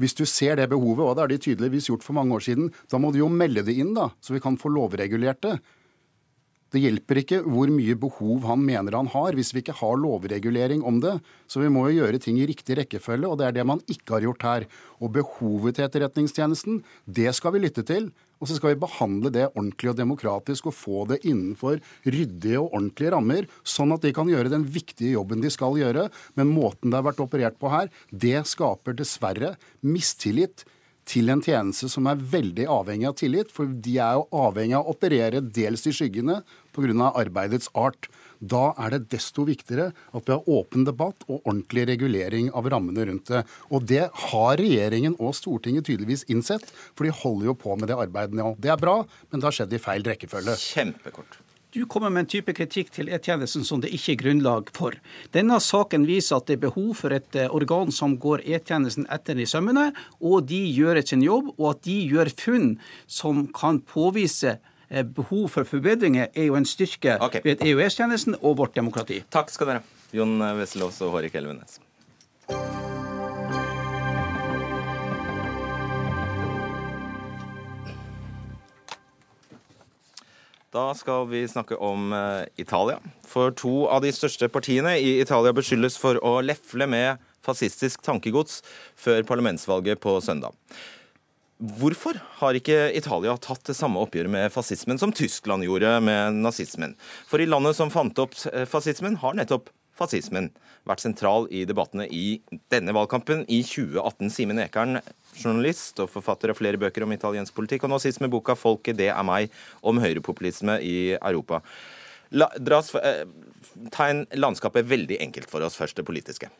Hvis 0.00 0.16
du 0.18 0.24
ser 0.26 0.56
det 0.58 0.70
behovet, 0.72 1.04
og 1.04 1.14
det 1.16 1.24
har 1.24 1.30
de 1.30 1.40
tydeligvis 1.42 1.90
gjort 1.90 2.04
for 2.06 2.16
mange 2.16 2.34
år 2.34 2.44
siden, 2.46 2.72
da 2.90 2.98
må 3.02 3.12
du 3.12 3.20
jo 3.20 3.30
melde 3.30 3.64
det 3.66 3.76
inn, 3.78 3.92
da, 3.96 4.10
så 4.22 4.34
vi 4.34 4.42
kan 4.42 4.58
få 4.58 4.72
lovregulert 4.72 5.42
det. 5.44 5.56
Det 6.72 6.80
hjelper 6.80 7.18
ikke 7.20 7.42
hvor 7.44 7.68
mye 7.68 7.94
behov 8.00 8.46
han 8.48 8.62
mener 8.64 8.96
han 8.96 9.10
har, 9.12 9.36
hvis 9.36 9.52
vi 9.52 9.60
ikke 9.60 9.76
har 9.82 9.98
lovregulering 10.00 10.80
om 10.88 11.02
det. 11.04 11.18
Så 11.44 11.60
vi 11.60 11.68
må 11.68 11.84
jo 11.90 11.98
gjøre 12.00 12.20
ting 12.22 12.38
i 12.40 12.46
riktig 12.48 12.78
rekkefølge, 12.78 13.28
og 13.28 13.36
det 13.40 13.50
er 13.50 13.58
det 13.58 13.66
man 13.68 13.82
ikke 13.92 14.16
har 14.16 14.24
gjort 14.24 14.46
her. 14.48 14.66
Og 15.04 15.12
behovet 15.18 15.76
til 15.76 15.84
Etterretningstjenesten, 15.84 16.80
det 17.04 17.28
skal 17.36 17.52
vi 17.52 17.66
lytte 17.66 17.84
til. 17.84 18.08
Og 18.42 18.50
så 18.50 18.58
skal 18.58 18.74
vi 18.74 18.82
behandle 18.82 19.30
det 19.30 19.46
ordentlig 19.52 19.92
og 19.92 19.98
demokratisk 20.00 20.66
og 20.68 20.74
få 20.74 21.06
det 21.12 21.20
innenfor 21.22 21.78
ryddige 22.02 22.58
og 22.58 22.74
ordentlige 22.74 23.14
rammer, 23.14 23.46
sånn 23.62 23.94
at 23.94 24.02
de 24.02 24.10
kan 24.16 24.30
gjøre 24.30 24.50
den 24.50 24.66
viktige 24.66 25.14
jobben 25.14 25.44
de 25.44 25.52
skal 25.54 25.78
gjøre. 25.78 26.08
Men 26.34 26.50
måten 26.50 26.90
det 26.90 26.98
har 26.98 27.06
vært 27.06 27.22
operert 27.22 27.58
på 27.62 27.70
her, 27.70 27.92
det 28.10 28.42
skaper 28.50 28.98
dessverre 28.98 29.54
mistillit 29.86 30.66
til 31.08 31.30
en 31.32 31.42
tjeneste 31.42 31.88
som 31.90 32.06
er 32.10 32.20
veldig 32.34 32.66
avhengig 32.70 33.08
av 33.08 33.16
tillit, 33.18 33.50
for 33.50 33.66
de 33.66 33.96
er 33.98 34.18
jo 34.18 34.26
avhengig 34.44 34.76
av 34.78 34.86
å 34.86 34.94
operere 34.94 35.42
dels 35.42 35.86
i 35.86 35.94
skyggene 35.94 36.42
pga. 36.74 37.10
arbeidets 37.10 37.70
art. 37.74 38.08
Da 38.42 38.72
er 38.82 38.96
det 38.96 39.06
desto 39.14 39.46
viktigere 39.46 39.92
at 40.10 40.26
vi 40.26 40.34
har 40.34 40.50
åpen 40.50 40.86
debatt 40.88 41.22
og 41.28 41.38
ordentlig 41.44 41.86
regulering 41.92 42.50
av 42.58 42.66
rammene 42.72 43.06
rundt 43.06 43.30
det. 43.30 43.44
Og 43.70 43.86
det 43.86 44.08
har 44.26 44.58
regjeringen 44.58 45.14
og 45.22 45.36
Stortinget 45.38 45.86
tydeligvis 45.86 46.26
innsett, 46.32 46.66
for 46.96 47.06
de 47.06 47.14
holder 47.22 47.52
jo 47.52 47.56
på 47.62 47.78
med 47.78 47.92
det 47.92 48.00
arbeidet 48.02 48.38
nå. 48.38 48.56
Det 48.58 48.74
er 48.74 48.82
bra, 48.82 49.00
men 49.30 49.40
det 49.40 49.48
har 49.48 49.58
skjedd 49.60 49.78
i 49.78 49.82
feil 49.82 50.06
rekkefølge. 50.10 50.58
Kjempekort. 50.58 51.38
Du 51.72 51.86
kommer 51.88 52.10
med 52.12 52.26
en 52.26 52.28
type 52.28 52.52
kritikk 52.52 52.90
til 52.92 53.08
E-tjenesten 53.08 53.62
som 53.64 53.80
det 53.80 53.88
ikke 53.96 54.12
er 54.12 54.18
grunnlag 54.20 54.68
for. 54.76 54.98
Denne 55.32 55.56
saken 55.56 56.02
viser 56.04 56.36
at 56.36 56.50
det 56.50 56.58
er 56.58 56.66
behov 56.66 56.90
for 56.98 57.14
et 57.16 57.38
eh, 57.38 57.48
organ 57.48 57.88
som 57.88 58.18
går 58.20 58.42
E-tjenesten 58.44 59.06
etter 59.08 59.40
i 59.40 59.46
sømmene, 59.48 59.86
og 60.20 60.50
de 60.50 60.58
gjør 60.68 61.00
sin 61.00 61.24
jobb, 61.24 61.54
og 61.56 61.70
at 61.70 61.80
de 61.88 61.96
gjør 62.10 62.28
funn 62.42 62.68
som 63.08 63.46
kan 63.56 63.80
påvise 63.88 64.58
behov 65.16 65.48
for 65.54 65.68
forbedringer, 65.68 66.28
er 66.34 66.50
jo 66.50 66.58
en 66.58 66.68
styrke 66.68 67.16
okay. 67.24 67.40
ved 67.44 67.64
EØS-tjenesten 67.64 68.36
og 68.42 68.58
vårt 68.60 68.76
demokrati. 68.76 69.22
Takk 69.32 69.50
skal 69.54 69.72
dere 69.72 69.86
Jon 70.12 70.36
Wesselås 70.58 71.00
og 71.00 71.16
Hårek 71.16 71.40
Elvenes. 71.40 71.80
Da 80.72 80.86
skal 80.96 81.26
vi 81.28 81.42
snakke 81.48 81.76
om 81.76 82.14
uh, 82.16 82.48
Italia. 82.56 82.96
For 83.28 83.52
to 83.52 83.84
av 83.92 84.00
de 84.04 84.12
største 84.12 84.48
partiene 84.48 84.94
i 84.96 85.18
Italia 85.20 85.52
beskyldes 85.52 85.98
for 86.00 86.16
å 86.24 86.38
lefle 86.40 86.86
med 86.88 87.20
fascistisk 87.44 88.00
tankegods 88.06 88.62
før 88.96 89.20
parlamentsvalget 89.28 90.00
på 90.00 90.16
søndag. 90.24 90.56
Hvorfor 91.62 92.16
har 92.40 92.56
ikke 92.58 92.88
Italia 92.98 93.36
tatt 93.38 93.68
det 93.68 93.76
samme 93.78 94.00
oppgjøret 94.02 94.32
med 94.34 94.50
fascismen 94.50 94.98
som 94.98 95.12
Tyskland 95.14 95.62
gjorde 95.62 95.92
med 96.02 96.40
nazismen? 96.42 96.96
For 97.30 97.38
i 97.38 97.46
landet 97.46 97.76
som 97.78 97.92
fant 97.92 98.18
opp 98.18 98.34
eh, 98.50 98.64
fascismen, 98.66 99.14
har 99.22 99.36
nettopp 99.38 99.70
fascismen 99.94 100.48
vært 100.88 101.04
sentral 101.04 101.46
i 101.54 101.62
debattene 101.68 102.08
i 102.10 102.40
denne 102.72 102.94
valgkampen 102.96 103.44
i 103.46 103.60
2018. 103.62 104.32
Simen 104.34 104.58
Ekern, 104.64 104.98
journalist 105.38 106.02
og 106.02 106.10
forfatter 106.10 106.50
av 106.50 106.58
flere 106.58 106.80
bøker 106.82 107.06
om 107.06 107.14
italiensk 107.14 107.54
politikk, 107.54 107.86
og 107.86 107.92
nå 107.92 108.00
sist 108.02 108.18
med 108.24 108.32
boka 108.34 108.56
'Folket, 108.58 108.98
det 108.98 109.12
er 109.12 109.22
meg', 109.22 109.52
om 109.82 110.02
høyrepopulisme 110.02 110.80
i 110.82 111.14
Europa. 111.14 111.62
La, 112.32 112.48
dras, 112.58 112.90
eh, 112.96 113.22
tegn 113.92 114.26
landskapet 114.34 114.88
veldig 114.88 115.20
enkelt 115.20 115.50
for 115.50 115.62
oss, 115.62 115.78
først 115.78 115.94
det 115.94 116.08
politiske. 116.08 116.50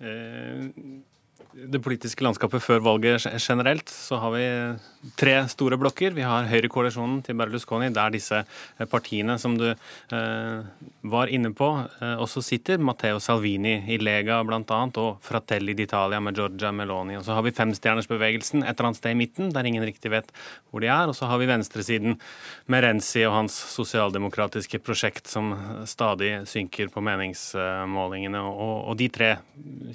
Eh, 0.00 0.68
det 1.50 1.80
politiske 1.82 2.22
landskapet 2.22 2.62
før 2.62 2.82
valget 2.84 3.26
generelt, 3.42 3.90
så 3.90 4.20
har 4.22 4.34
vi 4.34 4.44
tre 5.18 5.34
store 5.50 5.78
blokker. 5.80 6.14
Vi 6.14 6.24
har 6.26 6.48
Høyrekoalisjonen 6.50 7.20
til 7.26 7.38
Berlusconi, 7.38 7.88
der 7.94 8.12
disse 8.14 8.42
eh, 8.42 8.86
partiene 8.90 9.36
som 9.40 9.56
du 9.58 9.66
eh, 9.70 10.60
var 11.10 11.32
inne 11.32 11.52
på, 11.56 11.70
eh, 12.00 12.14
også 12.22 12.42
sitter. 12.44 12.78
Matteo 12.78 13.18
Salvini 13.22 13.80
i 13.90 13.98
Lega 14.00 14.40
bl.a. 14.46 14.60
og 14.60 15.18
Fratelli 15.24 15.74
d'Italia 15.78 16.20
med 16.22 16.38
Giorgia 16.38 16.70
Meloni. 16.72 17.18
Og 17.18 17.26
så 17.26 17.34
har 17.36 17.46
vi 17.46 17.54
femstjernersbevegelsen 17.56 18.62
et 18.62 18.74
eller 18.74 18.90
annet 18.90 19.00
sted 19.00 19.16
i 19.16 19.20
midten, 19.20 19.50
der 19.54 19.66
ingen 19.66 19.86
riktig 19.86 20.12
vet 20.14 20.30
hvor 20.70 20.84
de 20.84 20.90
er. 20.92 21.10
Og 21.10 21.16
så 21.18 21.30
har 21.30 21.40
vi 21.40 21.50
venstresiden 21.50 22.18
med 22.70 22.84
Renzi 22.86 23.24
og 23.26 23.38
hans 23.40 23.56
sosialdemokratiske 23.74 24.82
prosjekt 24.84 25.30
som 25.30 25.52
stadig 25.88 26.44
synker 26.50 26.92
på 26.92 27.02
meningsmålingene. 27.04 28.44
Og, 28.46 28.76
og 28.92 29.00
de 29.00 29.10
tre 29.10 29.34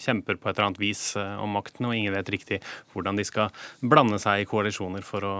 kjemper 0.01 0.39
på 0.39 0.49
et 0.49 0.57
eller 0.57 0.71
annet 0.71 0.81
vis 0.81 1.07
eh, 1.19 1.44
om 1.45 1.55
makten, 1.55 1.87
og 1.87 1.95
ingen 1.95 2.15
vet 2.15 2.31
riktig 2.33 2.59
hvordan 2.93 3.19
de 3.19 3.25
skal 3.27 3.53
blande 3.81 4.19
seg 4.21 4.43
i 4.43 4.49
koalisjoner 4.49 5.05
for 5.05 5.25
å, 5.27 5.35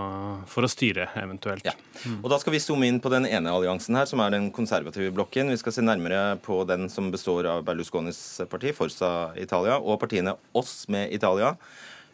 for 0.49 0.68
å 0.68 0.72
styre, 0.72 1.10
eventuelt. 1.22 1.66
Ja. 1.68 1.76
Og 2.22 2.30
Da 2.32 2.39
skal 2.41 2.56
vi 2.56 2.64
zoome 2.64 2.89
inn 2.89 3.01
på 3.03 3.12
den 3.14 3.28
ene 3.30 3.53
alliansen 3.53 3.97
her, 3.99 4.08
som 4.10 4.24
er 4.24 4.34
den 4.36 4.49
konservative 4.56 5.14
blokken. 5.16 5.51
Vi 5.53 5.60
skal 5.62 5.76
se 5.76 5.86
nærmere 5.86 6.38
på 6.45 6.62
den 6.70 6.89
som 6.93 7.12
består 7.14 7.49
av 7.51 7.66
Berlusconis 7.68 8.22
parti, 8.51 8.74
Forza 8.78 9.12
Italia, 9.39 9.80
og 9.82 9.99
partiene 10.01 10.38
Oss 10.56 10.86
med 10.91 11.14
Italia, 11.16 11.56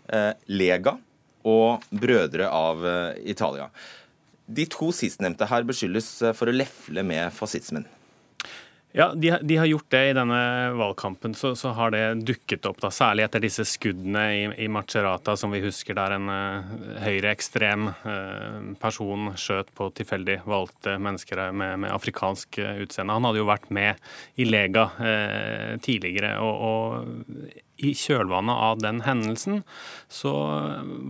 eh, 0.10 0.32
Lega 0.52 0.98
og 1.48 1.86
Brødre 1.90 2.50
av 2.52 2.86
eh, 2.86 3.22
Italia. 3.34 3.70
De 4.52 4.66
to 4.70 4.92
sistnevnte 4.96 5.48
her 5.50 5.66
beskyldes 5.68 6.14
eh, 6.22 6.36
for 6.38 6.52
å 6.52 6.56
lefle 6.56 7.04
med 7.08 7.32
fascismen. 7.36 7.88
Ja, 8.94 9.14
de, 9.16 9.32
de, 9.42 9.58
har 9.58 9.66
gjort 9.66 9.88
det 9.94 10.02
i 10.10 10.14
denne 10.14 10.40
valgkampen. 10.76 11.36
Så, 11.36 11.54
så, 11.56 11.72
har 11.78 11.94
det 11.96 12.04
dukket 12.28 12.66
opp, 12.68 12.82
da, 12.84 12.92
særlig 12.92 13.24
etter 13.24 13.44
disse 13.44 13.64
skuddene 13.68 14.26
i, 14.36 14.42
i 14.66 14.68
Macerata, 14.72 15.38
som 15.40 15.54
vi 15.56 15.64
husker 15.64 15.96
der 15.96 16.18
en 16.18 16.28
uh, 16.28 16.74
høyreekstrem 17.06 17.88
uh, 18.04 18.60
person 18.82 19.32
skjøt 19.40 19.72
på 19.78 19.88
tilfeldig 19.96 20.42
valgte 20.44 20.98
mennesker 21.00 21.46
med, 21.56 21.86
med 21.86 21.96
afrikansk 21.96 22.60
uh, 22.60 22.84
utseende. 22.84 23.16
Han 23.16 23.30
hadde 23.30 23.44
jo 23.44 23.50
vært 23.52 23.72
med 23.72 24.12
i 24.36 24.48
Lega 24.50 24.90
uh, 25.00 25.76
tidligere. 25.84 26.36
og, 26.44 26.68
og 26.68 27.68
i 27.82 27.94
kjølvannet 27.98 28.64
av 28.70 28.82
den 28.84 29.02
hendelsen 29.06 29.62
så 30.12 30.32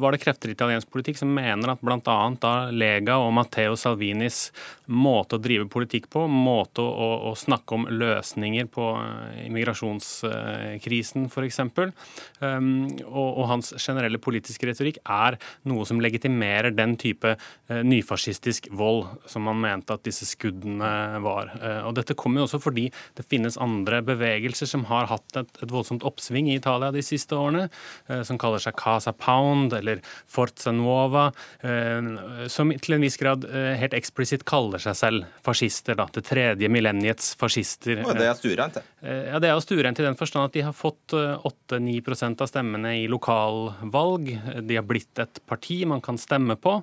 var 0.02 0.14
det 0.14 0.22
krefter 0.22 0.52
i 0.52 0.56
italiensk 0.56 0.92
politikk 0.94 1.20
som 1.20 1.32
mener 1.34 1.74
at 1.74 1.82
bl.a. 1.82 2.18
da 2.42 2.54
Lega 2.72 3.18
og 3.22 3.34
Matteo 3.36 3.78
Salvinis 3.80 4.50
måte 4.92 5.38
å 5.38 5.42
drive 5.42 5.68
politikk 5.72 6.10
på, 6.12 6.26
måte 6.30 6.84
å, 6.84 7.10
å 7.32 7.34
snakke 7.38 7.78
om 7.78 7.88
løsninger 7.90 8.68
på 8.72 8.88
eh, 9.00 9.46
immigrasjonskrisen 9.48 11.28
f.eks., 11.32 11.62
um, 11.64 12.70
og, 13.08 13.30
og 13.30 13.46
hans 13.50 13.74
generelle 13.78 14.22
politiske 14.22 14.70
retorikk 14.70 15.02
er 15.06 15.40
noe 15.70 15.88
som 15.88 16.02
legitimerer 16.04 16.76
den 16.76 16.98
type 17.02 17.36
uh, 17.38 17.82
nyfascistisk 17.88 18.70
vold 18.78 19.08
som 19.30 19.48
man 19.50 19.62
mente 19.64 19.96
at 19.96 20.06
disse 20.08 20.28
skuddene 20.30 21.22
var. 21.24 21.54
Uh, 21.58 21.82
og 21.90 21.96
Dette 21.98 22.18
kommer 22.20 22.44
jo 22.44 22.50
også 22.50 22.62
fordi 22.62 22.90
det 23.18 23.28
finnes 23.32 23.60
andre 23.62 24.04
bevegelser 24.06 24.70
som 24.70 24.86
har 24.92 25.10
hatt 25.12 25.42
et, 25.42 25.52
et 25.64 25.72
voldsomt 25.72 26.06
oppsving 26.08 26.52
i 26.52 26.61
Italia 26.62 26.92
de 26.94 27.04
siste 27.06 27.38
årene, 27.38 27.68
eh, 28.08 28.22
som 28.28 28.40
kaller 28.42 28.62
seg 28.64 28.78
Casa 28.80 29.14
Pound 29.14 29.74
eller 29.78 30.02
Forza 30.30 30.74
Nuova, 30.76 31.28
eh, 31.66 32.48
som 32.52 32.72
til 32.72 32.98
en 32.98 33.06
viss 33.06 33.20
grad 33.22 33.46
eh, 33.50 33.74
helt 33.82 33.96
eksplisitt 33.98 34.46
kaller 34.48 34.82
seg 34.82 34.98
selv 34.98 35.42
fascister. 35.44 35.98
da, 36.00 36.08
Det 36.14 36.24
tredje 36.28 36.70
millenniets 36.72 37.34
fascister. 37.40 38.04
Og 38.06 38.16
det 38.18 38.30
er 38.30 38.38
stuerent, 38.40 38.80
det. 38.80 38.86
Ja, 39.02 39.40
det 39.42 39.50
er 39.50 39.56
jo 39.58 39.66
stuerent 39.66 40.00
i 40.00 40.06
den 40.06 40.18
forstand 40.20 40.50
at 40.50 40.56
de 40.56 40.64
har 40.66 40.76
fått 40.78 41.16
8-9% 41.16 42.42
av 42.44 42.50
stemmene 42.50 42.94
i 43.02 43.08
lokalvalg. 43.10 44.30
De 44.68 44.78
har 44.78 44.86
blitt 44.86 45.20
et 45.20 45.42
parti 45.50 45.82
man 45.90 46.04
kan 46.06 46.20
stemme 46.22 46.56
på. 46.62 46.78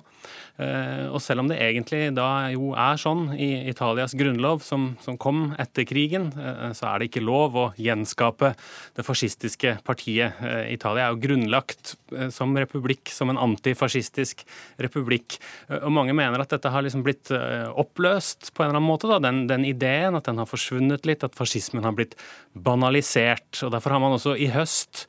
Og 0.59 1.21
selv 1.23 1.43
om 1.43 1.49
det 1.49 1.59
egentlig 1.63 2.09
da 2.17 2.49
jo 2.51 2.73
er 2.75 2.99
sånn 2.99 3.29
i 3.39 3.69
Italias 3.71 4.15
grunnlov, 4.17 4.59
som, 4.65 4.91
som 5.03 5.17
kom 5.21 5.53
etter 5.61 5.87
krigen, 5.87 6.29
så 6.75 6.89
er 6.89 6.99
det 6.99 7.09
ikke 7.09 7.23
lov 7.23 7.55
å 7.55 7.65
gjenskape 7.79 8.53
det 8.97 9.05
fascistiske 9.07 9.77
partiet. 9.87 10.39
Eh, 10.43 10.73
Italia 10.73 11.07
er 11.07 11.13
jo 11.13 11.21
grunnlagt 11.23 11.95
eh, 12.15 12.29
som 12.33 12.55
republikk, 12.57 13.11
som 13.13 13.31
en 13.31 13.39
antifascistisk 13.39 14.43
republikk. 14.81 15.37
Eh, 15.69 15.79
og 15.81 15.93
mange 15.95 16.15
mener 16.17 16.43
at 16.43 16.53
dette 16.53 16.71
har 16.71 16.85
liksom 16.85 17.03
blitt 17.05 17.29
oppløst 17.29 18.51
på 18.53 18.63
en 18.63 18.69
eller 18.69 18.79
annen 18.79 18.89
måte. 18.89 19.09
Da. 19.09 19.19
Den, 19.23 19.43
den 19.49 19.65
ideen 19.67 20.17
at 20.17 20.27
den 20.29 20.39
har 20.41 20.49
forsvunnet 20.49 21.07
litt, 21.07 21.25
at 21.25 21.37
fascismen 21.37 21.85
har 21.85 21.95
blitt 21.97 22.15
banalisert. 22.53 23.61
og 23.63 23.73
Derfor 23.75 23.95
har 23.95 24.03
man 24.03 24.17
også 24.17 24.35
i 24.39 24.49
høst 24.53 25.05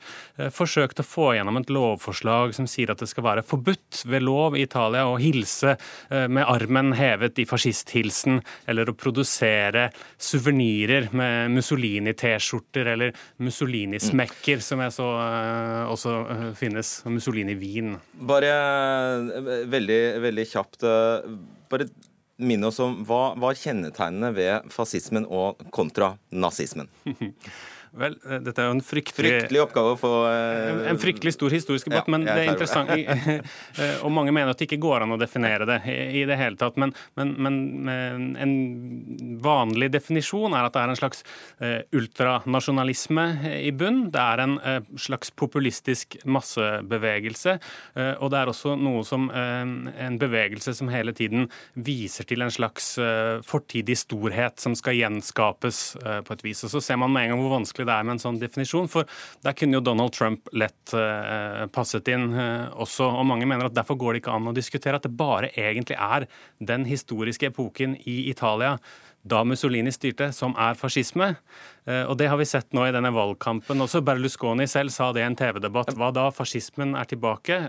forsøkt 0.53 1.01
å 1.01 1.07
få 1.07 1.31
gjennom 1.35 1.59
et 1.59 1.71
lovforslag 1.73 2.55
som 2.57 2.67
sier 2.69 2.93
at 2.93 3.01
det 3.01 3.09
skal 3.11 3.25
være 3.25 3.45
forbudt 3.45 4.03
ved 4.09 4.25
lov 4.25 4.57
i 4.57 4.65
Italia 4.65 5.07
å 5.09 5.19
hilse 5.21 5.40
med 6.31 6.45
armen 6.45 6.91
hevet 6.97 7.39
i 7.41 7.45
fascisthilsen, 7.47 8.41
eller 8.69 8.91
å 8.91 8.95
produsere 8.97 9.87
suvenirer 10.21 11.09
med 11.15 11.53
Mussolini-T-skjorter 11.55 12.91
eller 12.93 13.15
Mussolini-smekker 13.41 14.63
som 14.63 14.83
jeg 14.83 14.95
så 14.95 15.07
uh, 15.17 15.91
også 15.91 16.15
finnes, 16.59 16.93
og 17.05 17.15
Mussolini-vin. 17.17 17.95
Bare 18.31 18.53
veldig, 19.71 20.01
veldig 20.23 20.47
kjapt. 20.53 20.87
bare 21.71 21.89
minne 22.41 22.71
oss 22.71 22.79
om 22.81 23.01
hva, 23.07 23.33
var 23.39 23.57
kjennetegnene 23.57 24.31
ved 24.35 24.71
fascismen 24.73 25.27
og 25.29 25.61
kontra 25.73 26.15
nazismen? 26.33 26.89
Vel, 27.91 28.13
eh, 28.23 28.39
dette 28.39 28.61
er 28.63 28.69
jo 28.69 28.75
en 28.77 28.83
fryktelig 28.85 29.31
Fryktelig 29.33 29.61
oppgave 29.65 29.95
å 29.95 29.97
få 29.99 30.11
uh... 30.23 30.85
En 30.87 30.99
fryktelig 30.99 31.33
stor 31.35 31.51
historisk 31.51 31.89
debatt, 31.89 32.07
ja, 32.07 32.13
men 32.13 32.23
det 32.23 32.35
er 32.39 32.51
interessant 32.53 32.91
eh, 32.95 33.97
Og 34.05 34.13
mange 34.15 34.31
mener 34.31 34.53
at 34.53 34.61
det 34.61 34.69
ikke 34.69 34.79
går 34.85 35.03
an 35.03 35.15
å 35.15 35.19
definere 35.19 35.67
det 35.67 35.79
i, 35.91 36.23
det 36.27 36.37
hele 36.39 36.55
tatt. 36.59 36.77
Men, 36.79 36.93
men, 37.19 37.33
men, 37.41 37.57
en 38.39 38.53
vanlig 39.43 39.89
definisjon 39.91 40.55
er 40.55 40.67
at 40.67 40.75
det 40.75 40.81
er 40.81 40.91
en 40.93 40.99
slags 40.99 41.23
ultranasjonalisme 41.97 43.25
i 43.59 43.71
bunn. 43.75 44.03
Det 44.13 44.21
er 44.21 44.43
en 44.43 44.55
slags 44.99 45.31
populistisk 45.35 46.17
massebevegelse. 46.23 47.57
Og 48.21 48.31
det 48.31 48.39
er 48.39 48.51
også 48.51 48.75
noe 48.79 49.03
som 49.07 49.27
en 49.33 50.19
bevegelse 50.21 50.75
som 50.77 50.91
hele 50.93 51.15
tiden 51.17 51.49
viser 51.73 52.27
til 52.29 52.45
en 52.45 52.53
slags 52.53 52.93
fortidig 53.47 53.97
storhet 54.03 54.61
som 54.61 54.77
skal 54.77 54.99
gjenskapes 54.99 55.83
på 55.99 56.37
et 56.37 56.45
vis. 56.45 56.63
Og 56.67 56.75
så 56.75 56.83
ser 56.85 57.01
man 57.01 57.13
med 57.13 57.27
en 57.27 57.35
gang 57.35 57.43
hvor 57.43 57.55
vanskelig 57.57 57.80
vanskelig 57.81 57.89
det 57.89 57.97
er 57.97 58.07
med 58.07 58.15
en 58.15 58.21
sånn 58.21 58.39
definisjon. 58.39 58.89
For 58.89 59.05
der 59.43 59.55
kunne 59.57 59.77
jo 59.79 59.83
Donald 59.83 60.13
Trump 60.13 60.49
lett 60.53 60.93
uh, 60.93 61.67
passet 61.71 62.07
inn 62.07 62.33
uh, 62.33 62.71
også. 62.75 63.05
Og 63.05 63.25
mange 63.25 63.45
mener 63.45 63.67
at 63.67 63.75
derfor 63.75 63.97
går 63.97 64.13
det 64.13 64.23
ikke 64.23 64.35
an 64.35 64.49
å 64.49 64.55
diskutere 64.55 64.97
at 64.97 65.03
det 65.03 65.15
bare 65.15 65.51
egentlig 65.55 65.97
er 65.97 66.27
den 66.59 66.85
historiske 66.85 67.51
epoken 67.51 67.97
i 68.05 68.29
Italia 68.29 68.77
da 69.21 69.43
Mussolini 69.45 69.91
styrte, 69.93 70.31
som 70.33 70.55
er 70.57 70.73
fascisme. 70.73 71.35
Uh, 71.87 72.05
og 72.09 72.17
det 72.17 72.29
har 72.29 72.39
vi 72.39 72.49
sett 72.49 72.71
nå 72.73 72.87
i 72.87 72.93
denne 72.93 73.11
valgkampen. 73.13 73.81
Også 73.81 74.01
Berlusconi 74.01 74.67
selv 74.67 74.93
sa 74.93 75.11
det 75.13 75.21
i 75.21 75.27
en 75.27 75.37
TV-debatt. 75.37 75.93
Hva 75.97 76.11
da? 76.13 76.29
Fascismen 76.33 76.95
er 76.97 77.09
tilbake. 77.09 77.59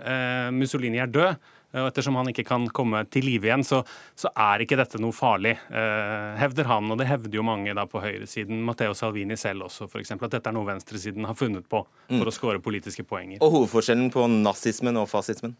Mussolini 0.52 1.02
er 1.02 1.12
død. 1.12 1.50
Og 1.72 1.88
ettersom 1.88 2.18
han 2.20 2.28
ikke 2.32 2.44
kan 2.46 2.66
komme 2.74 3.02
til 3.12 3.26
live 3.26 3.48
igjen, 3.48 3.64
så, 3.64 3.80
så, 4.18 4.30
er 4.36 4.64
ikke 4.64 4.76
dette 4.80 5.00
noe 5.00 5.14
farlig, 5.16 5.54
eh, 5.72 6.32
hevder 6.40 6.68
han. 6.68 6.90
Og 6.92 7.00
det 7.00 7.08
hevder 7.08 7.38
jo 7.40 7.46
mange 7.46 7.74
da 7.76 7.86
på 7.88 8.02
høyresiden, 8.04 8.60
Matteo 8.66 8.94
Salvini 8.98 9.38
selv 9.40 9.68
også, 9.68 9.88
f.eks. 9.88 10.14
At 10.18 10.28
dette 10.36 10.52
er 10.52 10.56
noe 10.56 10.68
venstresiden 10.68 11.28
har 11.28 11.38
funnet 11.38 11.68
på 11.68 11.84
for 11.86 12.20
mm. 12.20 12.28
å 12.28 12.34
skåre 12.34 12.62
politiske 12.64 13.06
poenger. 13.08 13.40
Og 13.40 13.56
hovedforskjellen 13.56 14.12
på 14.12 14.26
nazismen 14.34 15.00
og 15.00 15.08
fascismen? 15.10 15.56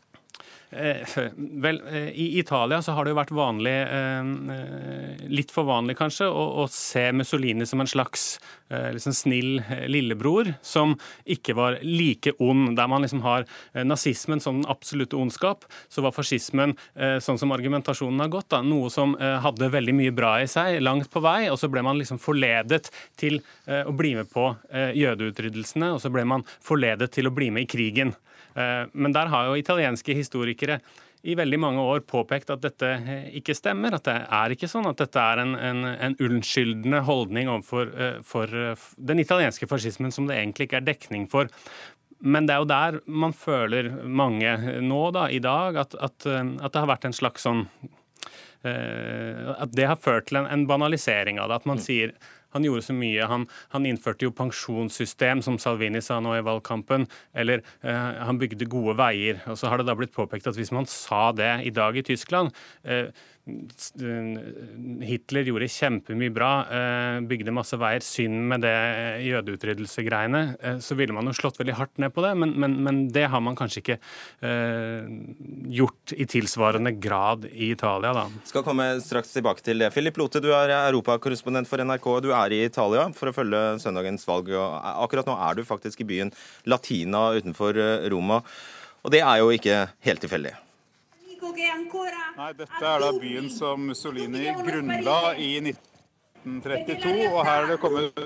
Eh, 0.73 1.09
vel, 1.37 1.83
eh, 1.89 2.09
I 2.09 2.39
Italia 2.39 2.83
så 2.83 2.93
har 2.93 3.05
det 3.05 3.13
jo 3.13 3.19
vært 3.19 3.33
vanlig, 3.37 3.75
eh, 3.93 5.29
litt 5.29 5.51
for 5.53 5.69
vanlig 5.69 5.99
kanskje, 5.99 6.31
å 6.33 6.65
se 6.71 7.11
Mussolini 7.13 7.67
som 7.69 7.81
en 7.81 7.87
slags 7.87 8.39
liksom 8.73 9.13
snill 9.13 9.59
lillebror, 9.85 10.55
som 10.65 10.95
ikke 11.29 11.53
var 11.55 11.75
like 11.83 12.33
ond. 12.41 12.75
Der 12.75 12.89
man 12.89 13.03
liksom 13.03 13.21
har 13.21 13.45
nazismen 13.75 14.41
som 14.41 14.63
den 14.63 14.71
absolutte 14.71 15.13
ondskap, 15.13 15.67
så 15.91 16.01
var 16.01 16.15
fascismen, 16.17 16.73
sånn 16.97 17.39
som 17.39 17.53
argumentasjonen 17.53 18.25
har 18.25 18.31
gått, 18.33 18.49
da, 18.49 18.63
noe 18.63 18.89
som 18.89 19.13
hadde 19.21 19.69
veldig 19.69 19.93
mye 19.93 20.17
bra 20.17 20.41
i 20.41 20.49
seg, 20.49 20.81
langt 20.81 21.11
på 21.13 21.21
vei, 21.21 21.51
og 21.51 21.59
så 21.61 21.69
ble 21.69 21.83
man 21.85 22.01
liksom 22.01 22.17
forledet 22.17 22.89
til 23.21 23.43
å 23.69 23.93
bli 23.93 24.15
med 24.17 24.33
på 24.33 24.49
jødeutryddelsene, 24.73 25.93
og 25.93 26.01
så 26.01 26.09
ble 26.09 26.25
man 26.25 26.49
forledet 26.65 27.13
til 27.13 27.29
å 27.29 27.35
bli 27.35 27.51
med 27.51 27.69
i 27.69 27.73
krigen. 27.77 28.17
Men 28.55 29.15
der 29.15 29.31
har 29.33 29.47
jo 29.49 29.57
italienske 29.57 30.13
historikere 30.13 30.81
i 31.23 31.37
veldig 31.39 31.59
mange 31.63 31.83
år 31.87 32.03
påpekt 32.09 32.51
at 32.51 32.63
dette 32.65 32.89
eh, 32.99 33.27
ikke 33.39 33.55
stemmer. 33.55 33.95
At 33.95 34.07
det 34.09 34.17
er 34.27 34.55
ikke 34.55 34.71
sånn 34.71 34.89
at 34.91 34.99
dette 34.99 35.23
er 35.23 35.43
en, 35.45 35.55
en, 35.55 35.87
en 36.09 36.19
unnskyldende 36.19 37.03
holdning 37.07 37.51
overfor 37.53 37.93
eh, 37.95 38.21
for 38.27 38.51
eh, 38.51 38.89
den 38.99 39.23
italienske 39.23 39.69
fascismen 39.71 40.15
som 40.15 40.27
det 40.29 40.41
egentlig 40.41 40.69
ikke 40.69 40.81
er 40.83 40.89
dekning 40.91 41.29
for. 41.31 41.51
Men 42.23 42.47
det 42.47 42.57
er 42.57 42.63
jo 42.63 42.71
der 42.71 43.01
man 43.07 43.35
føler 43.35 43.91
mange 44.03 44.57
nå, 44.83 45.03
da, 45.15 45.27
i 45.31 45.41
dag, 45.43 45.79
at, 45.83 45.97
at, 45.99 46.27
at 46.27 46.71
det 46.71 46.83
har 46.83 46.91
vært 46.91 47.09
en 47.09 47.17
slags 47.17 47.43
sånn 47.43 47.65
At 48.63 49.73
det 49.75 49.89
har 49.91 49.99
ført 49.99 50.29
til 50.29 50.39
en, 50.39 50.47
en 50.47 50.63
banalisering 50.71 51.41
av 51.43 51.51
det. 51.51 51.57
At 51.59 51.67
man 51.67 51.81
mm. 51.81 51.83
sier 51.83 52.13
han 52.53 52.67
gjorde 52.67 52.87
så 52.87 52.97
mye. 52.97 53.29
Han, 53.31 53.47
han, 53.75 53.89
innførte 53.89 54.27
jo 54.27 54.35
pensjonssystem, 54.37 55.43
som 55.45 55.59
Salvini 55.63 56.03
sa 56.05 56.21
nå 56.23 56.37
i 56.37 56.45
valgkampen. 56.47 57.09
Eller 57.35 57.65
eh, 57.81 58.23
han 58.23 58.41
bygde 58.41 58.71
gode 58.71 58.97
veier. 59.01 59.43
Og 59.51 59.59
så 59.61 59.73
har 59.73 59.81
det 59.81 59.89
da 59.89 59.97
blitt 59.99 60.15
påpekt 60.17 60.49
at 60.51 60.59
hvis 60.59 60.75
man 60.75 60.89
sa 60.91 61.31
det 61.37 61.53
i 61.69 61.75
dag 61.75 61.97
i 61.97 62.05
Tyskland 62.07 62.53
eh, 62.85 63.09
Hitler 63.43 65.49
gjorde 65.49 65.67
kjempemye 65.67 66.31
bra, 66.31 66.51
eh, 66.71 67.21
bygde 67.27 67.51
masse 67.51 67.75
veier. 67.75 68.01
Synd 68.01 68.39
med 68.49 68.63
det. 68.63 69.19
Eh, 70.63 70.79
så 70.79 70.95
ville 70.95 71.13
man 71.13 71.27
jo 71.27 71.35
slått 71.35 71.59
veldig 71.59 71.75
hardt 71.75 71.99
ned 71.99 72.15
på 72.15 72.23
det, 72.23 72.37
men, 72.39 72.55
men, 72.55 72.77
men 72.85 73.01
det 73.11 73.27
har 73.33 73.43
man 73.43 73.59
kanskje 73.59 73.83
ikke 73.83 73.99
eh, 74.47 75.11
gjort 75.75 76.15
i 76.15 76.29
tilsvarende 76.31 76.95
grad 77.03 77.49
i 77.51 77.73
Italia, 77.73 78.15
da. 78.15 78.29
Skal 78.47 78.63
komme 78.63 78.87
straks 79.03 79.35
tilbake 79.35 79.67
til 79.67 79.83
det. 79.83 79.91
Philip 79.91 80.23
Lote, 80.23 80.39
du 80.39 80.53
er 80.55 80.77
europakorrespondent 80.79 81.71
for 81.71 81.83
NRK. 81.83 82.11
Du 82.23 82.31
er 82.31 82.55
i 82.55 82.65
Italia 82.71 83.09
for 83.17 83.33
å 83.33 83.35
følge 83.35 83.65
søndagens 83.83 84.29
valg. 84.29 84.55
og 84.55 84.79
Akkurat 85.03 85.27
nå 85.27 85.35
er 85.51 85.59
du 85.59 85.67
faktisk 85.67 86.07
i 86.07 86.13
byen 86.15 86.31
Latina 86.71 87.33
utenfor 87.35 88.07
Roma. 88.13 88.45
Og 89.03 89.11
det 89.11 89.27
er 89.27 89.43
jo 89.43 89.51
ikke 89.51 89.89
helt 90.07 90.23
tilfeldig. 90.23 90.55
Nei, 92.37 92.53
dette 92.59 92.85
er 92.87 93.03
da 93.03 93.11
byen 93.19 93.49
som 93.51 93.89
Mussolini 93.89 94.53
grunnla 94.63 95.35
i 95.37 95.51
1932, 95.63 97.27
og 97.33 97.41
her 97.47 97.65
er 97.65 97.73
det 97.73 97.79
kommet 97.83 98.23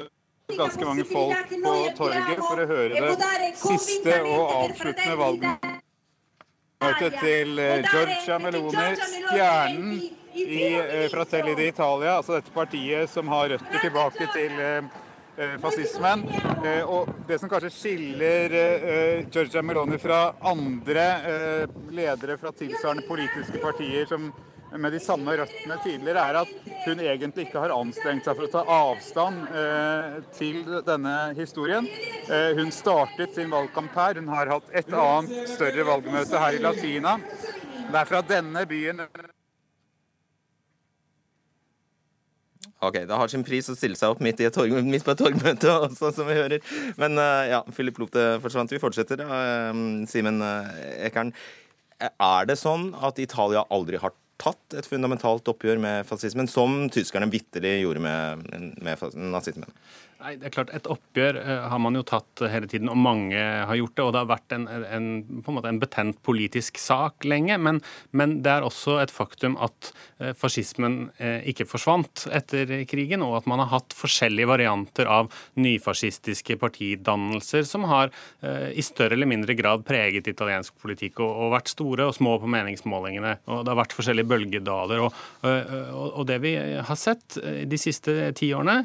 ganske 0.57 0.85
mange 0.85 1.07
folk 1.09 1.55
på 1.65 1.73
torget 1.99 2.43
for 2.43 2.63
å 2.63 2.67
høre 2.71 3.01
det 3.07 3.49
siste 3.61 4.21
og 4.23 4.53
avsluttende 4.61 5.17
valgmøtet 5.23 7.19
til 7.23 7.59
eh, 7.59 7.89
Giorgia 7.89 8.39
Meloni, 8.45 8.87
stjernen 9.01 9.97
i 10.37 10.63
eh, 10.77 11.09
Fratelli 11.11 11.57
d'Italia, 11.59 12.19
altså 12.21 12.37
dette 12.39 12.55
partiet 12.55 13.11
som 13.11 13.33
har 13.33 13.49
røtter 13.57 13.85
tilbake 13.89 14.31
til 14.37 14.61
Eh, 14.61 15.06
fascismen. 15.63 16.25
Eh, 16.65 16.83
og 16.83 17.11
det 17.29 17.41
som 17.43 17.51
kanskje 17.53 17.73
skiller 17.75 18.57
Georgia 19.31 19.63
Meloni 19.63 19.99
fra 20.01 20.21
andre 20.41 21.07
ledere 21.91 22.39
fra 22.41 22.53
tilsvarende 22.57 23.07
politiske 23.09 23.61
partier 23.63 24.07
som 24.11 24.31
med 24.79 24.93
de 24.93 25.01
samme 25.01 25.37
røttene 25.39 25.77
tidligere, 25.85 26.23
er 26.23 26.39
at 26.43 26.73
hun 26.87 27.01
egentlig 27.01 27.47
ikke 27.47 27.63
har 27.63 27.75
anstrengt 27.75 28.27
seg 28.27 28.39
for 28.39 28.49
å 28.49 28.53
ta 28.53 28.65
avstand 28.79 29.47
eh, 29.63 30.19
til 30.37 30.61
denne 30.87 31.15
historien. 31.39 31.87
Eh, 32.27 32.53
hun 32.59 32.73
startet 32.75 33.37
sin 33.37 33.53
valgkamp 33.53 33.95
her. 33.97 34.21
Hun 34.21 34.33
har 34.35 34.53
hatt 34.57 34.75
et 34.75 34.91
annet 34.91 35.55
større 35.55 35.87
valgmøte 35.87 36.43
her 36.43 36.59
i 36.59 36.63
Latina. 36.65 37.17
Det 37.87 38.03
er 38.03 38.11
fra 38.11 38.23
denne 38.27 38.67
byen 38.69 39.07
Ok, 42.85 42.99
Det 43.09 43.17
har 43.17 43.31
sin 43.33 43.45
pris 43.45 43.69
å 43.73 43.77
stille 43.77 43.97
seg 43.97 44.13
opp 44.13 44.21
midt, 44.25 44.43
torg, 44.53 44.75
midt 44.85 45.05
på 45.07 45.15
et 45.15 45.21
torgmøte, 45.23 45.73
også, 45.89 46.13
som 46.13 46.29
vi 46.29 46.37
hører. 46.37 46.61
Men 47.01 47.17
uh, 47.17 47.47
ja, 47.49 47.63
Philip 47.73 47.97
Lote 48.03 48.27
forsvant. 48.45 48.73
Vi 48.73 48.83
fortsetter. 48.83 49.23
Uh, 49.25 50.05
Simen 50.11 50.43
uh, 50.45 50.69
Ekern. 51.07 51.33
Er 52.03 52.49
det 52.49 52.59
sånn 52.61 52.91
at 53.01 53.21
Italia 53.23 53.65
aldri 53.73 54.01
har 54.03 54.13
tatt 54.37 54.77
et 54.77 54.85
fundamentalt 54.85 55.49
oppgjør 55.49 55.81
med 55.81 56.09
fascismen, 56.09 56.49
som 56.51 56.91
tyskerne 56.93 57.31
vitterlig 57.33 57.79
gjorde 57.81 58.03
med, 58.05 58.45
med 58.85 59.17
nazismen? 59.33 59.73
Nei, 60.17 60.33
det 60.41 60.49
er 60.49 60.53
klart 60.55 60.71
Et 60.73 60.87
oppgjør 60.89 61.37
uh, 61.43 61.67
har 61.69 61.81
man 61.83 61.97
jo 61.99 62.03
tatt 62.07 62.41
hele 62.49 62.69
tiden, 62.71 62.89
og 62.89 62.97
mange 62.97 63.37
har 63.37 63.77
gjort 63.77 63.97
det. 63.99 64.05
Og 64.07 64.13
det 64.15 64.21
har 64.23 64.31
vært 64.31 64.55
en, 64.57 64.65
en, 64.69 65.09
på 65.45 65.53
en, 65.53 65.57
måte 65.59 65.73
en 65.73 65.81
betent 65.83 66.21
politisk 66.25 66.81
sak 66.81 67.27
lenge. 67.29 67.59
Men, 67.61 67.83
men, 68.17 68.39
det 68.45 68.55
er 68.55 68.65
også 68.65 68.97
et 69.03 69.13
faktum 69.13 69.59
at 69.61 69.91
uh, 70.23 70.33
fascismen 70.37 71.11
ikke 71.17 71.67
forsvant 71.69 72.27
etter 72.35 72.71
krigen, 72.89 73.23
og 73.25 73.37
at 73.41 73.49
man 73.51 73.61
har 73.63 73.71
hatt 73.75 73.95
forskjellige 73.97 74.49
varianter 74.49 75.09
av 75.11 75.29
nyfascistiske 75.61 76.57
partidannelser 76.61 77.67
som 77.69 77.87
har 77.91 78.13
i 78.47 78.83
større 78.85 79.17
eller 79.17 79.29
mindre 79.29 79.57
grad 79.59 79.85
preget 79.87 80.29
italiensk 80.31 80.77
politikk 80.83 81.21
og, 81.25 81.31
og, 81.31 81.53
vært 81.55 81.71
store 81.73 82.09
og 82.09 82.17
små 82.17 82.37
på 82.43 82.51
meningsmålingene. 82.53 83.37
Og 83.51 83.65
det 83.65 83.73
har 83.73 83.81
vært 83.81 83.97
forskjellige 83.97 84.31
bølgedaler. 84.31 85.05
Og, 85.07 85.21
og, 85.47 86.07
og 86.07 86.27
det 86.29 86.39
vi 86.45 86.55
har 86.57 87.01
sett 87.01 87.39
de 87.41 87.81
siste 87.81 88.17
ti 88.39 88.53
årene, 88.57 88.83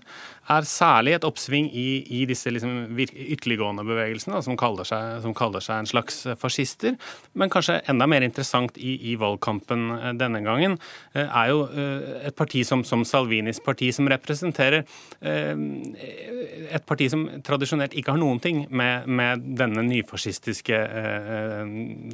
er 0.52 0.68
særlig 0.68 1.16
et 1.16 1.26
oppsving 1.28 1.70
i, 1.74 1.88
i 2.20 2.24
disse 2.30 2.52
liksom 2.52 2.98
ytterliggående 2.98 3.86
bevegelsene, 3.88 4.42
som 4.44 4.58
kaller, 4.60 4.88
seg, 4.88 5.22
som, 5.24 5.36
kaller 5.38 5.64
seg, 5.64 5.82
en 5.82 5.90
slags 5.90 6.22
fascister. 6.42 6.98
Men 7.38 7.52
kanskje 7.54 7.80
enda 7.92 8.08
mer 8.10 8.26
interessant 8.26 8.78
i, 8.78 8.96
i 9.12 9.16
valgkampen 9.20 9.88
eh, 9.98 10.08
denne 10.20 10.44
gangen 10.46 10.78
eh, 11.14 11.26
er 11.26 11.52
jo 11.52 11.64
eh, 11.70 12.28
et 12.30 12.38
parti 12.38 12.64
som, 12.68 12.84
som 12.88 13.06
Salvinis 13.08 13.62
parti, 13.64 13.92
som 13.96 14.10
representerer 14.12 14.84
et 15.22 16.86
parti 16.88 17.08
som 17.12 17.24
tradisjonelt 17.46 17.94
ikke 17.98 18.14
har 18.14 18.20
noen 18.20 18.40
ting 18.42 18.64
med, 18.74 19.08
med 19.12 19.44
denne 19.60 19.84
nyfascistiske 19.86 20.78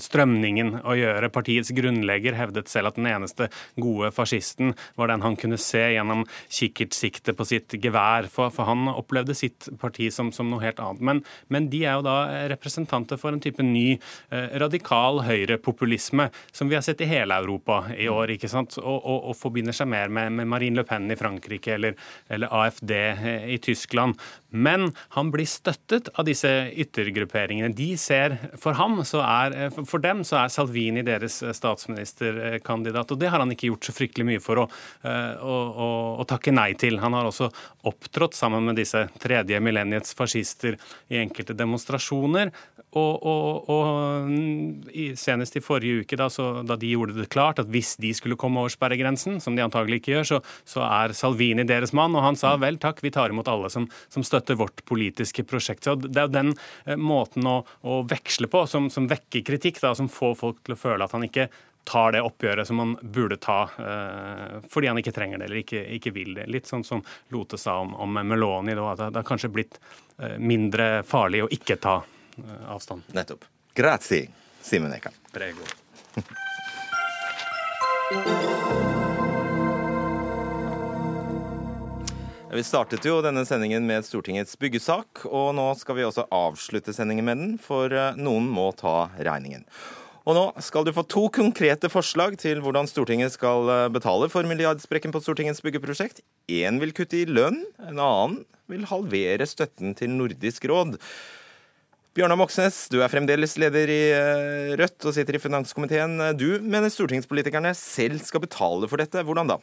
strømningen 0.04 0.74
å 0.84 0.96
gjøre. 0.98 1.32
Partiets 1.34 1.72
grunnlegger 1.76 2.38
hevdet 2.38 2.72
selv 2.72 2.92
at 2.92 3.00
den 3.00 3.10
eneste 3.10 3.50
gode 3.80 4.12
fascisten 4.16 4.74
var 5.00 5.12
den 5.12 5.24
han 5.26 5.38
kunne 5.40 5.60
se 5.62 5.84
gjennom 5.96 6.26
kikkertsiktet 6.50 7.38
på 7.38 7.48
sitt 7.48 7.78
gevær. 7.84 8.27
For, 8.32 8.52
for 8.54 8.68
han 8.70 8.88
opplevde 8.92 9.36
sitt 9.38 9.70
parti 9.82 10.10
som, 10.14 10.32
som 10.36 10.50
noe 10.52 10.64
helt 10.64 10.80
annet. 10.84 11.04
Men, 11.04 11.22
men, 11.54 11.70
de 11.72 11.84
er 11.86 11.98
jo 11.98 12.06
da 12.06 12.18
representanter 12.52 13.20
for 13.20 13.36
en 13.36 13.42
type 13.44 13.64
ny 13.64 13.98
eh, 13.98 14.58
radikal 14.62 15.22
høyrepopulisme 15.28 16.30
som 16.52 16.70
vi 16.70 16.78
har 16.78 16.86
sett 16.86 17.02
i 17.04 17.10
hele 17.10 17.36
Europa 17.42 17.84
i 17.96 18.08
år. 18.12 18.36
ikke 18.36 18.50
sant? 18.52 18.78
Og, 18.82 18.98
og, 18.98 19.32
og 19.32 19.38
forbinder 19.38 19.76
seg 19.76 19.90
mer 19.92 20.12
med, 20.14 20.36
med, 20.38 20.48
Marine 20.48 20.82
Le 20.82 20.88
Pen 20.88 21.10
i 21.12 21.18
Frankrike 21.20 21.76
eller, 21.76 21.98
eller 22.32 22.54
AFD 22.54 22.94
eh, 22.98 23.48
i 23.56 23.60
Tyskland. 23.64 24.18
Men 24.50 24.92
han 25.18 25.32
blir 25.34 25.48
støttet 25.50 26.10
av 26.16 26.28
disse 26.28 26.50
yttergrupperingene. 26.72 27.74
De 27.76 27.90
ser, 28.00 28.38
For 28.62 28.78
ham 28.80 29.02
så 29.08 29.22
er, 29.26 29.58
eh, 29.68 29.82
for 29.84 30.04
dem 30.04 30.24
så 30.28 30.42
er 30.44 30.54
Salvini 30.54 31.04
deres 31.08 31.42
statsministerkandidat. 31.42 33.12
Og 33.12 33.22
det 33.22 33.32
har 33.34 33.44
han 33.44 33.54
ikke 33.54 33.72
gjort 33.72 33.90
så 33.90 33.96
fryktelig 33.96 34.28
mye 34.32 34.44
for 34.44 34.64
å, 34.64 34.68
å, 34.68 35.58
å, 35.88 35.90
å 36.22 36.28
takke 36.28 36.54
nei 36.56 36.72
til. 36.80 37.00
Han 37.04 37.16
har 37.18 37.28
også 37.28 37.50
opptrådt 38.18 38.34
sammen 38.34 38.66
med 38.66 38.76
disse 38.78 39.08
tredje 39.22 39.60
millenniets 39.62 40.16
fascister 40.18 40.78
i 41.10 41.20
enkelte 41.22 41.54
demonstrasjoner. 41.54 42.52
Og, 42.98 43.26
og, 43.28 43.68
og 43.70 45.18
senest 45.20 45.58
i 45.60 45.62
forrige 45.62 46.02
uke, 46.02 46.18
da, 46.18 46.30
så, 46.32 46.64
da, 46.66 46.78
de 46.80 46.90
gjorde 46.90 47.18
det 47.18 47.28
klart 47.30 47.60
at 47.60 47.70
hvis 47.70 47.96
de 48.02 48.14
skulle 48.16 48.38
komme 48.40 48.64
over 48.64 48.74
sperregrensen, 48.74 49.42
som 49.44 49.58
de 49.58 49.62
antagelig 49.62 50.00
ikke 50.02 50.16
gjør, 50.16 50.28
så, 50.32 50.40
så, 50.66 50.82
er 50.88 51.14
Salvini 51.14 51.68
deres 51.68 51.94
mann. 51.94 52.16
Og 52.16 52.26
han 52.26 52.40
sa 52.40 52.56
vel 52.58 52.80
takk, 52.82 53.04
vi 53.06 53.14
tar 53.14 53.34
imot 53.34 53.52
alle 53.52 53.70
som, 53.70 53.86
som 54.10 54.26
støtter 54.26 54.58
vårt 54.58 54.82
politiske 54.88 55.46
prosjekt. 55.46 55.86
Så 55.86 55.98
Det 56.00 56.16
er 56.16 56.30
jo 56.30 56.38
den 56.40 56.54
eh, 56.88 56.98
måten 56.98 57.46
å, 57.46 57.60
å 57.86 58.02
veksle 58.08 58.50
på 58.50 58.66
som, 58.72 58.90
som 58.94 59.10
vekker 59.12 59.46
kritikk, 59.46 59.84
da, 59.84 59.94
som 59.98 60.10
får 60.10 60.40
folk 60.40 60.64
til 60.64 60.78
å 60.78 60.82
føle 60.88 61.06
at 61.06 61.14
han 61.14 61.28
ikke 61.28 61.52
tar 61.88 62.12
det 62.12 62.22
oppgjøret 62.22 62.68
som 62.68 62.76
man 62.76 62.98
burde 63.02 63.38
ta 63.40 63.62
eh, 63.80 64.58
fordi 64.70 64.88
han 64.92 64.98
ikke 65.00 65.14
trenger 65.16 65.40
det 65.40 65.46
eller 65.48 65.62
ikke, 65.62 65.84
ikke, 65.96 66.12
vil 66.12 66.34
det. 66.36 66.48
Litt 66.52 66.68
sånn 66.68 66.84
som 66.84 67.04
Lote 67.32 67.58
sa 67.58 67.78
om, 67.80 67.94
om 67.96 68.20
Meloni, 68.28 68.76
da, 68.76 68.90
at 68.92 69.06
det 69.06 69.22
har 69.22 69.28
kanskje 69.28 69.50
blitt 69.56 69.80
eh, 70.20 70.36
mindre 70.36 71.04
farlig 71.08 71.46
å 71.46 71.52
ikke 71.54 71.78
ta 71.80 72.02
eh, 72.04 72.66
avstand. 72.74 73.08
Nettopp. 73.16 73.48
Grazie, 73.78 74.28
Simen 74.62 74.92
Eka. 74.98 75.14
Prego. 75.32 75.64
Vi 82.48 82.64
startet 82.64 83.06
jo 83.06 83.20
denne 83.22 83.44
sendingen 83.46 83.86
med 83.88 84.06
Stortingets 84.08 84.56
byggesak, 84.60 85.26
og 85.28 85.52
nå 85.56 85.66
skal 85.78 85.98
vi 86.00 86.06
også 86.08 86.24
avslutte 86.34 86.96
sendingen 86.96 87.28
med 87.28 87.38
den, 87.38 87.56
for 87.62 87.92
noen 88.18 88.48
må 88.50 88.72
ta 88.80 89.12
regningen. 89.20 89.68
Og 90.28 90.36
nå 90.36 90.44
skal 90.60 90.84
du 90.84 90.92
få 90.92 91.06
to 91.08 91.30
konkrete 91.32 91.88
forslag 91.88 92.36
til 92.42 92.60
hvordan 92.60 92.90
Stortinget 92.90 93.32
skal 93.38 93.70
eh, 93.72 93.86
betale 93.96 94.28
for 94.32 94.48
milliardsprekken 94.48 95.14
på 95.16 95.22
Stortingets 95.24 95.64
byggeprosjekt. 95.64 96.20
Én 96.52 96.82
vil 96.84 96.92
kutte 96.96 97.22
i 97.22 97.28
lønn, 97.30 97.62
en 97.80 98.02
annen 98.04 98.42
vil 98.68 98.84
halvere 98.90 99.48
støtten 99.48 99.96
til 99.96 100.12
Nordisk 100.12 100.68
råd. 100.68 100.98
Bjørnar 102.18 102.40
Moxnes, 102.42 102.88
du 102.92 103.00
er 103.00 103.14
fremdeles 103.14 103.56
leder 103.62 103.88
i 103.94 104.02
eh, 104.12 104.76
Rødt 104.76 105.08
og 105.08 105.16
sitter 105.16 105.40
i 105.40 105.44
finanskomiteen. 105.44 106.20
Du 106.36 106.60
mener 106.60 106.92
stortingspolitikerne 106.92 107.72
selv 107.78 108.20
skal 108.28 108.44
betale 108.44 108.92
for 108.92 109.00
dette. 109.00 109.24
Hvordan 109.24 109.56
da? 109.56 109.62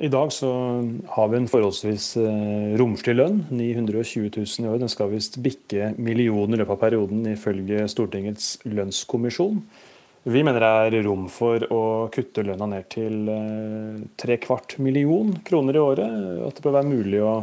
I 0.00 0.08
dag 0.08 0.32
så 0.32 0.48
har 1.12 1.28
vi 1.28 1.36
en 1.36 1.46
forholdsvis 1.50 2.04
eh, 2.16 2.70
romslig 2.80 3.12
lønn, 3.18 3.42
920 3.52 4.30
000 4.32 4.64
i 4.64 4.68
år. 4.70 4.78
Den 4.80 4.88
skal 4.88 5.10
visst 5.12 5.34
bikke 5.44 5.90
millioner 6.00 6.56
i 6.56 6.60
løpet 6.62 6.72
av 6.72 6.78
perioden, 6.80 7.26
ifølge 7.28 7.84
Stortingets 7.92 8.54
lønnskommisjon. 8.64 9.58
Vi 10.24 10.44
mener 10.44 10.64
det 10.64 10.70
er 11.00 11.04
rom 11.04 11.26
for 11.32 11.66
å 11.68 11.82
kutte 12.14 12.46
lønna 12.48 12.70
ned 12.72 12.88
til 12.94 13.28
eh, 13.28 13.98
tre 14.16 14.38
kvart 14.40 14.78
million 14.80 15.34
kroner 15.44 15.76
i 15.76 15.84
året. 15.84 16.16
At 16.48 16.56
det 16.56 16.64
bør 16.64 16.78
være 16.78 16.92
mulig 16.94 17.20
å 17.20 17.34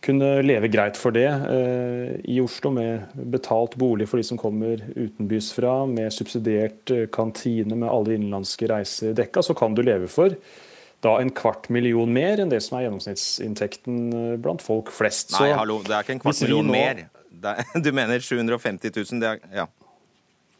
kunne 0.00 0.32
leve 0.40 0.72
greit 0.72 0.96
for 0.96 1.12
det 1.12 1.28
eh, 1.28 2.16
i 2.32 2.38
Oslo, 2.40 2.72
med 2.80 3.12
betalt 3.36 3.76
bolig 3.76 4.08
for 4.08 4.22
de 4.22 4.24
som 4.30 4.40
kommer 4.40 4.80
utenbys 4.96 5.52
fra, 5.52 5.82
med 5.84 6.08
subsidiert 6.16 6.96
kantine 7.12 7.76
med 7.76 7.92
alle 7.92 8.16
innenlandske 8.16 8.72
reiser 8.72 9.12
dekka, 9.20 9.44
så 9.44 9.52
kan 9.52 9.76
du 9.76 9.84
leve 9.84 10.08
for 10.08 10.32
da 11.04 11.16
en 11.20 11.32
kvart 11.32 11.68
million 11.72 12.10
mer 12.12 12.42
enn 12.42 12.52
det 12.52 12.60
som 12.64 12.76
er 12.78 12.86
gjennomsnittsinntekten 12.86 14.00
eh, 14.12 14.34
blant 14.42 14.62
folk 14.64 14.92
flest. 14.92 15.32
Nei, 15.38 15.52
hallo, 15.56 15.80
det 15.86 15.96
er 15.96 16.06
ikke 16.06 16.18
en 16.18 16.24
kvart 16.26 16.42
million 16.44 16.68
nå... 16.68 16.74
mer. 16.76 17.04
Er, 17.40 17.62
du 17.84 17.92
mener 17.96 18.20
750 18.20 18.92
000? 18.92 19.22
Det 19.22 19.30
er, 19.30 19.40
ja. 19.62 19.66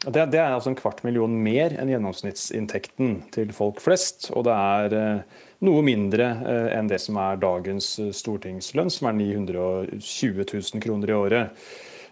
Det, 0.01 0.25
det, 0.33 0.39
er 0.41 0.55
altså 0.55 0.71
en 0.71 0.79
kvart 0.79 1.03
million 1.05 1.33
mer 1.45 1.75
enn 1.77 1.91
gjennomsnittsinntekten 1.93 3.19
til 3.35 3.53
folk 3.53 3.83
flest. 3.85 4.31
Og 4.33 4.47
det 4.49 4.57
er 4.57 4.97
eh, 4.97 5.39
noe 5.67 5.85
mindre 5.85 6.31
eh, 6.41 6.67
enn 6.79 6.89
det 6.89 7.01
som 7.03 7.21
er 7.21 7.37
dagens 7.41 7.93
stortingslønn, 8.17 8.89
som 8.89 9.11
er 9.11 9.17
920 9.21 10.41
000 10.41 10.85
kroner 10.87 11.13
i 11.13 11.17
året. 11.19 11.65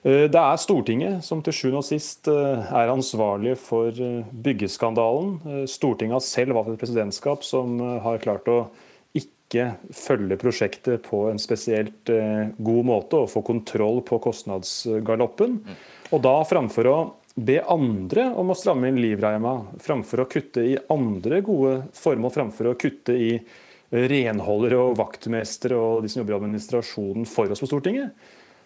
Eh, 0.04 0.28
det 0.32 0.40
er 0.40 0.60
Stortinget 0.60 1.26
som 1.28 1.42
til 1.44 1.56
sjuende 1.56 1.82
og 1.82 1.88
sist 1.88 2.30
eh, 2.32 2.70
er 2.72 2.92
ansvarlig 2.92 3.58
for 3.60 3.92
eh, 3.92 4.22
byggeskandalen. 4.32 5.66
Stortinget 5.70 6.20
har 6.20 6.26
selv 6.26 6.56
valgt 6.56 6.76
et 6.76 6.84
presidentskap 6.84 7.44
som 7.48 7.80
har 8.06 8.22
klart 8.24 8.48
å 8.52 8.62
ikke 9.18 9.74
følge 9.96 10.38
prosjektet 10.40 11.08
på 11.08 11.26
en 11.32 11.40
spesielt 11.42 12.06
god 12.06 12.84
måte 12.86 13.24
og 13.24 13.32
få 13.32 13.42
kontroll 13.42 14.04
på 14.06 14.20
kostnadsgaloppen. 14.22 15.58
Og 16.14 16.22
da 16.22 16.36
framfor 16.46 16.90
å 16.90 16.98
be 17.40 17.58
andre 17.72 18.28
om 18.38 18.52
å 18.52 18.58
stramme 18.58 18.92
inn 18.92 19.00
livreima, 19.02 19.56
framfor 19.82 20.22
å 20.22 20.28
kutte 20.30 20.68
i 20.70 20.78
andre 20.94 21.42
gode 21.46 21.80
formål, 21.98 22.36
framfor 22.36 22.70
å 22.70 22.78
kutte 22.78 23.16
i 23.18 23.32
renholdere 23.90 24.78
og 24.78 25.00
vaktmestere 25.00 25.78
og 25.80 26.04
de 26.06 26.12
som 26.14 26.22
jobber 26.22 26.36
i 26.36 26.40
administrasjonen 26.44 27.26
for 27.30 27.50
oss 27.50 27.64
på 27.64 27.72
Stortinget, 27.72 28.14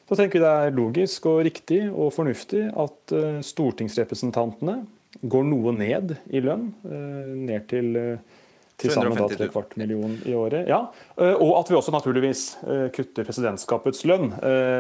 så 0.10 0.18
tenker 0.20 0.40
vi 0.40 0.44
det 0.44 0.52
er 0.52 0.76
logisk 0.76 1.28
og 1.32 1.44
riktig 1.48 1.82
og 1.90 2.12
fornuftig 2.16 2.68
at 2.70 3.16
eh, 3.16 3.40
stortingsrepresentantene 3.46 4.82
går 5.24 5.46
noe 5.48 5.72
ned 5.78 6.16
i 6.34 6.42
lønn, 6.44 6.72
eh, 6.84 7.36
ned 7.48 7.70
til 7.72 8.00
eh, 8.00 8.40
til 8.84 8.90
sammen 8.92 9.16
da 9.16 9.28
tre 9.30 9.46
kvart 9.54 9.76
million 9.80 10.16
i 10.28 10.34
året. 10.36 10.66
Ja, 10.68 10.80
Og 11.16 11.52
at 11.60 11.70
vi 11.70 11.76
også 11.78 11.94
naturligvis 11.94 12.42
kutter 12.92 13.24
presidentskapets 13.24 14.02
lønn. 14.10 14.32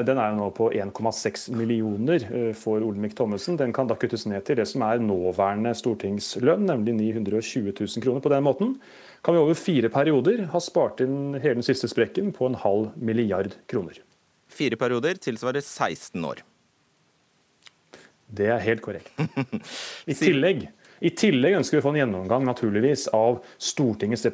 Den 0.03 0.17
er 0.19 0.31
jo 0.33 0.39
nå 0.39 0.47
på 0.57 0.71
1,6 0.73 1.45
millioner 1.55 2.25
for 2.57 2.83
Olemic 2.83 3.13
Thommessen. 3.15 3.55
Den 3.61 3.71
kan 3.71 3.87
da 3.87 3.95
kuttes 3.95 4.25
ned 4.27 4.43
til 4.49 4.57
det 4.59 4.65
som 4.67 4.83
er 4.83 4.99
nåværende 4.99 5.71
stortingslønn, 5.77 6.65
nemlig 6.67 6.97
920 6.97 7.69
000 7.69 8.03
kroner. 8.03 8.25
På 8.25 8.33
den 8.33 8.43
måten 8.43 8.73
kan 9.23 9.37
vi 9.37 9.43
over 9.45 9.61
fire 9.61 9.93
perioder 9.93 10.49
ha 10.51 10.59
spart 10.59 11.05
inn 11.05 11.37
hele 11.37 11.61
den 11.61 11.69
siste 11.69 11.87
sprekken 11.87 12.33
på 12.35 12.49
en 12.49 12.59
halv 12.65 12.89
milliard 12.97 13.55
kroner. 13.71 14.01
Fire 14.53 14.77
perioder 14.79 15.17
tilsvarer 15.21 15.61
16 15.61 16.25
år. 16.29 16.43
Det 18.33 18.47
er 18.49 18.63
helt 18.65 18.81
korrekt. 18.81 19.11
I 20.09 20.15
tillegg, 20.17 20.63
I 21.03 21.11
tillegg 21.13 21.53
ønsker 21.59 21.77
vi 21.77 21.81
å 21.81 21.85
få 21.85 21.91
en 21.93 21.99
gjennomgang 21.99 22.45
naturligvis 22.47 23.07
av 23.13 23.43
Stortingets 23.61 24.25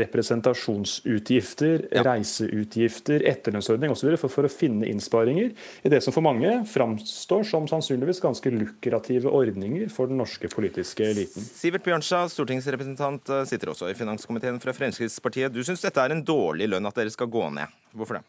representasjonsutgifter, 0.00 1.88
ja. 1.90 2.04
reiseutgifter, 2.06 3.24
etterlønnsordning 3.28 3.90
osv. 3.92 4.08
For, 4.14 4.30
for 4.32 4.48
å 4.48 4.52
finne 4.52 4.88
innsparinger 4.88 5.48
i 5.52 5.92
det 5.92 6.00
som 6.04 6.12
for 6.16 6.24
mange 6.24 6.50
framstår 6.70 7.42
som 7.50 7.68
sannsynligvis 7.68 8.22
ganske 8.24 8.48
lukrative 8.54 9.28
ordninger 9.28 9.84
for 9.92 10.04
den 10.12 10.18
norske 10.22 10.48
politiske 10.52 11.02
eliten. 11.10 11.42
Sivert 11.44 11.84
Bjørnstad, 11.84 12.32
stortingsrepresentant, 12.32 13.24
eh, 13.28 13.44
sitter 13.50 13.68
også 13.74 13.86
i 13.92 13.98
finanskomiteen 13.98 14.62
fra 14.62 14.72
Fremskrittspartiet. 14.76 15.52
Du 15.52 15.60
syns 15.66 15.84
dette 15.84 16.00
er 16.00 16.10
en 16.16 16.24
dårlig 16.24 16.66
lønn 16.72 16.88
at 16.88 16.96
dere 16.96 17.12
skal 17.12 17.28
gå 17.28 17.44
ned. 17.58 17.68
Hvorfor 17.96 18.14
det? 18.20 18.24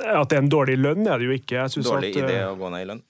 At 0.00 0.30
det 0.30 0.38
er 0.38 0.44
en 0.46 0.52
dårlig 0.52 0.78
lønn, 0.80 1.06
er 1.06 1.20
det 1.20 1.28
jo 1.28 1.34
ikke. 1.36 1.66
dårlig 1.68 2.14
at, 2.14 2.22
idé 2.24 2.44
å 2.48 2.54
gå 2.56 2.70
ned 2.72 2.84
i 2.84 2.92
lønn? 2.92 3.02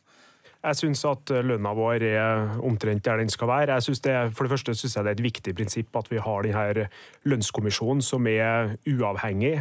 Jeg 0.62 0.78
syns 0.78 1.00
at 1.10 1.30
lønna 1.42 1.72
vår 1.74 2.04
er 2.06 2.52
omtrent 2.62 3.02
der 3.02 3.18
den 3.18 3.30
skal 3.30 3.48
være. 3.50 3.74
Jeg 3.80 3.96
det, 4.04 4.14
for 4.36 4.46
det 4.46 4.52
første 4.52 4.74
syns 4.78 4.94
jeg 4.94 5.04
det 5.04 5.10
er 5.10 5.16
et 5.16 5.24
viktig 5.24 5.54
prinsipp 5.58 5.96
at 5.98 6.10
vi 6.10 6.20
har 6.22 6.46
denne 6.46 6.84
lønnskommisjonen 7.26 8.02
som 8.06 8.28
er 8.30 8.76
uavhengig. 8.86 9.56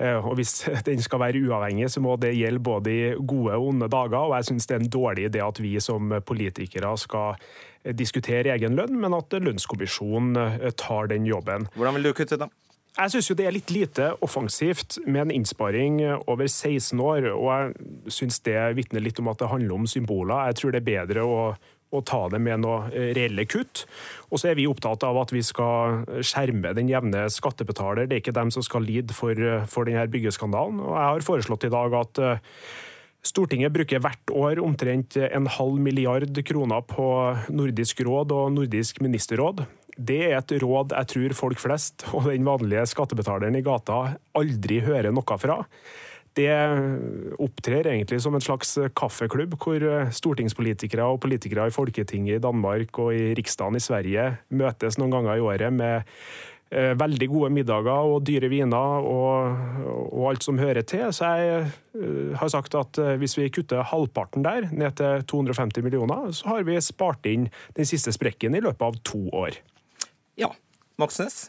Eh, 0.00 0.16
og 0.16 0.38
Hvis 0.40 0.62
den 0.88 1.04
skal 1.04 1.20
være 1.20 1.42
uavhengig, 1.44 1.90
så 1.92 2.00
må 2.00 2.16
det 2.16 2.32
gjelde 2.38 2.64
både 2.64 2.94
i 2.94 3.10
gode 3.20 3.58
og 3.58 3.68
onde 3.74 3.90
dager. 3.92 4.22
Og 4.22 4.36
jeg 4.38 4.48
syns 4.48 4.68
det 4.68 4.78
er 4.78 4.84
en 4.86 4.94
dårlig 4.96 5.28
idé 5.28 5.44
at 5.44 5.60
vi 5.60 5.74
som 5.84 6.16
politikere 6.24 6.94
skal 6.96 7.36
diskutere 7.96 8.56
egen 8.56 8.76
lønn, 8.76 8.96
men 9.00 9.16
at 9.16 9.36
lønnskommisjonen 9.36 10.72
tar 10.80 11.12
den 11.12 11.28
jobben. 11.28 11.68
Hvordan 11.76 12.00
vil 12.00 12.08
du 12.08 12.16
kutte, 12.16 12.40
da? 12.40 12.48
Jeg 12.98 13.12
syns 13.14 13.28
det 13.38 13.44
er 13.46 13.54
litt 13.54 13.70
lite 13.70 14.08
offensivt 14.26 14.96
med 15.06 15.28
en 15.28 15.34
innsparing 15.36 16.00
over 16.26 16.48
16 16.48 16.98
år, 16.98 17.28
og 17.30 17.46
jeg 17.52 18.14
syns 18.16 18.40
det 18.42 18.58
vitner 18.74 19.04
litt 19.04 19.20
om 19.22 19.30
at 19.30 19.38
det 19.38 19.50
handler 19.52 19.76
om 19.76 19.86
symboler. 19.86 20.48
Jeg 20.50 20.58
tror 20.58 20.74
det 20.74 20.80
er 20.80 20.88
bedre 20.88 21.22
å, 21.22 21.36
å 21.94 22.02
ta 22.02 22.24
det 22.32 22.40
med 22.42 22.64
noe 22.64 22.90
reelle 22.90 23.46
kutt. 23.46 23.84
Og 24.32 24.42
så 24.42 24.50
er 24.50 24.58
vi 24.58 24.66
opptatt 24.66 25.06
av 25.06 25.20
at 25.22 25.30
vi 25.30 25.44
skal 25.46 26.02
skjerme 26.26 26.74
den 26.74 26.90
jevne 26.90 27.28
skattebetaler. 27.30 28.10
Det 28.10 28.18
er 28.18 28.24
ikke 28.24 28.36
dem 28.40 28.50
som 28.54 28.66
skal 28.66 28.82
lide 28.82 29.14
for, 29.14 29.46
for 29.70 29.86
denne 29.86 30.08
byggeskandalen. 30.10 30.82
Og 30.82 30.92
jeg 30.98 31.14
har 31.14 31.26
foreslått 31.30 31.70
i 31.70 31.74
dag 31.78 31.98
at 32.02 32.22
eh, 32.24 32.44
Stortinget 33.28 33.74
bruker 33.74 34.02
hvert 34.02 34.30
år 34.30 34.60
omtrent 34.62 35.16
en 35.18 35.48
halv 35.50 35.78
milliard 35.82 36.38
kroner 36.46 36.84
på 36.86 37.08
Nordisk 37.50 38.02
råd 38.06 38.34
og 38.34 38.52
Nordisk 38.54 39.02
ministerråd. 39.04 39.64
Det 39.98 40.20
er 40.28 40.36
et 40.38 40.52
råd 40.62 40.94
jeg 40.94 41.10
tror 41.12 41.32
folk 41.34 41.62
flest 41.62 42.04
og 42.12 42.28
den 42.30 42.46
vanlige 42.46 42.84
skattebetaleren 42.86 43.58
i 43.58 43.64
gata 43.66 44.14
aldri 44.38 44.78
hører 44.86 45.10
noe 45.14 45.38
fra. 45.42 45.58
Det 46.38 46.52
opptrer 47.42 47.88
egentlig 47.90 48.20
som 48.22 48.36
en 48.36 48.44
slags 48.44 48.76
kaffeklubb, 48.94 49.56
hvor 49.58 49.82
stortingspolitikere 50.14 51.08
og 51.10 51.18
politikere 51.24 51.66
i 51.66 51.74
Folketinget 51.74 52.38
i 52.38 52.44
Danmark 52.44 53.00
og 53.02 53.10
i 53.16 53.32
Riksdagen 53.34 53.74
i 53.74 53.82
Sverige 53.82 54.28
møtes 54.54 55.00
noen 55.00 55.16
ganger 55.16 55.34
i 55.34 55.42
året 55.42 55.74
med 55.74 56.04
eh, 56.70 56.92
veldig 56.98 57.28
gode 57.32 57.50
middager 57.56 58.12
og 58.12 58.22
dyre 58.28 58.50
viner 58.52 59.08
og, 59.08 59.64
og, 59.88 60.22
alt 60.30 60.46
som 60.46 60.60
hører 60.62 60.86
til. 60.86 61.08
Så 61.16 61.32
jeg 61.40 61.64
eh, 61.64 62.36
har 62.38 62.52
sagt 62.54 62.76
at 62.78 63.00
eh, 63.02 63.16
hvis 63.18 63.34
vi 63.40 63.48
kutter 63.54 63.82
halvparten 63.90 64.46
der, 64.46 64.68
ned 64.70 64.94
til 65.00 65.26
250 65.34 65.82
millioner, 65.82 66.30
så 66.36 66.54
har 66.54 66.68
vi 66.68 66.78
spart 66.84 67.26
inn 67.26 67.48
den 67.76 67.88
siste 67.88 68.14
sprekken 68.14 68.54
i 68.54 68.62
løpet 68.62 68.86
av 68.92 69.02
to 69.02 69.24
år. 69.32 69.58
Ja. 70.38 70.52
Moxnes? 70.98 71.48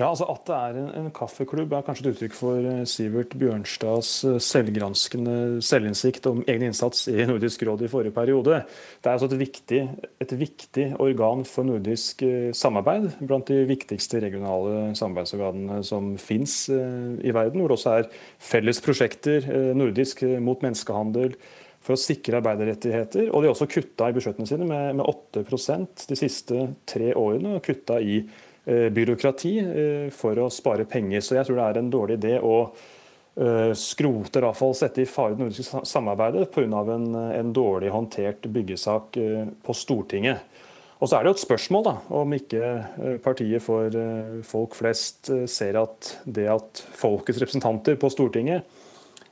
Ja, 0.00 0.06
altså 0.08 0.24
At 0.32 0.46
det 0.48 0.56
er 0.56 0.76
en, 0.80 0.88
en, 0.96 1.08
kaffeklubb 1.12 1.74
er 1.76 1.82
kanskje 1.84 2.06
et 2.06 2.14
uttrykk 2.14 2.32
for 2.32 2.64
eh, 2.64 2.84
Sivert 2.88 3.34
Bjørnstads 3.36 4.12
eh, 4.24 4.38
selvgranskende 4.40 5.34
selvinnsikt 5.64 6.28
om 6.30 6.40
egen 6.46 6.64
innsats 6.70 7.04
i 7.12 7.26
Nordisk 7.28 7.66
råd 7.68 7.84
i 7.84 7.90
forrige 7.92 8.16
periode. 8.16 8.62
Det 9.02 9.10
er 9.10 9.18
altså 9.18 9.28
et 9.28 9.36
viktig, 9.42 9.82
et 10.24 10.34
viktig 10.40 10.86
organ 11.04 11.44
for 11.44 11.68
nordisk 11.68 12.24
eh, 12.24 12.48
samarbeid, 12.56 13.10
blant 13.20 13.52
de 13.52 13.60
viktigste 13.68 14.22
regionale 14.24 14.94
samarbeidsorganene 14.96 15.82
som 15.84 16.14
fins 16.16 16.62
i 16.70 17.34
verden, 17.36 17.60
hvor 17.60 17.68
det 17.68 17.76
også 17.76 17.96
er 18.00 18.12
felles 18.40 18.80
prosjekter 18.80 19.50
nordisk 19.76 20.24
mot 20.40 20.64
menneskehandel 20.64 21.36
for 21.84 21.96
å 21.96 22.00
sikre 22.00 22.38
arbeiderrettigheter. 22.40 23.30
Og 23.30 23.42
de 23.42 23.48
har 23.48 23.54
også 23.54 23.68
kutta 23.70 24.10
i 24.10 24.16
budsjettene 24.16 24.48
sine 24.48 24.68
med, 24.68 25.00
med 25.00 25.06
8% 25.08 26.06
de 26.10 26.18
siste 26.18 26.68
tre 26.88 27.12
årene. 27.16 27.56
og 27.56 27.64
kutta 27.64 28.00
i 28.04 28.20
eh, 28.20 28.88
byråkrati 28.92 29.52
eh, 29.64 30.06
for 30.14 30.38
å 30.44 30.50
spare 30.52 30.88
penger. 30.88 31.24
Så 31.24 31.38
jeg 31.38 31.48
tror 31.48 31.60
det 31.60 31.68
er 31.68 31.80
en 31.80 31.92
dårlig 31.92 32.18
idé 32.20 32.34
å 32.44 32.56
eh, 32.66 33.72
skrote, 33.72 34.44
i 34.44 34.72
sette 34.76 35.04
i 35.04 35.08
fare 35.08 35.36
det 35.36 35.44
nordiske 35.46 35.84
samarbeidet 35.88 36.50
pga. 36.52 36.84
En, 36.96 37.14
en 37.16 37.54
dårlig 37.56 37.94
håndtert 37.94 38.50
byggesak 38.52 39.16
eh, 39.16 39.46
på 39.64 39.76
Stortinget. 39.76 40.44
Og 41.00 41.08
så 41.08 41.16
er 41.16 41.24
det 41.24 41.30
jo 41.30 41.38
et 41.38 41.46
spørsmål 41.46 41.84
da, 41.86 41.94
om 42.12 42.36
ikke 42.36 42.60
eh, 42.60 43.16
partiet 43.24 43.64
for 43.64 43.88
eh, 43.88 44.42
folk 44.44 44.76
flest 44.76 45.32
ser 45.48 45.80
at 45.80 46.12
det 46.28 46.44
at 46.52 46.84
folkets 46.92 47.40
representanter 47.40 47.96
på 47.96 48.12
Stortinget 48.12 48.68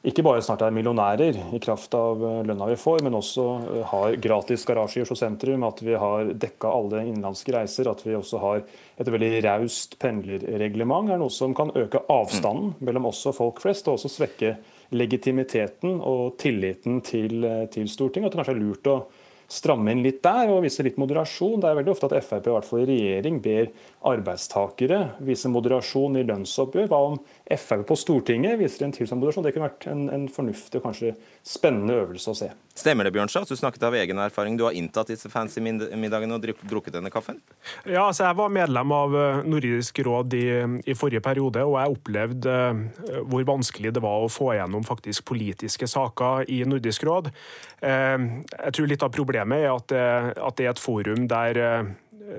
ikke 0.06 0.22
bare 0.22 0.42
snart 0.46 0.62
er 0.62 0.74
millionærer 0.74 1.36
i 1.56 1.58
kraft 1.62 1.94
av 1.98 2.20
eh, 2.22 2.42
lønna 2.46 2.68
vi 2.70 2.76
får, 2.78 3.00
men 3.02 3.16
også 3.18 3.46
eh, 3.58 3.80
har 3.90 4.18
gratis 4.22 4.62
garasje 4.68 5.00
i 5.00 5.02
Oslo 5.02 5.16
sentrum, 5.18 5.64
at 5.66 5.82
vi 5.82 5.96
har 5.98 6.30
dekka 6.38 6.70
alle 6.70 7.02
innenlandske 7.08 7.56
reiser, 7.56 7.90
at 7.90 8.04
vi 8.06 8.14
også 8.14 8.38
har 8.44 8.62
et 8.62 9.10
veldig 9.10 9.42
raust 9.48 9.98
pendlerreglement, 9.98 11.10
er 11.10 11.18
noe 11.18 11.34
som 11.34 11.56
kan 11.56 11.74
øke 11.74 12.04
avstanden 12.14 12.76
mellom 12.78 13.10
oss 13.10 13.24
og 13.26 13.40
folk 13.40 13.62
flest, 13.64 13.90
og 13.90 13.98
også 13.98 14.12
svekke 14.20 14.54
legitimiteten 14.94 15.98
og 15.98 16.38
tilliten 16.38 17.02
til, 17.02 17.42
eh, 17.44 17.64
til 17.66 17.90
Stortinget. 17.90 18.30
At 18.30 18.36
det 18.36 18.44
kanskje 18.44 18.54
er 18.54 18.62
lurt 18.62 18.92
å 18.94 19.00
stramme 19.48 19.92
inn 19.92 20.02
litt 20.04 20.20
der 20.24 20.50
og 20.52 20.62
vise 20.66 20.84
litt 20.84 20.98
moderasjon. 21.00 21.62
Det 21.62 21.70
er 21.70 21.78
veldig 21.78 21.92
ofte 21.94 22.08
at 22.10 22.24
Frp, 22.24 22.46
i 22.50 22.54
hvert 22.54 22.68
fall 22.68 22.82
i 22.84 22.88
regjering, 22.90 23.40
ber 23.44 23.70
arbeidstakere 24.12 25.00
vise 25.24 25.50
moderasjon 25.52 26.20
i 26.20 26.26
lønnsoppgjør. 26.28 26.90
Hva 26.90 27.00
om 27.08 27.18
Frp 27.56 27.86
på 27.88 27.96
Stortinget 27.96 28.58
viser 28.60 28.84
en 28.84 28.92
tilsvarende 28.92 29.24
moderasjon? 29.24 29.44
Det 29.46 29.52
kunne 29.54 29.68
vært 29.70 29.86
en, 29.88 30.02
en 30.12 30.26
fornuftig 30.32 30.80
og 30.80 30.88
kanskje 30.90 31.14
spennende 31.46 31.96
øvelse 32.02 32.32
å 32.32 32.36
se. 32.36 32.48
Stemmer 32.78 33.08
det, 33.08 33.14
Bjørnstad, 33.16 33.46
at 33.46 33.50
du 33.50 33.58
snakket 33.58 33.86
av 33.88 33.96
egen 33.96 34.20
erfaring? 34.22 34.58
Du 34.58 34.66
har 34.66 34.76
inntatt 34.76 35.08
disse 35.10 35.30
fancy 35.32 35.62
middagene 35.64 36.36
og 36.36 36.44
drukket 36.44 36.94
denne 36.94 37.10
kaffen? 37.10 37.40
Ja, 37.88 38.04
altså 38.04 38.26
jeg 38.26 38.38
var 38.38 38.52
medlem 38.52 38.92
av 38.94 39.16
eh, 39.16 39.40
Nordisk 39.48 39.98
råd 40.06 40.36
i, 40.36 40.44
i 40.84 40.96
forrige 40.98 41.24
periode, 41.24 41.64
og 41.64 41.78
jeg 41.80 41.96
opplevde 41.96 42.58
uh, 42.68 43.22
hvor 43.30 43.48
vanskelig 43.48 43.94
det 43.96 44.04
var 44.04 44.26
å 44.26 44.30
få 44.30 44.52
igjennom 44.54 44.84
faktisk 44.86 45.24
politiske 45.32 45.88
saker 45.90 46.44
i 46.52 46.60
Nordisk 46.68 47.08
råd. 47.08 47.32
Uh, 47.80 48.44
jeg 48.52 48.76
tror 48.76 48.92
litt 48.92 49.06
av 49.08 49.14
problemet 49.16 49.64
er 49.64 49.72
at, 49.72 49.88
det, 49.90 50.04
at 50.36 50.60
det 50.60 50.68
er 50.68 50.76
et 50.76 50.84
forum 50.84 51.26
der 51.30 51.62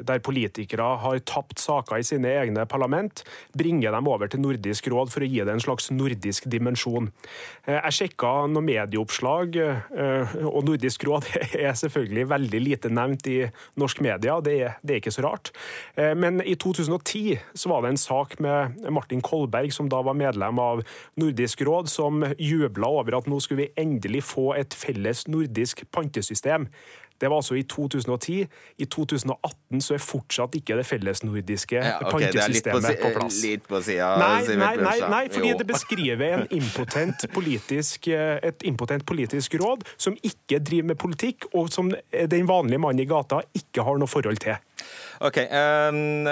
der 0.06 0.22
politikere 0.24 0.88
har 1.02 1.22
tapt 1.28 1.60
saker 1.62 2.00
i 2.00 2.06
sine 2.06 2.32
egne 2.42 2.66
parlament, 2.70 3.24
bringer 3.58 3.94
dem 3.96 4.10
over 4.10 4.30
til 4.30 4.42
Nordisk 4.44 4.90
råd 4.92 5.12
for 5.14 5.26
å 5.26 5.30
gi 5.30 5.42
det 5.44 5.56
en 5.56 5.64
slags 5.64 5.90
nordisk 5.94 6.48
dimensjon. 6.52 7.10
Eh, 7.66 7.78
jeg 7.78 7.98
sjekka 7.98 8.34
noen 8.52 8.68
medieoppslag, 8.68 9.58
eh, 9.60 10.36
og 10.46 10.64
Nordisk 10.68 11.06
råd 11.08 11.28
er 11.66 11.78
selvfølgelig 11.80 12.28
veldig 12.32 12.64
lite 12.64 12.94
nevnt 12.94 13.30
i 13.32 13.40
norsk 13.80 14.04
media, 14.06 14.40
det 14.46 14.56
er, 14.60 14.78
det 14.84 14.96
er 14.96 15.04
ikke 15.04 15.16
så 15.16 15.26
rart. 15.26 15.54
Eh, 15.96 16.14
men 16.18 16.44
i 16.44 16.56
2010 16.60 17.40
så 17.58 17.74
var 17.74 17.84
det 17.84 17.94
en 17.94 18.02
sak 18.02 18.38
med 18.44 18.80
Martin 18.94 19.24
Kolberg, 19.26 19.74
som 19.76 19.90
da 19.92 20.02
var 20.06 20.18
medlem 20.18 20.62
av 20.62 20.86
Nordisk 21.20 21.64
råd, 21.68 21.92
som 21.92 22.24
jubla 22.38 22.94
over 23.02 23.20
at 23.20 23.30
nå 23.30 23.42
skulle 23.44 23.66
vi 23.66 23.74
endelig 23.80 24.26
få 24.30 24.52
et 24.60 24.76
felles 24.78 25.26
nordisk 25.30 25.86
pantesystem. 25.96 26.70
Det 27.20 27.30
var 27.30 27.42
altså 27.42 27.58
i 27.60 27.64
2010. 27.70 28.48
I 28.78 28.86
2018 28.86 29.84
så 29.84 29.96
er 29.98 30.04
fortsatt 30.04 30.56
ikke 30.60 30.78
det 30.80 30.86
fellesnordiske 30.88 31.78
ja, 31.78 31.98
okay, 32.00 32.30
pantesystemet 32.30 32.88
på, 32.90 33.04
på, 33.04 33.14
plass. 33.18 33.42
Litt 33.46 33.68
på 33.70 33.82
sida, 33.86 34.12
nei, 34.22 34.56
nei, 34.60 34.72
nei, 34.80 34.96
nei, 35.12 35.24
fordi 35.34 35.54
jo. 35.54 35.60
det 35.60 35.68
beskriver 35.70 36.46
impotent 36.56 37.28
politisk, 37.36 38.10
eh, 38.14 38.38
et 38.50 38.66
impotent 38.70 39.06
politisk 39.10 39.60
råd 39.60 39.86
som 39.98 40.18
ikke 40.24 40.62
driver 40.64 40.94
med 40.94 41.02
politikk, 41.02 41.50
og 41.54 41.72
som 41.74 41.92
den 41.92 42.50
vanlige 42.50 42.82
mannen 42.82 43.04
i 43.04 43.10
gata 43.10 43.44
ikke 43.58 43.86
har 43.86 44.00
noe 44.02 44.10
forhold 44.10 44.42
til. 44.44 44.58
Ok, 45.20 45.42
um, 45.52 46.28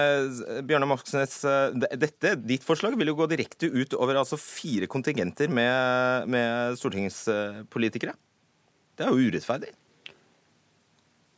Bjørnar 0.68 0.88
Moxnes, 0.88 1.42
eh, 1.44 1.74
dette, 2.00 2.38
Ditt 2.48 2.64
forslag 2.64 2.96
vil 3.00 3.12
jo 3.12 3.18
gå 3.20 3.28
direkte 3.28 3.68
ut 3.68 3.96
over 4.00 4.22
altså 4.22 4.40
fire 4.40 4.88
kontingenter 4.88 5.52
med, 5.52 6.30
med 6.32 6.80
stortingspolitikere. 6.80 8.16
Det 8.98 9.06
er 9.06 9.12
jo 9.12 9.28
urettferdig. 9.28 9.74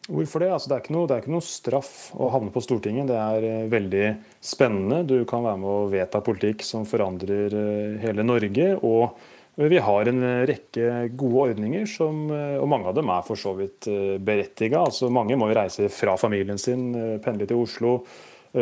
Hvorfor 0.10 0.42
det? 0.42 0.50
Altså, 0.50 0.72
det, 0.72 0.78
er 0.78 0.94
noe, 0.96 1.06
det, 1.06 1.16
er 1.16 1.24
ikke 1.24 1.34
noe, 1.36 1.46
straff 1.46 1.92
å 2.18 2.32
havne 2.34 2.54
på 2.54 2.64
Stortinget. 2.66 3.10
Det 3.12 3.18
er 3.18 3.46
uh, 3.46 3.68
veldig 3.70 4.06
spennende. 4.42 5.04
Du 5.06 5.20
kan 5.30 5.44
være 5.46 5.60
med 5.62 5.70
å 5.70 5.90
vedta 5.92 6.22
politikk 6.26 6.66
som 6.66 6.88
forandrer 6.90 7.54
uh, 7.54 8.00
hele 8.02 8.26
Norge. 8.26 8.72
Og 8.82 9.68
vi 9.70 9.78
har 9.84 10.10
en 10.10 10.26
rekke 10.48 10.90
gode 11.20 11.50
ordninger, 11.52 11.84
som, 11.92 12.30
og 12.32 12.68
mange 12.72 12.88
av 12.88 12.94
dem 12.96 13.10
er 13.12 13.26
for 13.28 13.36
så 13.36 13.52
vidt 13.58 13.90
berettiga. 14.24 14.86
Altså, 14.86 15.10
mange 15.12 15.36
må 15.36 15.50
jo 15.50 15.58
reise 15.58 15.90
fra 15.92 16.14
familien 16.16 16.56
sin, 16.62 16.94
pendle 17.20 17.44
til 17.50 17.60
Oslo, 17.60 17.98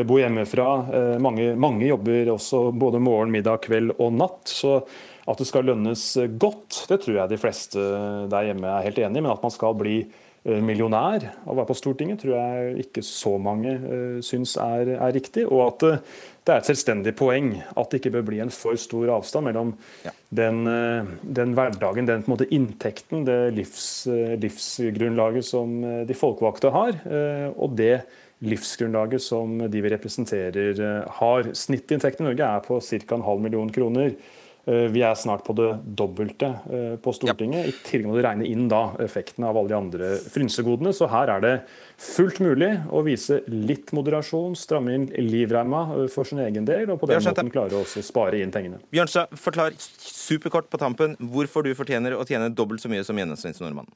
bo 0.10 0.18
hjemmefra. 0.18 0.66
Mange, 1.22 1.52
mange 1.54 1.86
jobber 1.86 2.32
også 2.34 2.64
både 2.74 3.04
morgen, 3.06 3.30
middag, 3.36 3.62
kveld 3.68 3.94
og 3.94 4.18
natt. 4.18 4.50
så 4.50 4.80
at 5.28 5.38
det 5.38 5.46
skal 5.50 5.70
lønnes 5.70 6.08
godt, 6.40 6.88
det 6.90 7.02
tror 7.04 7.18
jeg 7.20 7.30
de 7.34 7.40
fleste 7.42 7.86
der 8.32 8.50
hjemme 8.50 8.72
er 8.72 8.86
helt 8.88 9.02
enig 9.04 9.20
i. 9.22 9.26
Men 9.28 9.36
at 9.36 9.46
man 9.46 9.54
skal 9.54 9.78
bli 9.78 10.00
Eh, 10.48 10.64
av 10.64 11.52
å 11.52 11.56
være 11.58 11.68
på 11.68 11.76
Stortinget, 11.76 12.22
tror 12.22 12.38
jeg 12.38 12.86
ikke 12.86 13.02
så 13.04 13.34
mange 13.42 13.74
uh, 13.82 14.20
syns 14.24 14.56
er, 14.62 14.94
er, 14.96 15.12
riktig. 15.12 15.44
Og 15.44 15.64
at 15.66 15.84
uh, 15.84 16.22
det 16.48 16.54
er 16.54 16.62
et 16.62 16.70
selvstendig 16.70 17.14
poeng 17.20 17.50
at 17.60 17.92
det 17.92 18.00
ikke 18.00 18.14
bør 18.16 18.28
bli 18.30 18.40
en 18.40 18.54
for 18.54 18.80
stor 18.80 19.12
avstand 19.18 19.50
mellom 19.50 19.74
ja. 20.06 20.14
den, 20.40 20.62
uh, 20.64 21.10
den, 21.22 21.52
hverdagen, 21.58 22.08
den 22.08 22.24
måte, 22.32 22.48
inntekten, 22.56 23.26
det 23.28 23.38
livs, 23.58 24.08
livsgrunnlaget 24.40 25.50
som 25.50 25.82
de 26.08 26.16
folkevalgte 26.16 26.72
har, 26.72 26.96
og 27.58 27.76
det 27.76 28.06
livsgrunnlaget 28.48 29.24
som 29.24 29.60
de 29.68 29.84
vi 29.84 29.92
representerer 29.92 30.82
har. 31.20 31.52
Snittinntekten 31.58 32.24
i 32.24 32.30
Norge 32.30 32.52
er 32.56 32.64
på 32.64 32.80
ca. 32.80 33.18
en 33.18 33.26
halv 33.26 33.44
million 33.44 33.72
kroner. 33.74 34.14
Eh, 34.68 34.88
vi 34.92 35.00
er 35.06 35.16
snart 35.16 35.46
på 35.48 35.54
det 35.56 35.70
dobbelte 35.96 36.48
eh, 36.68 36.96
på 37.00 37.14
Stortinget. 37.16 37.62
Ja. 37.64 37.72
I 37.72 37.76
tillegg 37.88 38.10
må 38.10 38.18
du 38.18 38.24
regne 38.26 38.48
inn 38.50 38.66
da 38.68 38.82
effektene 39.04 39.48
av 39.48 39.56
alle 39.56 39.72
de 39.72 39.78
andre 39.78 40.10
frynsegodene. 40.34 40.92
Så 40.96 41.08
her 41.12 41.32
er 41.38 41.44
det 41.46 41.54
fullt 42.04 42.42
mulig 42.44 42.74
å 42.92 43.00
vise 43.06 43.40
litt 43.48 43.94
moderasjon, 43.96 44.58
stramme 44.60 44.98
inn 44.98 45.08
livreima 45.24 45.86
eh, 45.96 46.10
for 46.12 46.28
sin 46.28 46.44
egen 46.44 46.68
del, 46.68 46.92
og 46.92 47.00
på 47.00 47.08
den 47.14 47.24
måten 47.24 47.54
klare 47.54 47.80
å 47.80 47.86
spare 47.88 48.42
inn 48.44 48.52
pengene. 48.52 48.82
Bjørnstad, 48.92 49.32
forklar 49.40 49.78
superkort 49.80 50.68
på 50.74 50.82
tampen 50.84 51.16
hvorfor 51.32 51.64
du 51.64 51.72
fortjener 51.78 52.18
å 52.18 52.28
tjene 52.28 52.52
dobbelt 52.52 52.84
så 52.84 52.92
mye 52.92 53.08
som 53.08 53.16
gjennomsnittsnordmannen. 53.16 53.96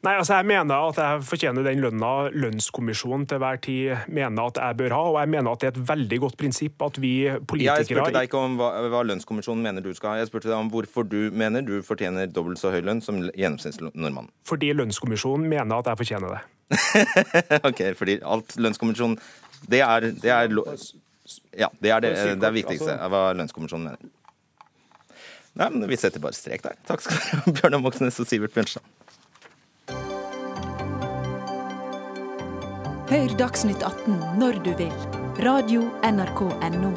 Nei, 0.00 0.14
altså 0.16 0.38
Jeg 0.38 0.46
mener 0.48 0.86
at 0.88 0.96
jeg 0.96 1.24
fortjener 1.28 1.66
den 1.66 1.82
lønna 1.84 2.10
lønnskommisjonen 2.32 3.26
til 3.28 3.40
hver 3.42 3.58
tid 3.60 4.06
mener 4.08 4.48
at 4.48 4.60
jeg 4.62 4.76
bør 4.78 4.94
ha. 4.96 5.00
Og 5.10 5.18
jeg 5.20 5.30
mener 5.34 5.50
at 5.52 5.60
det 5.60 5.68
er 5.68 5.74
et 5.74 5.88
veldig 5.90 6.18
godt 6.22 6.38
prinsipp 6.40 6.84
at 6.86 7.00
vi 7.02 7.12
politikere 7.28 7.82
Jeg 7.82 7.90
spurte 7.90 8.14
deg 8.14 8.30
ikke 8.30 8.40
om 8.40 8.56
hva, 8.60 8.70
hva 8.94 9.02
lønnskommisjonen 9.10 9.66
mener 9.66 9.84
du 9.84 9.90
skal 9.96 10.14
ha. 10.14 10.22
Jeg 10.22 10.30
spurte 10.30 10.48
deg 10.48 10.56
om 10.56 10.70
hvorfor 10.72 11.04
du 11.04 11.18
mener 11.36 11.66
du 11.66 11.82
fortjener 11.84 12.32
dobbelt 12.32 12.62
så 12.62 12.72
høy 12.72 12.80
lønn 12.86 13.04
som 13.04 13.20
gjennomsnittsnordmannen. 13.28 14.30
Fordi 14.48 14.72
lønnskommisjonen 14.78 15.44
mener 15.52 15.82
at 15.82 15.92
jeg 15.92 16.00
fortjener 16.00 16.38
det. 16.38 16.40
ok, 17.68 17.84
fordi 17.98 18.20
alt 18.22 18.56
lønnskommisjonen 18.56 19.18
Det 19.68 19.80
er, 19.82 20.06
det 20.22 20.30
er 20.30 20.52
ja, 21.58 21.68
det 21.82 21.90
er 21.90 22.00
det, 22.00 22.14
det 22.40 22.46
er 22.46 22.54
viktigste 22.54 22.96
hva 23.12 23.26
lønnskommisjonen 23.36 23.90
mener. 23.90 24.16
Nei, 25.60 25.68
men 25.74 25.88
Vi 25.90 25.98
setter 25.98 26.22
bare 26.22 26.36
strek 26.38 26.62
der. 26.64 26.78
Takk 26.88 27.04
skal 27.04 27.18
du 27.18 27.36
ha, 27.36 27.54
Bjørnar 27.58 27.82
Moxnes 27.84 28.16
og 28.22 28.28
Sivert 28.30 28.54
Bjørnstad. 28.54 28.86
Hør 33.10 33.32
Dagsnytt 33.34 33.82
18 33.82 34.20
når 34.38 34.60
du 34.62 34.68
vil. 34.78 34.92
Radio 35.42 35.80
NRK 36.06 36.44
Radio.nrk.no. 36.46 36.92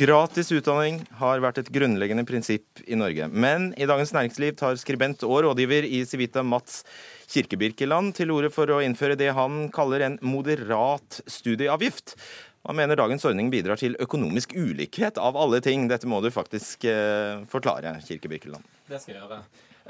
Gratis 0.00 0.52
utdanning 0.52 0.98
har 1.22 1.40
vært 1.40 1.62
et 1.62 1.70
grunnleggende 1.72 2.26
prinsipp 2.28 2.84
i 2.84 3.00
Norge. 3.00 3.30
Men 3.32 3.70
i 3.80 3.88
Dagens 3.88 4.12
Næringsliv 4.12 4.60
tar 4.60 4.76
skribent 4.80 5.24
og 5.24 5.46
rådgiver 5.48 5.88
i 5.88 6.02
Civita 6.04 6.44
Mats 6.44 6.82
Kirkebirkeland 7.32 8.12
til 8.20 8.36
orde 8.36 8.52
for 8.52 8.68
å 8.68 8.82
innføre 8.84 9.16
det 9.16 9.32
han 9.36 9.70
kaller 9.72 10.04
en 10.04 10.20
moderat 10.20 11.22
studieavgift. 11.24 12.18
Han 12.68 12.76
mener 12.76 12.98
dagens 12.98 13.24
ordning 13.24 13.48
bidrar 13.52 13.80
til 13.80 13.96
økonomisk 14.02 14.52
ulikhet 14.52 15.18
av 15.18 15.38
alle 15.40 15.62
ting. 15.64 15.88
Dette 15.88 16.08
må 16.10 16.20
du 16.20 16.28
faktisk 16.34 16.84
eh, 16.84 17.40
forklare, 17.48 17.96
Kirke 18.04 18.28
Birkeland. 18.28 18.66
Det 18.90 19.00
skal 19.00 19.16
jeg 19.16 19.22
gjøre. 19.22 19.40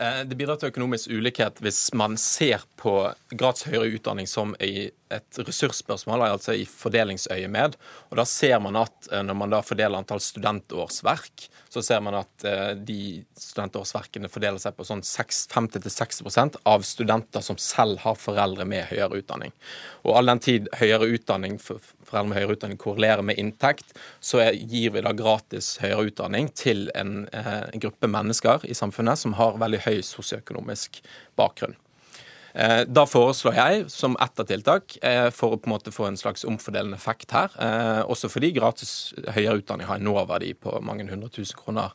Eh, 0.00 0.20
det 0.24 0.36
bidrar 0.38 0.56
til 0.56 0.70
økonomisk 0.70 1.10
ulikhet 1.10 1.58
hvis 1.60 1.80
man 1.98 2.14
ser 2.20 2.62
på 2.80 2.94
grads 3.36 3.66
høyere 3.66 3.90
utdanning 3.98 4.28
som 4.30 4.54
et 4.62 5.40
ressursspørsmål, 5.42 6.22
altså 6.24 6.54
i 6.56 6.64
fordelingsøyemed. 6.64 7.74
Og 8.08 8.20
da 8.20 8.24
ser 8.28 8.56
man 8.62 8.78
at 8.80 9.10
eh, 9.10 9.24
når 9.26 9.36
man 9.42 9.52
da 9.52 9.60
fordeler 9.66 9.98
antall 9.98 10.22
studentårsverk, 10.24 11.48
så 11.70 11.82
ser 11.84 12.00
man 12.06 12.16
at 12.22 12.46
eh, 12.48 12.72
de 12.78 13.00
studentårsverkene 13.36 14.30
fordeler 14.32 14.62
seg 14.62 14.78
på 14.78 14.86
sånn 14.88 15.02
50-60% 15.04 16.62
av 16.70 16.86
studenter 16.86 17.44
som 17.44 17.60
selv 17.60 18.00
har 18.06 18.16
foreldre 18.18 18.64
med 18.70 18.88
høyere 18.94 19.20
utdanning. 19.20 19.52
Og 20.06 20.16
all 20.16 20.32
den 20.32 20.44
tid 20.46 20.70
høyere 20.80 21.10
utdanning, 21.12 21.58
foreldre 22.10 22.30
med 22.30 22.40
høyere 22.40 22.56
utdanning 22.56 22.80
korrelerer 22.80 23.26
med 23.26 23.40
inntekt, 23.40 23.94
så 24.20 24.42
gir 24.52 24.94
vi 24.94 25.04
da 25.06 25.14
gratis 25.16 25.76
høyere 25.82 26.10
utdanning 26.10 26.50
til 26.56 26.88
en, 26.98 27.24
en 27.32 27.52
eh, 27.70 27.78
gruppe 27.82 28.10
mennesker 28.10 28.66
i 28.68 28.76
samfunnet 28.76 29.20
som 29.20 29.38
har 29.38 29.60
veldig 29.60 29.84
høy 29.86 30.00
sosioøkonomisk 30.06 31.00
bakgrunn. 31.38 31.78
Eh, 32.54 32.82
da 32.88 33.04
foreslår 33.06 33.54
jeg 33.54 33.82
som 33.92 34.16
ett 34.20 34.40
av 34.42 34.48
tiltak 34.48 34.96
eh, 35.06 35.28
for 35.34 35.54
å 35.54 35.58
på 35.60 35.68
en 35.68 35.74
måte 35.74 35.92
få 35.94 36.08
en 36.08 36.18
slags 36.18 36.42
omfordelende 36.48 36.98
effekt 36.98 37.30
her, 37.34 37.52
eh, 37.62 38.00
også 38.10 38.30
fordi 38.32 38.50
gratis 38.56 39.12
høyere 39.36 39.60
utdanning 39.60 39.86
har 39.86 40.00
en 40.00 40.08
nåverdi 40.08 40.52
på 40.58 40.80
mange 40.84 41.06
hundre 41.10 41.30
tusen 41.30 41.58
kroner 41.60 41.94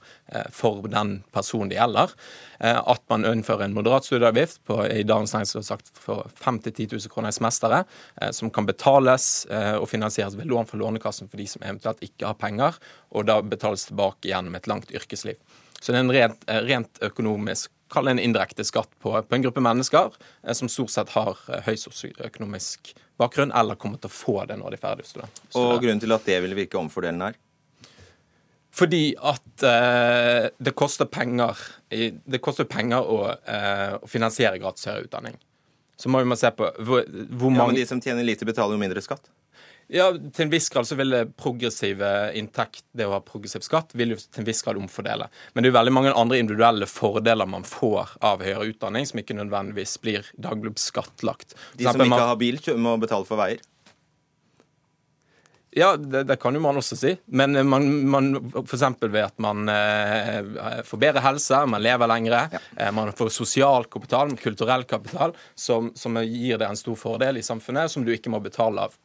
for 0.54 0.86
den 0.92 1.18
personen 1.36 1.70
det 1.70 1.78
gjelder, 1.78 2.12
at 2.60 3.02
man 3.12 3.26
innfører 3.28 3.66
en 3.66 3.76
moderat 3.76 4.08
studieavgift 4.08 4.62
på 4.68 4.78
i 4.88 5.04
dagens 5.08 5.34
næringsliv 5.36 5.66
sagt 5.68 5.92
for 6.00 6.30
5 6.40 6.60
10 6.64 6.88
000 6.92 7.12
kroner 7.14 7.32
i 7.32 7.36
semesteret, 7.36 7.92
som 8.36 8.52
kan 8.54 8.68
betales 8.68 9.46
og 9.80 9.88
finansieres 9.92 10.38
ved 10.40 10.50
lån 10.50 10.68
fra 10.70 10.80
Lånekassen 10.82 11.30
for 11.32 11.42
de 11.42 11.48
som 11.50 11.64
eventuelt 11.64 12.04
ikke 12.06 12.28
har 12.32 12.40
penger, 12.42 12.80
og 13.16 13.28
da 13.30 13.40
betales 13.42 13.88
tilbake 13.90 14.32
gjennom 14.32 14.58
et 14.58 14.70
langt 14.72 14.92
yrkesliv. 14.96 15.40
Så 15.80 15.94
det 15.94 16.00
er 16.00 16.06
en 16.06 16.16
rent, 16.16 16.48
rent 16.66 17.04
økonomisk 17.06 17.75
kall 17.92 18.08
det 18.08 18.16
en 18.16 18.22
indirekte 18.24 18.66
skatt 18.66 18.92
på, 19.02 19.14
på, 19.22 19.36
en 19.36 19.46
gruppe 19.46 19.64
mennesker 19.64 20.14
eh, 20.44 20.54
som 20.58 20.70
stort 20.72 20.94
sett 20.94 21.14
har 21.16 21.40
eh, 21.50 21.66
høy 21.68 21.76
sosioøkonomisk 21.80 22.94
bakgrunn, 23.22 23.54
eller 23.56 23.80
kommer 23.80 24.02
til 24.02 24.12
å 24.12 24.16
få 24.16 24.38
det 24.50 24.58
når 24.60 24.76
de 24.76 24.80
er 24.80 24.84
ferdig 24.84 25.08
student. 25.08 25.42
Og 25.56 25.78
grunnen 25.84 26.02
til 26.04 26.16
at 26.16 26.26
det 26.28 26.40
vil 26.46 26.58
virke 26.58 26.80
omfordelende 26.82 27.32
her? 27.32 27.42
Fordi 28.76 29.04
at 29.24 29.64
eh, 29.64 30.50
det 30.60 30.74
koster 30.76 31.08
penger 31.08 31.56
Det 31.88 32.42
koster 32.44 32.68
penger 32.68 33.08
å, 33.08 33.20
eh, 33.32 33.94
å 33.96 34.10
finansiere 34.10 34.60
gratis 34.60 34.90
høyere 34.90 35.08
utdanning. 35.08 35.38
Så 35.96 36.12
må 36.12 36.20
vi 36.20 36.36
se 36.36 36.52
på 36.52 36.68
hvor, 36.84 37.06
hvor 37.08 37.54
mange 37.54 37.62
Ja, 37.62 37.68
Men 37.72 37.80
de 37.80 37.86
som 37.88 38.02
tjener 38.04 38.28
lite, 38.28 38.48
betaler 38.48 38.76
jo 38.76 38.82
mindre 38.82 39.04
skatt. 39.04 39.30
Ja, 39.88 40.08
til 40.12 40.48
en 40.48 40.50
viss 40.50 40.70
grad 40.74 40.88
så 40.90 40.98
vil 40.98 41.14
det 41.14 41.22
progressive 41.38 42.10
inntekt, 42.38 42.84
det 42.98 43.06
å 43.06 43.14
ha 43.14 43.20
progressiv 43.22 43.62
skatt, 43.66 43.94
vil 43.94 44.16
jo 44.16 44.18
til 44.18 44.42
en 44.42 44.48
viss 44.48 44.64
grad 44.66 44.80
omfordele. 44.82 45.28
Men 45.54 45.62
det 45.62 45.70
er 45.70 45.74
jo 45.74 45.78
veldig 45.78 45.94
mange 45.94 46.16
andre 46.18 46.40
individuelle 46.42 46.90
fordeler 46.90 47.50
man 47.50 47.68
får 47.70 48.18
av 48.26 48.42
høyere 48.46 48.72
utdanning, 48.72 49.06
som 49.06 49.22
ikke 49.22 49.38
nødvendigvis 49.38 49.96
blir 50.02 50.34
daglig 50.42 50.74
skattlagt. 50.82 51.54
De 51.78 51.86
som 51.86 52.02
ikke 52.02 52.28
har 52.34 52.42
bil, 52.42 52.60
må 52.82 52.98
betale 53.02 53.30
for 53.30 53.42
veier. 53.42 53.62
Ja, 55.78 55.98
det, 55.98 56.24
det, 56.24 56.38
kan 56.40 56.56
jo 56.56 56.62
man 56.64 56.78
også 56.80 56.96
si. 56.96 57.10
Men 57.26 57.58
man, 57.68 57.86
man 58.08 58.30
f.eks. 58.62 58.84
ved 59.02 59.20
at 59.20 59.42
man 59.44 59.68
eh, 59.68 60.80
får 60.88 61.02
bedre 61.02 61.24
helse, 61.26 61.60
man 61.68 61.84
lever 61.84 62.08
lengre, 62.08 62.46
ja. 62.56 62.62
eh, 62.80 62.94
man 62.96 63.12
får 63.12 63.34
sosial 63.36 63.90
kapital, 63.92 64.32
kulturell 64.40 64.88
kapital, 64.88 65.36
som, 65.52 65.92
som, 66.00 66.16
gir 66.24 66.62
deg 66.62 66.70
en 66.70 66.80
stor 66.80 66.96
fordel 66.96 67.42
i 67.42 67.44
samfunnet, 67.44 67.92
som 67.92 68.08
du 68.08 68.14
ikke 68.16 68.32
må 68.32 68.40
betale 68.40 68.88
av. 68.88 68.96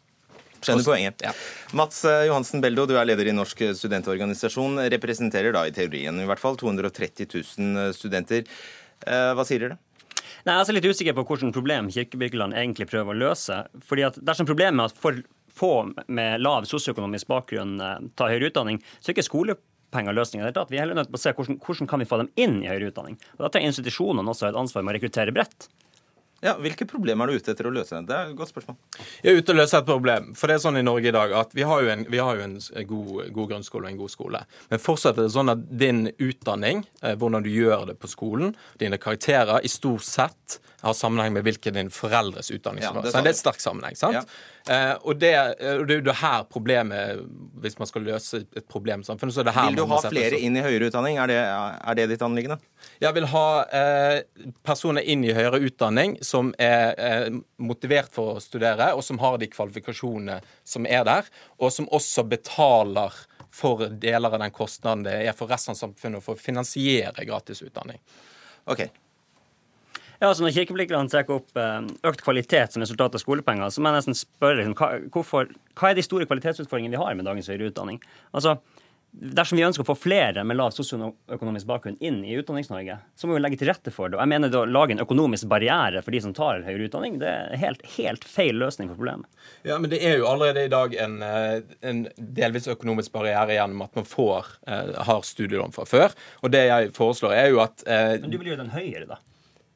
Skjønner 0.60 0.86
poenget. 0.86 1.24
Ja. 1.24 1.34
Mats 1.76 2.02
eh, 2.08 2.26
Johansen 2.28 2.62
Beldo, 2.64 2.86
du 2.88 2.96
er 3.00 3.08
leder 3.08 3.30
i 3.30 3.36
Norsk 3.36 3.62
studentorganisasjon. 3.78 4.80
Representerer 4.92 5.54
da 5.56 5.66
i 5.68 5.74
teorien 5.74 6.20
i 6.20 6.26
hvert 6.28 6.42
fall 6.42 6.58
230 6.60 7.30
000 7.32 7.94
studenter. 7.96 8.48
Eh, 9.06 9.32
hva 9.36 9.46
sier 9.48 9.66
dere? 9.66 9.80
Nei, 10.40 10.54
jeg 10.54 10.56
er 10.56 10.62
altså 10.62 10.74
litt 10.76 10.88
usikker 10.88 11.16
på 11.16 11.24
hvilket 11.28 11.52
problem 11.52 11.90
Kirkebirkeland 11.92 12.56
egentlig 12.56 12.88
prøver 12.88 13.12
å 13.12 13.22
løse. 13.28 13.58
Fordi 13.88 14.06
at 14.08 14.16
Dersom 14.24 14.48
problemet 14.48 14.86
er 14.86 14.92
at 14.92 15.02
for 15.02 15.20
få 15.60 15.72
med 16.08 16.40
lav 16.40 16.64
sosioøkonomisk 16.68 17.28
bakgrunn 17.28 17.76
tar 17.80 18.06
ta 18.16 18.30
høyere 18.30 18.48
utdanning, 18.48 18.78
så 19.00 19.10
er 19.10 19.16
ikke 19.16 19.26
skolepenger 19.26 20.16
løsningen. 20.16 20.54
Vi 20.70 20.78
er 20.78 20.84
heller 20.84 20.96
nødt 20.96 21.10
til 21.10 21.18
å 21.18 21.20
se 21.20 21.34
hvordan, 21.36 21.58
hvordan 21.60 21.90
kan 21.90 22.00
vi 22.00 22.08
få 22.08 22.20
dem 22.22 22.30
inn 22.40 22.60
i 22.62 22.70
høyere 22.70 22.92
utdanning. 22.92 23.18
Og 23.36 23.44
Da 23.44 23.52
trenger 23.52 23.72
institusjonene 23.74 24.32
også 24.32 24.48
et 24.48 24.60
ansvar 24.60 24.86
med 24.86 24.94
å 24.94 24.98
rekruttere 24.98 25.34
bredt. 25.36 25.68
Ja, 26.40 26.54
Hvilke 26.56 26.86
problemer 26.88 27.28
er 27.28 27.36
du 27.36 27.42
ute 27.42 27.52
etter 27.52 27.68
å 27.68 27.72
løse? 27.74 27.98
Det 28.08 28.16
er 28.16 28.30
et 28.30 28.36
godt 28.38 28.52
spørsmål. 28.52 28.78
Jeg 29.20 29.34
er 29.34 29.42
ute 29.42 29.52
og 29.52 29.58
løser 29.60 29.82
et 29.82 29.88
problem. 29.88 30.30
For 30.38 30.48
det 30.48 30.56
er 30.56 30.62
sånn 30.64 30.80
i 30.80 30.84
Norge 30.86 31.10
i 31.10 31.14
dag 31.14 31.34
at 31.36 31.52
vi 31.56 31.66
har 31.68 31.82
jo 31.84 31.90
en, 31.92 32.06
har 32.08 32.38
jo 32.38 32.46
en 32.46 32.56
god, 32.88 33.10
god, 33.28 33.50
grunnskole 33.52 33.84
og 33.84 33.92
en 33.92 34.00
god 34.00 34.12
skole. 34.14 34.40
Men 34.72 34.80
fortsatt 34.80 35.20
er 35.20 35.28
det 35.28 35.34
sånn 35.36 35.52
at 35.52 35.66
din 35.82 36.06
utdanning, 36.16 36.86
eh, 37.02 37.16
hvordan 37.20 37.44
du 37.44 37.50
gjør 37.52 37.90
det 37.90 37.98
på 38.00 38.08
skolen, 38.08 38.54
dine 38.80 39.00
karakterer, 39.02 39.60
i 39.60 39.68
stort 39.68 40.06
sett 40.06 40.60
har 40.80 40.94
sammenheng 40.96 41.34
med 41.36 41.44
hvilken 41.44 41.76
din 41.76 41.90
foreldres 41.92 42.50
utdanning 42.50 42.84
ja, 42.84 42.92
det, 42.96 43.12
så 43.12 43.20
det 43.20 43.30
er 43.32 43.34
et 43.34 43.40
sterk 43.40 43.60
sammenheng. 43.62 43.96
sant? 43.98 44.16
Ja. 44.16 44.72
Eh, 44.72 44.92
og 45.02 45.18
det, 45.20 45.32
det, 45.60 45.94
er 45.94 46.00
jo 46.00 46.04
det 46.04 46.14
her 46.20 46.42
problemet 46.44 47.22
Hvis 47.64 47.78
man 47.80 47.88
skal 47.88 48.04
løse 48.04 48.42
et 48.44 48.66
problem 48.68 49.00
i 49.00 49.06
samfunnet, 49.08 49.32
så 49.32 49.40
er 49.40 49.48
det 49.48 49.54
her 49.56 49.70
Vil 49.70 49.78
du 49.80 49.86
ha 49.88 50.00
flere 50.04 50.40
inn 50.40 50.58
i 50.58 50.64
høyere 50.64 50.90
utdanning? 50.90 51.16
Er 51.22 51.32
det, 51.32 51.38
er 51.40 51.98
det 51.98 52.06
ditt 52.12 52.24
anliggende? 52.24 52.60
Jeg 53.00 53.16
vil 53.16 53.28
ha 53.32 53.46
eh, 53.80 54.18
personer 54.66 55.06
inn 55.08 55.24
i 55.24 55.32
høyere 55.36 55.62
utdanning 55.64 56.18
som 56.24 56.52
er 56.60 56.94
eh, 57.00 57.26
motivert 57.60 58.12
for 58.12 58.36
å 58.36 58.44
studere, 58.44 58.92
og 58.96 59.04
som 59.04 59.20
har 59.22 59.40
de 59.40 59.48
kvalifikasjonene 59.52 60.40
som 60.64 60.88
er 60.88 61.04
der, 61.08 61.28
og 61.60 61.72
som 61.72 61.88
også 61.92 62.24
betaler 62.28 63.16
for 63.50 63.88
deler 63.88 64.30
av 64.30 64.40
den 64.40 64.54
kostnaden 64.54 65.04
det 65.06 65.16
er 65.26 65.36
for 65.36 65.50
resten 65.50 65.74
av 65.74 65.80
samfunnet 65.80 66.24
for 66.24 66.38
å 66.38 66.40
finansiere 66.40 67.24
gratis 67.26 67.64
utdanning. 67.66 67.98
Ok, 68.70 68.84
ja, 70.20 70.28
altså 70.28 70.44
Når 70.44 70.56
kirkeblikkerne 70.58 71.10
trekker 71.12 71.40
opp 71.40 71.56
eh, 71.60 71.88
økt 72.10 72.24
kvalitet 72.26 72.74
som 72.74 72.84
resultat 72.84 73.16
av 73.16 73.22
skolepenger, 73.22 73.72
så 73.72 73.80
må 73.80 73.90
jeg 73.90 74.00
nesten 74.00 74.18
spørre 74.18 74.60
liksom, 74.60 74.76
hva, 74.78 74.92
hvorfor, 75.14 75.50
hva 75.80 75.90
er 75.90 75.98
de 75.98 76.06
store 76.06 76.28
kvalitetsutfordringene 76.28 76.94
vi 76.96 77.02
har 77.02 77.16
med 77.18 77.28
dagens 77.28 77.48
høyere 77.50 77.72
utdanning? 77.72 78.00
Altså, 78.36 78.58
Dersom 79.10 79.58
vi 79.58 79.64
ønsker 79.66 79.82
å 79.82 79.88
få 79.88 79.96
flere 79.98 80.44
med 80.46 80.54
lav 80.54 80.70
sosioøkonomisk 80.70 81.66
bakgrunn 81.66 81.96
inn 81.98 82.20
i 82.22 82.36
Utdannings-Norge, 82.38 82.94
så 83.18 83.26
må 83.26 83.34
vi 83.34 83.40
legge 83.42 83.58
til 83.58 83.66
rette 83.66 83.90
for 83.90 84.06
det. 84.06 84.14
Og 84.14 84.22
jeg 84.22 84.30
mener 84.30 84.52
det 84.52 84.60
Å 84.60 84.68
lage 84.70 84.94
en 84.94 85.02
økonomisk 85.02 85.48
barriere 85.50 86.02
for 86.06 86.14
de 86.14 86.20
som 86.22 86.34
tar 86.36 86.62
høyere 86.62 86.86
utdanning, 86.86 87.16
det 87.18 87.26
er 87.26 87.58
helt, 87.58 87.82
helt 87.96 88.26
feil 88.28 88.60
løsning 88.62 88.92
på 88.92 88.94
problemet. 89.00 89.26
Ja, 89.66 89.80
Men 89.82 89.90
det 89.90 89.98
er 90.06 90.20
jo 90.20 90.28
allerede 90.30 90.62
i 90.68 90.70
dag 90.70 90.94
en, 90.94 91.18
eh, 91.26 91.58
en 91.82 92.04
delvis 92.16 92.70
økonomisk 92.70 93.10
barriere 93.16 93.58
gjennom 93.58 93.82
at 93.88 93.98
man 93.98 94.06
får, 94.06 94.54
eh, 94.68 94.94
har 95.10 95.26
studielån 95.26 95.74
fra 95.74 95.88
før. 95.90 96.14
Og 96.44 96.54
det 96.54 96.68
jeg 96.68 96.94
foreslår, 96.94 97.34
er 97.34 97.50
jo 97.50 97.60
at 97.66 97.82
eh, 97.88 98.20
Men 98.20 98.30
du 98.30 98.38
vil 98.38 98.52
gjøre 98.52 98.62
den 98.62 98.74
høyere, 98.76 99.08
da? 99.08 99.18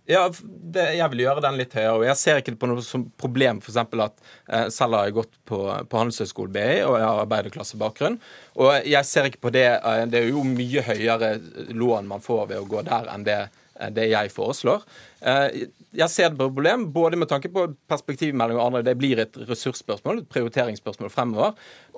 Ja, 0.04 0.26
det, 0.44 0.82
jeg 0.98 1.08
vil 1.14 1.22
gjøre 1.24 1.40
den 1.40 1.56
litt 1.56 1.72
høyere. 1.72 1.94
og 1.96 2.02
Jeg 2.04 2.20
ser 2.20 2.40
ikke 2.40 2.52
på 2.60 2.68
noe 2.68 2.82
som 2.84 3.06
problem 3.20 3.62
f.eks. 3.62 3.78
at 3.80 4.18
eh, 4.52 4.66
selv 4.72 4.98
har 4.98 5.08
jeg 5.08 5.16
gått 5.16 5.38
på, 5.48 5.60
på 5.88 6.00
Handelshøyskolen 6.00 6.52
BI 6.52 6.82
og 6.84 6.98
jeg 6.98 7.06
har 7.06 7.22
arbeiderklassebakgrunn. 7.22 8.18
Og 8.60 8.88
jeg 8.90 9.08
ser 9.08 9.30
ikke 9.30 9.46
på 9.46 9.54
det 9.54 9.64
eh, 9.78 10.02
Det 10.12 10.20
er 10.20 10.28
jo 10.28 10.44
mye 10.44 10.84
høyere 10.84 11.30
lån 11.72 12.10
man 12.10 12.24
får 12.24 12.50
ved 12.52 12.60
å 12.60 12.68
gå 12.68 12.84
der 12.84 13.08
enn 13.14 13.24
det, 13.24 13.38
eh, 13.78 13.94
det 13.96 14.10
jeg 14.12 14.34
foreslår. 14.34 14.84
Eh, 15.24 15.64
jeg 15.94 16.10
ser 16.10 16.30
det 16.30 16.38
på 16.38 16.48
et 16.48 16.54
problem, 16.54 16.86
både 16.92 17.18
med 17.20 17.28
tanke 17.30 17.50
på 17.52 17.66
perspektivmelding 17.90 18.58
og 18.58 18.66
andre. 18.66 18.82
Det 18.86 18.96
blir 18.98 19.20
et 19.22 19.36
ressursspørsmål, 19.48 20.22
et 20.22 20.30
prioriteringsspørsmål 20.32 21.12
fremover. 21.12 21.54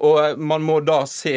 Og 0.07 0.41
man 0.41 0.65
må 0.67 0.79
da 0.85 0.99
se 1.09 1.35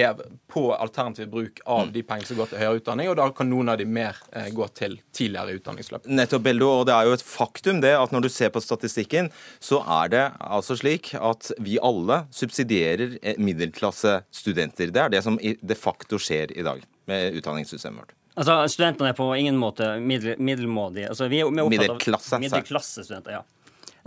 på 0.52 0.66
alternativ 0.76 1.30
bruk 1.32 1.62
av 1.70 1.94
de 1.96 2.04
pengene 2.04 2.28
som 2.28 2.40
går 2.40 2.52
til 2.52 2.62
høyere 2.62 2.82
utdanning, 2.82 3.12
og 3.12 3.18
da 3.20 3.30
kan 3.36 3.50
noen 3.52 3.72
av 3.74 3.80
de 3.80 3.88
mer 3.88 4.20
eh, 4.34 4.50
gå 4.56 4.68
til 4.78 5.00
tidligere 5.16 5.60
utdanningsløp. 5.60 6.10
Nettopp, 6.10 6.46
Beldo, 6.50 6.70
og 6.82 6.86
det 6.90 6.96
er 6.98 7.10
jo 7.10 7.18
et 7.18 7.26
faktum 7.26 7.82
det 7.86 7.96
at 7.96 8.16
når 8.16 8.28
du 8.28 8.32
ser 8.34 8.54
på 8.54 8.64
statistikken, 8.64 9.32
så 9.64 9.82
er 10.02 10.14
det 10.14 10.26
altså 10.40 10.78
slik 10.80 11.14
at 11.16 11.52
vi 11.64 11.80
alle 11.80 12.24
subsidierer 12.36 13.20
eh, 13.22 13.40
middelklassestudenter. 13.40 14.94
Det 14.94 15.06
er 15.06 15.18
det 15.18 15.26
som 15.26 15.40
de 15.40 15.80
facto 15.80 16.20
skjer 16.22 16.58
i 16.58 16.66
dag 16.66 16.84
med 17.10 17.40
utdanningssystemet 17.40 18.04
vårt. 18.04 18.19
Altså, 18.40 18.56
Studentene 18.72 19.12
er 19.12 19.18
på 19.18 19.26
ingen 19.36 19.58
måte 19.60 19.98
middel, 20.00 20.40
middelmådige. 20.40 21.10
Altså, 21.12 21.28
vi 21.28 21.42
er, 21.44 21.50
vi 21.52 21.60
av 21.60 21.72
middelklasse. 21.74 22.40
Middelklassestudenter, 22.40 23.36
ja. 23.36 23.42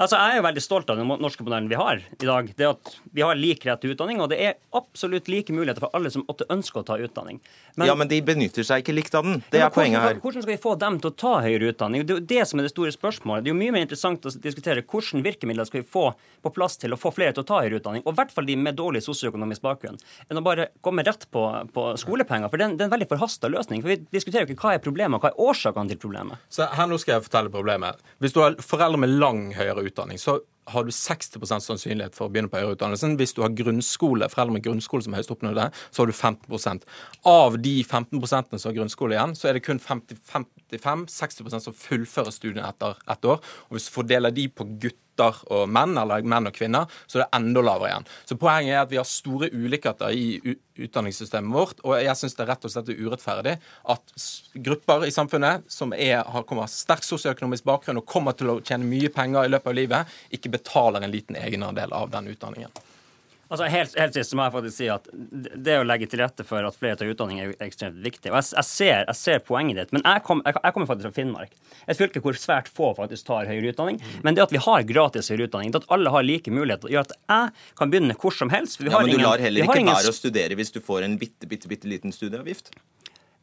Altså, 0.03 0.19
Jeg 0.19 0.35
er 0.35 0.41
jo 0.41 0.45
veldig 0.49 0.63
stolt 0.65 0.91
av 0.91 0.99
den 0.99 1.11
norske 1.23 1.45
modellen 1.47 1.69
vi 1.71 1.79
har 1.79 2.01
i 2.03 2.27
dag. 2.27 2.49
Det 2.59 2.67
at 2.67 2.95
Vi 3.15 3.23
har 3.23 3.39
lik 3.39 3.63
rett 3.69 3.83
til 3.83 3.93
utdanning, 3.95 4.21
og 4.25 4.31
det 4.33 4.39
er 4.43 4.57
absolutt 4.75 5.29
like 5.31 5.53
muligheter 5.55 5.85
for 5.85 5.95
alle 5.95 6.11
som 6.11 6.25
måtte 6.27 6.47
ønske 6.51 6.81
å 6.81 6.87
ta 6.87 6.97
utdanning. 6.99 7.39
Men, 7.77 7.87
ja, 7.87 7.95
men 7.95 8.09
de 8.11 8.19
benytter 8.25 8.67
seg 8.67 8.83
ikke 8.83 8.97
likt 8.97 9.15
av 9.15 9.27
den. 9.29 9.43
Det 9.53 9.61
er 9.61 9.69
hvordan, 9.69 9.77
poenget 9.77 10.03
her. 10.03 10.19
Hvordan 10.25 10.45
skal 10.45 10.53
vi 10.53 10.63
få 10.63 10.75
dem 10.81 10.99
til 11.03 11.13
å 11.13 11.17
ta 11.23 11.35
høyere 11.45 11.71
utdanning? 11.71 12.07
Det 12.07 12.17
er 12.17 12.21
jo 12.21 12.27
det 12.33 12.49
som 12.49 12.61
er 12.61 12.67
det 12.67 12.73
store 12.73 12.95
spørsmålet. 12.95 13.45
Det 13.45 13.53
er 13.53 13.55
jo 13.55 13.61
mye 13.61 13.77
mer 13.77 13.87
interessant 13.87 14.27
å 14.27 14.35
diskutere 14.35 14.83
hvordan 14.83 15.23
virkemidler 15.25 15.69
skal 15.69 15.83
vi 15.83 15.89
få 15.95 16.05
på 16.43 16.53
plass 16.57 16.79
til 16.83 16.97
å 16.97 16.99
få 16.99 17.13
flere 17.15 17.37
til 17.37 17.45
å 17.45 17.49
ta 17.49 17.61
høyere 17.63 17.79
utdanning, 17.79 18.03
og 18.03 18.17
i 18.17 18.19
hvert 18.19 18.35
fall 18.35 18.49
de 18.49 18.57
med 18.59 18.79
dårlig 18.79 19.05
sosioøkonomisk 19.07 19.63
bakgrunn, 19.63 20.01
enn 20.27 20.41
å 20.41 20.45
bare 20.45 20.71
komme 20.83 21.05
rett 21.07 21.29
på, 21.31 21.45
på 21.73 21.87
skolepenger. 22.03 22.51
For 22.51 22.59
det 22.59 22.67
er, 22.67 22.73
en, 22.73 22.77
det 22.81 22.87
er 22.87 22.91
en 22.91 22.97
veldig 22.97 23.11
forhasta 23.13 23.51
løsning. 23.53 23.85
For 23.85 23.95
vi 23.95 24.01
diskuterer 24.11 24.49
jo 24.49 24.57
ikke 24.57 24.67
hva 24.67 24.75
er 24.77 24.83
problemet, 24.83 25.21
og 25.21 25.23
hva 25.27 25.31
er 25.31 25.53
årsakene 25.53 25.93
til 25.93 26.01
problemet. 26.03 26.43
Så 26.51 26.67
her 26.67 26.91
nå 26.91 26.99
skal 26.99 27.17
jeg 27.17 27.29
fortelle 27.29 27.53
problemet. 27.55 28.03
Hvis 28.23 28.35
du 28.35 28.43
har 28.43 28.59
foreldre 28.65 29.05
med 29.05 29.15
lang 29.23 29.45
høyere 29.55 29.87
utdanning, 29.87 29.92
så 30.19 30.41
har 30.71 30.85
du 30.85 30.93
60 30.95 31.43
sannsynlighet 31.43 32.15
for 32.15 32.29
å 32.29 32.33
begynne 32.33 32.51
på 32.51 32.61
høyere 32.61 32.77
utdannelsen. 32.77 33.17
Hvis 33.19 33.35
du 33.35 33.43
har 33.43 33.55
grunnskole, 33.57 34.29
foreldre 34.31 34.57
med 34.57 34.65
grunnskole 34.65 35.03
som 35.03 35.15
er 35.15 35.21
høyest 35.21 35.35
oppnådde, 35.35 35.69
så 35.91 36.03
har 36.03 36.11
du 36.11 36.15
15% 36.15 36.87
Av 37.27 37.59
de 37.59 37.75
15 37.83 38.23
som 38.29 38.69
har 38.71 38.77
grunnskole 38.77 39.17
igjen, 39.17 39.35
så 39.39 39.49
er 39.49 39.59
det 39.59 39.65
kun 39.67 39.83
55-60% 39.83 41.67
som 41.67 41.75
fullfører 41.75 42.35
studiene 42.35 42.69
etter 42.69 42.99
ett 43.11 43.25
år. 43.25 43.43
Og 43.69 43.77
hvis 43.77 43.89
du 43.91 43.97
fordeler 43.97 44.35
de 44.35 44.49
på 44.49 44.69
gutter 44.79 45.02
og 45.21 45.69
menn, 45.69 45.97
eller 45.99 46.25
menn 46.25 46.49
og 46.49 46.55
kvinner, 46.57 46.91
så 47.07 47.19
er 47.19 47.25
det 47.25 47.41
enda 47.41 47.63
lavere 47.65 47.91
igjen. 47.91 48.07
Så 48.29 48.39
poenget 48.41 48.75
er 48.77 48.83
at 48.83 48.93
vi 48.93 49.01
har 49.01 49.09
store 49.09 49.51
ulikheter 49.53 50.15
i 50.17 50.57
utdanningssystemet 50.83 51.53
vårt, 51.53 51.83
og 51.85 51.99
jeg 52.01 52.17
syns 52.19 52.37
det 52.39 52.47
er 52.47 52.53
rett 52.55 52.65
og 52.65 52.73
slett 52.73 52.93
urettferdig 52.93 53.57
at 53.95 54.15
grupper 54.69 55.07
i 55.09 55.13
samfunnet 55.15 55.69
som 55.73 55.93
er, 55.97 56.23
har, 56.25 56.47
kommer 56.49 56.71
sterk 56.71 57.05
sosioøkonomisk 57.07 57.67
bakgrunn 57.69 58.01
og 58.01 58.09
kommer 58.09 58.37
til 58.39 58.55
å 58.55 58.61
tjene 58.65 58.89
mye 58.89 59.13
penger 59.13 59.47
i 59.47 59.53
løpet 59.53 59.73
av 59.73 59.79
livet, 59.79 60.17
ikke 60.33 60.55
betaler 60.57 61.05
en 61.05 61.13
liten 61.13 61.39
egenandel 61.39 61.93
av 61.97 62.11
den 62.15 62.33
utdanningen. 62.33 62.73
Altså, 63.53 63.67
helt, 63.69 63.97
helt 64.01 64.17
sist 64.17 64.33
må 64.33 64.47
jeg 64.47 64.55
faktisk 64.55 64.77
si 64.79 64.87
at 64.89 65.09
Det 65.67 65.75
å 65.77 65.85
legge 65.85 66.07
til 66.09 66.23
rette 66.23 66.45
for 66.49 66.65
at 66.65 66.77
flere 66.79 66.97
tar 66.97 67.11
utdanning, 67.13 67.43
er 67.43 67.65
ekstremt 67.67 67.99
viktig. 68.01 68.31
Og 68.31 68.39
Jeg, 68.39 68.47
jeg, 68.57 68.69
ser, 68.69 69.03
jeg 69.05 69.19
ser, 69.19 69.43
poenget 69.45 69.77
ditt. 69.77 69.93
Men 69.93 70.05
jeg, 70.07 70.23
kom, 70.25 70.41
jeg, 70.47 70.57
jeg, 70.57 70.75
kommer 70.77 70.89
faktisk 70.89 71.11
fra 71.11 71.17
Finnmark. 71.19 71.53
Et 71.85 71.99
fylke 71.99 72.23
hvor 72.25 72.39
svært 72.41 72.71
få 72.73 72.95
faktisk 72.97 73.29
tar 73.29 73.51
høyere 73.51 73.75
utdanning. 73.75 74.01
Mm. 74.01 74.15
Men 74.25 74.39
det 74.39 74.47
at 74.47 74.55
vi 74.57 74.63
har 74.65 74.87
gratis 74.89 75.29
høyere 75.29 75.51
utdanning, 75.51 75.75
det 75.75 75.83
at 75.83 75.93
alle 75.93 76.15
har 76.15 76.25
like 76.25 76.55
muligheter, 76.55 76.95
gjør 76.95 77.05
at 77.05 77.15
jeg 77.19 77.69
kan 77.83 77.93
begynne 77.93 78.17
hvor 78.23 78.39
som 78.39 78.55
helst. 78.55 78.81
ja, 78.81 78.97
Men 78.97 79.13
du 79.13 79.21
lar 79.21 79.45
heller 79.45 79.69
ikke 79.69 79.83
ingen... 79.83 79.93
være 80.01 80.15
å 80.15 80.17
studere 80.17 80.57
hvis 80.57 80.73
du 80.73 80.81
får 80.81 81.05
en 81.11 81.21
bitte, 81.21 81.51
bitte, 81.51 81.69
bitte 81.69 81.93
liten 81.93 82.17
studieavgift? 82.17 82.73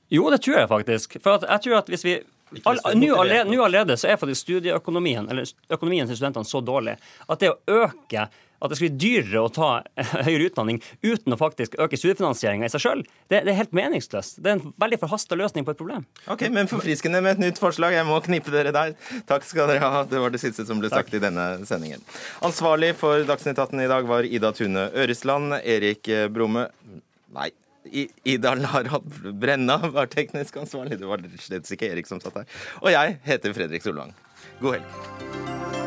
Jo, 0.10 0.26
det 0.34 0.42
tror 0.42 0.64
jeg 0.64 0.74
faktisk. 0.74 1.20
For 1.22 1.46
jeg 1.46 1.66
tror 1.68 1.82
at 1.84 1.94
hvis 1.94 2.08
vi 2.08 2.18
Nå 2.50 3.16
allerede, 3.16 3.64
allerede, 3.64 3.98
så 3.98 4.10
er 4.10 4.20
faktisk 4.20 4.48
studieøkonomien 4.48 5.30
eller 5.30 5.50
økonomien 5.70 6.10
til 6.10 6.18
studentene 6.18 6.48
så 6.48 6.62
dårlig 6.66 6.96
at 7.28 7.42
det 7.42 7.52
å 7.54 7.84
øke 7.86 8.30
at 8.60 8.72
det 8.72 8.76
skal 8.76 8.90
bli 8.90 9.00
dyrere 9.00 9.42
å 9.42 9.52
ta 9.54 9.70
høyere 10.28 10.50
utdanning 10.50 10.82
uten 11.06 11.36
å 11.36 11.40
faktisk 11.40 11.78
øke 11.80 12.00
studiefinansieringa 12.00 12.68
i 12.68 12.74
seg 12.74 12.84
sjøl, 12.84 13.04
det, 13.32 13.44
det, 13.46 13.54
er 13.54 13.60
helt 13.62 13.76
meningsløst. 13.78 14.42
Det 14.44 14.52
er 14.52 14.58
en 14.58 14.74
veldig 14.82 15.00
forhasta 15.00 15.38
løsning 15.40 15.68
på 15.68 15.76
et 15.76 15.80
problem. 15.80 16.04
Ok, 16.28 16.48
Men 16.52 16.68
forfriskende 16.72 17.22
med 17.24 17.38
et 17.38 17.46
nytt 17.46 17.62
forslag. 17.62 17.96
Jeg 17.96 18.08
må 18.10 18.20
knipe 18.26 18.52
dere 18.54 18.74
der. 18.76 18.96
Takk 19.30 19.48
skal 19.48 19.72
dere 19.72 19.94
ha. 19.94 20.04
Det 20.10 20.20
var 20.20 20.36
det 20.36 20.44
siste 20.44 20.68
som 20.68 20.82
ble 20.84 20.92
sagt 20.92 21.08
Takk. 21.14 21.20
i 21.22 21.24
denne 21.24 21.48
sendingen. 21.70 22.04
Ansvarlig 22.46 22.96
for 23.00 23.24
Dagsnytt 23.30 23.60
18 23.60 23.86
i 23.86 23.90
dag 23.92 24.10
var 24.10 24.28
Ida 24.28 24.52
Tune 24.56 24.90
Øresland. 24.92 25.62
Erik 25.64 26.12
Bromme 26.34 26.68
Nei. 27.30 27.52
I- 27.92 28.10
Idar 28.36 28.60
Harald 28.74 29.34
Brenna 29.40 29.78
var 29.90 30.06
teknisk 30.08 30.58
ansvarlig. 30.62 31.00
Det 31.00 31.08
var 31.10 31.24
slett 31.40 31.72
ikke 31.72 31.92
Erik 31.92 32.08
som 32.08 32.20
satt 32.22 32.34
her. 32.42 32.46
Og 32.82 32.92
jeg 32.94 33.20
heter 33.26 33.54
Fredrik 33.54 33.82
Solvang. 33.86 34.14
God 34.62 34.80
helg. 34.80 35.79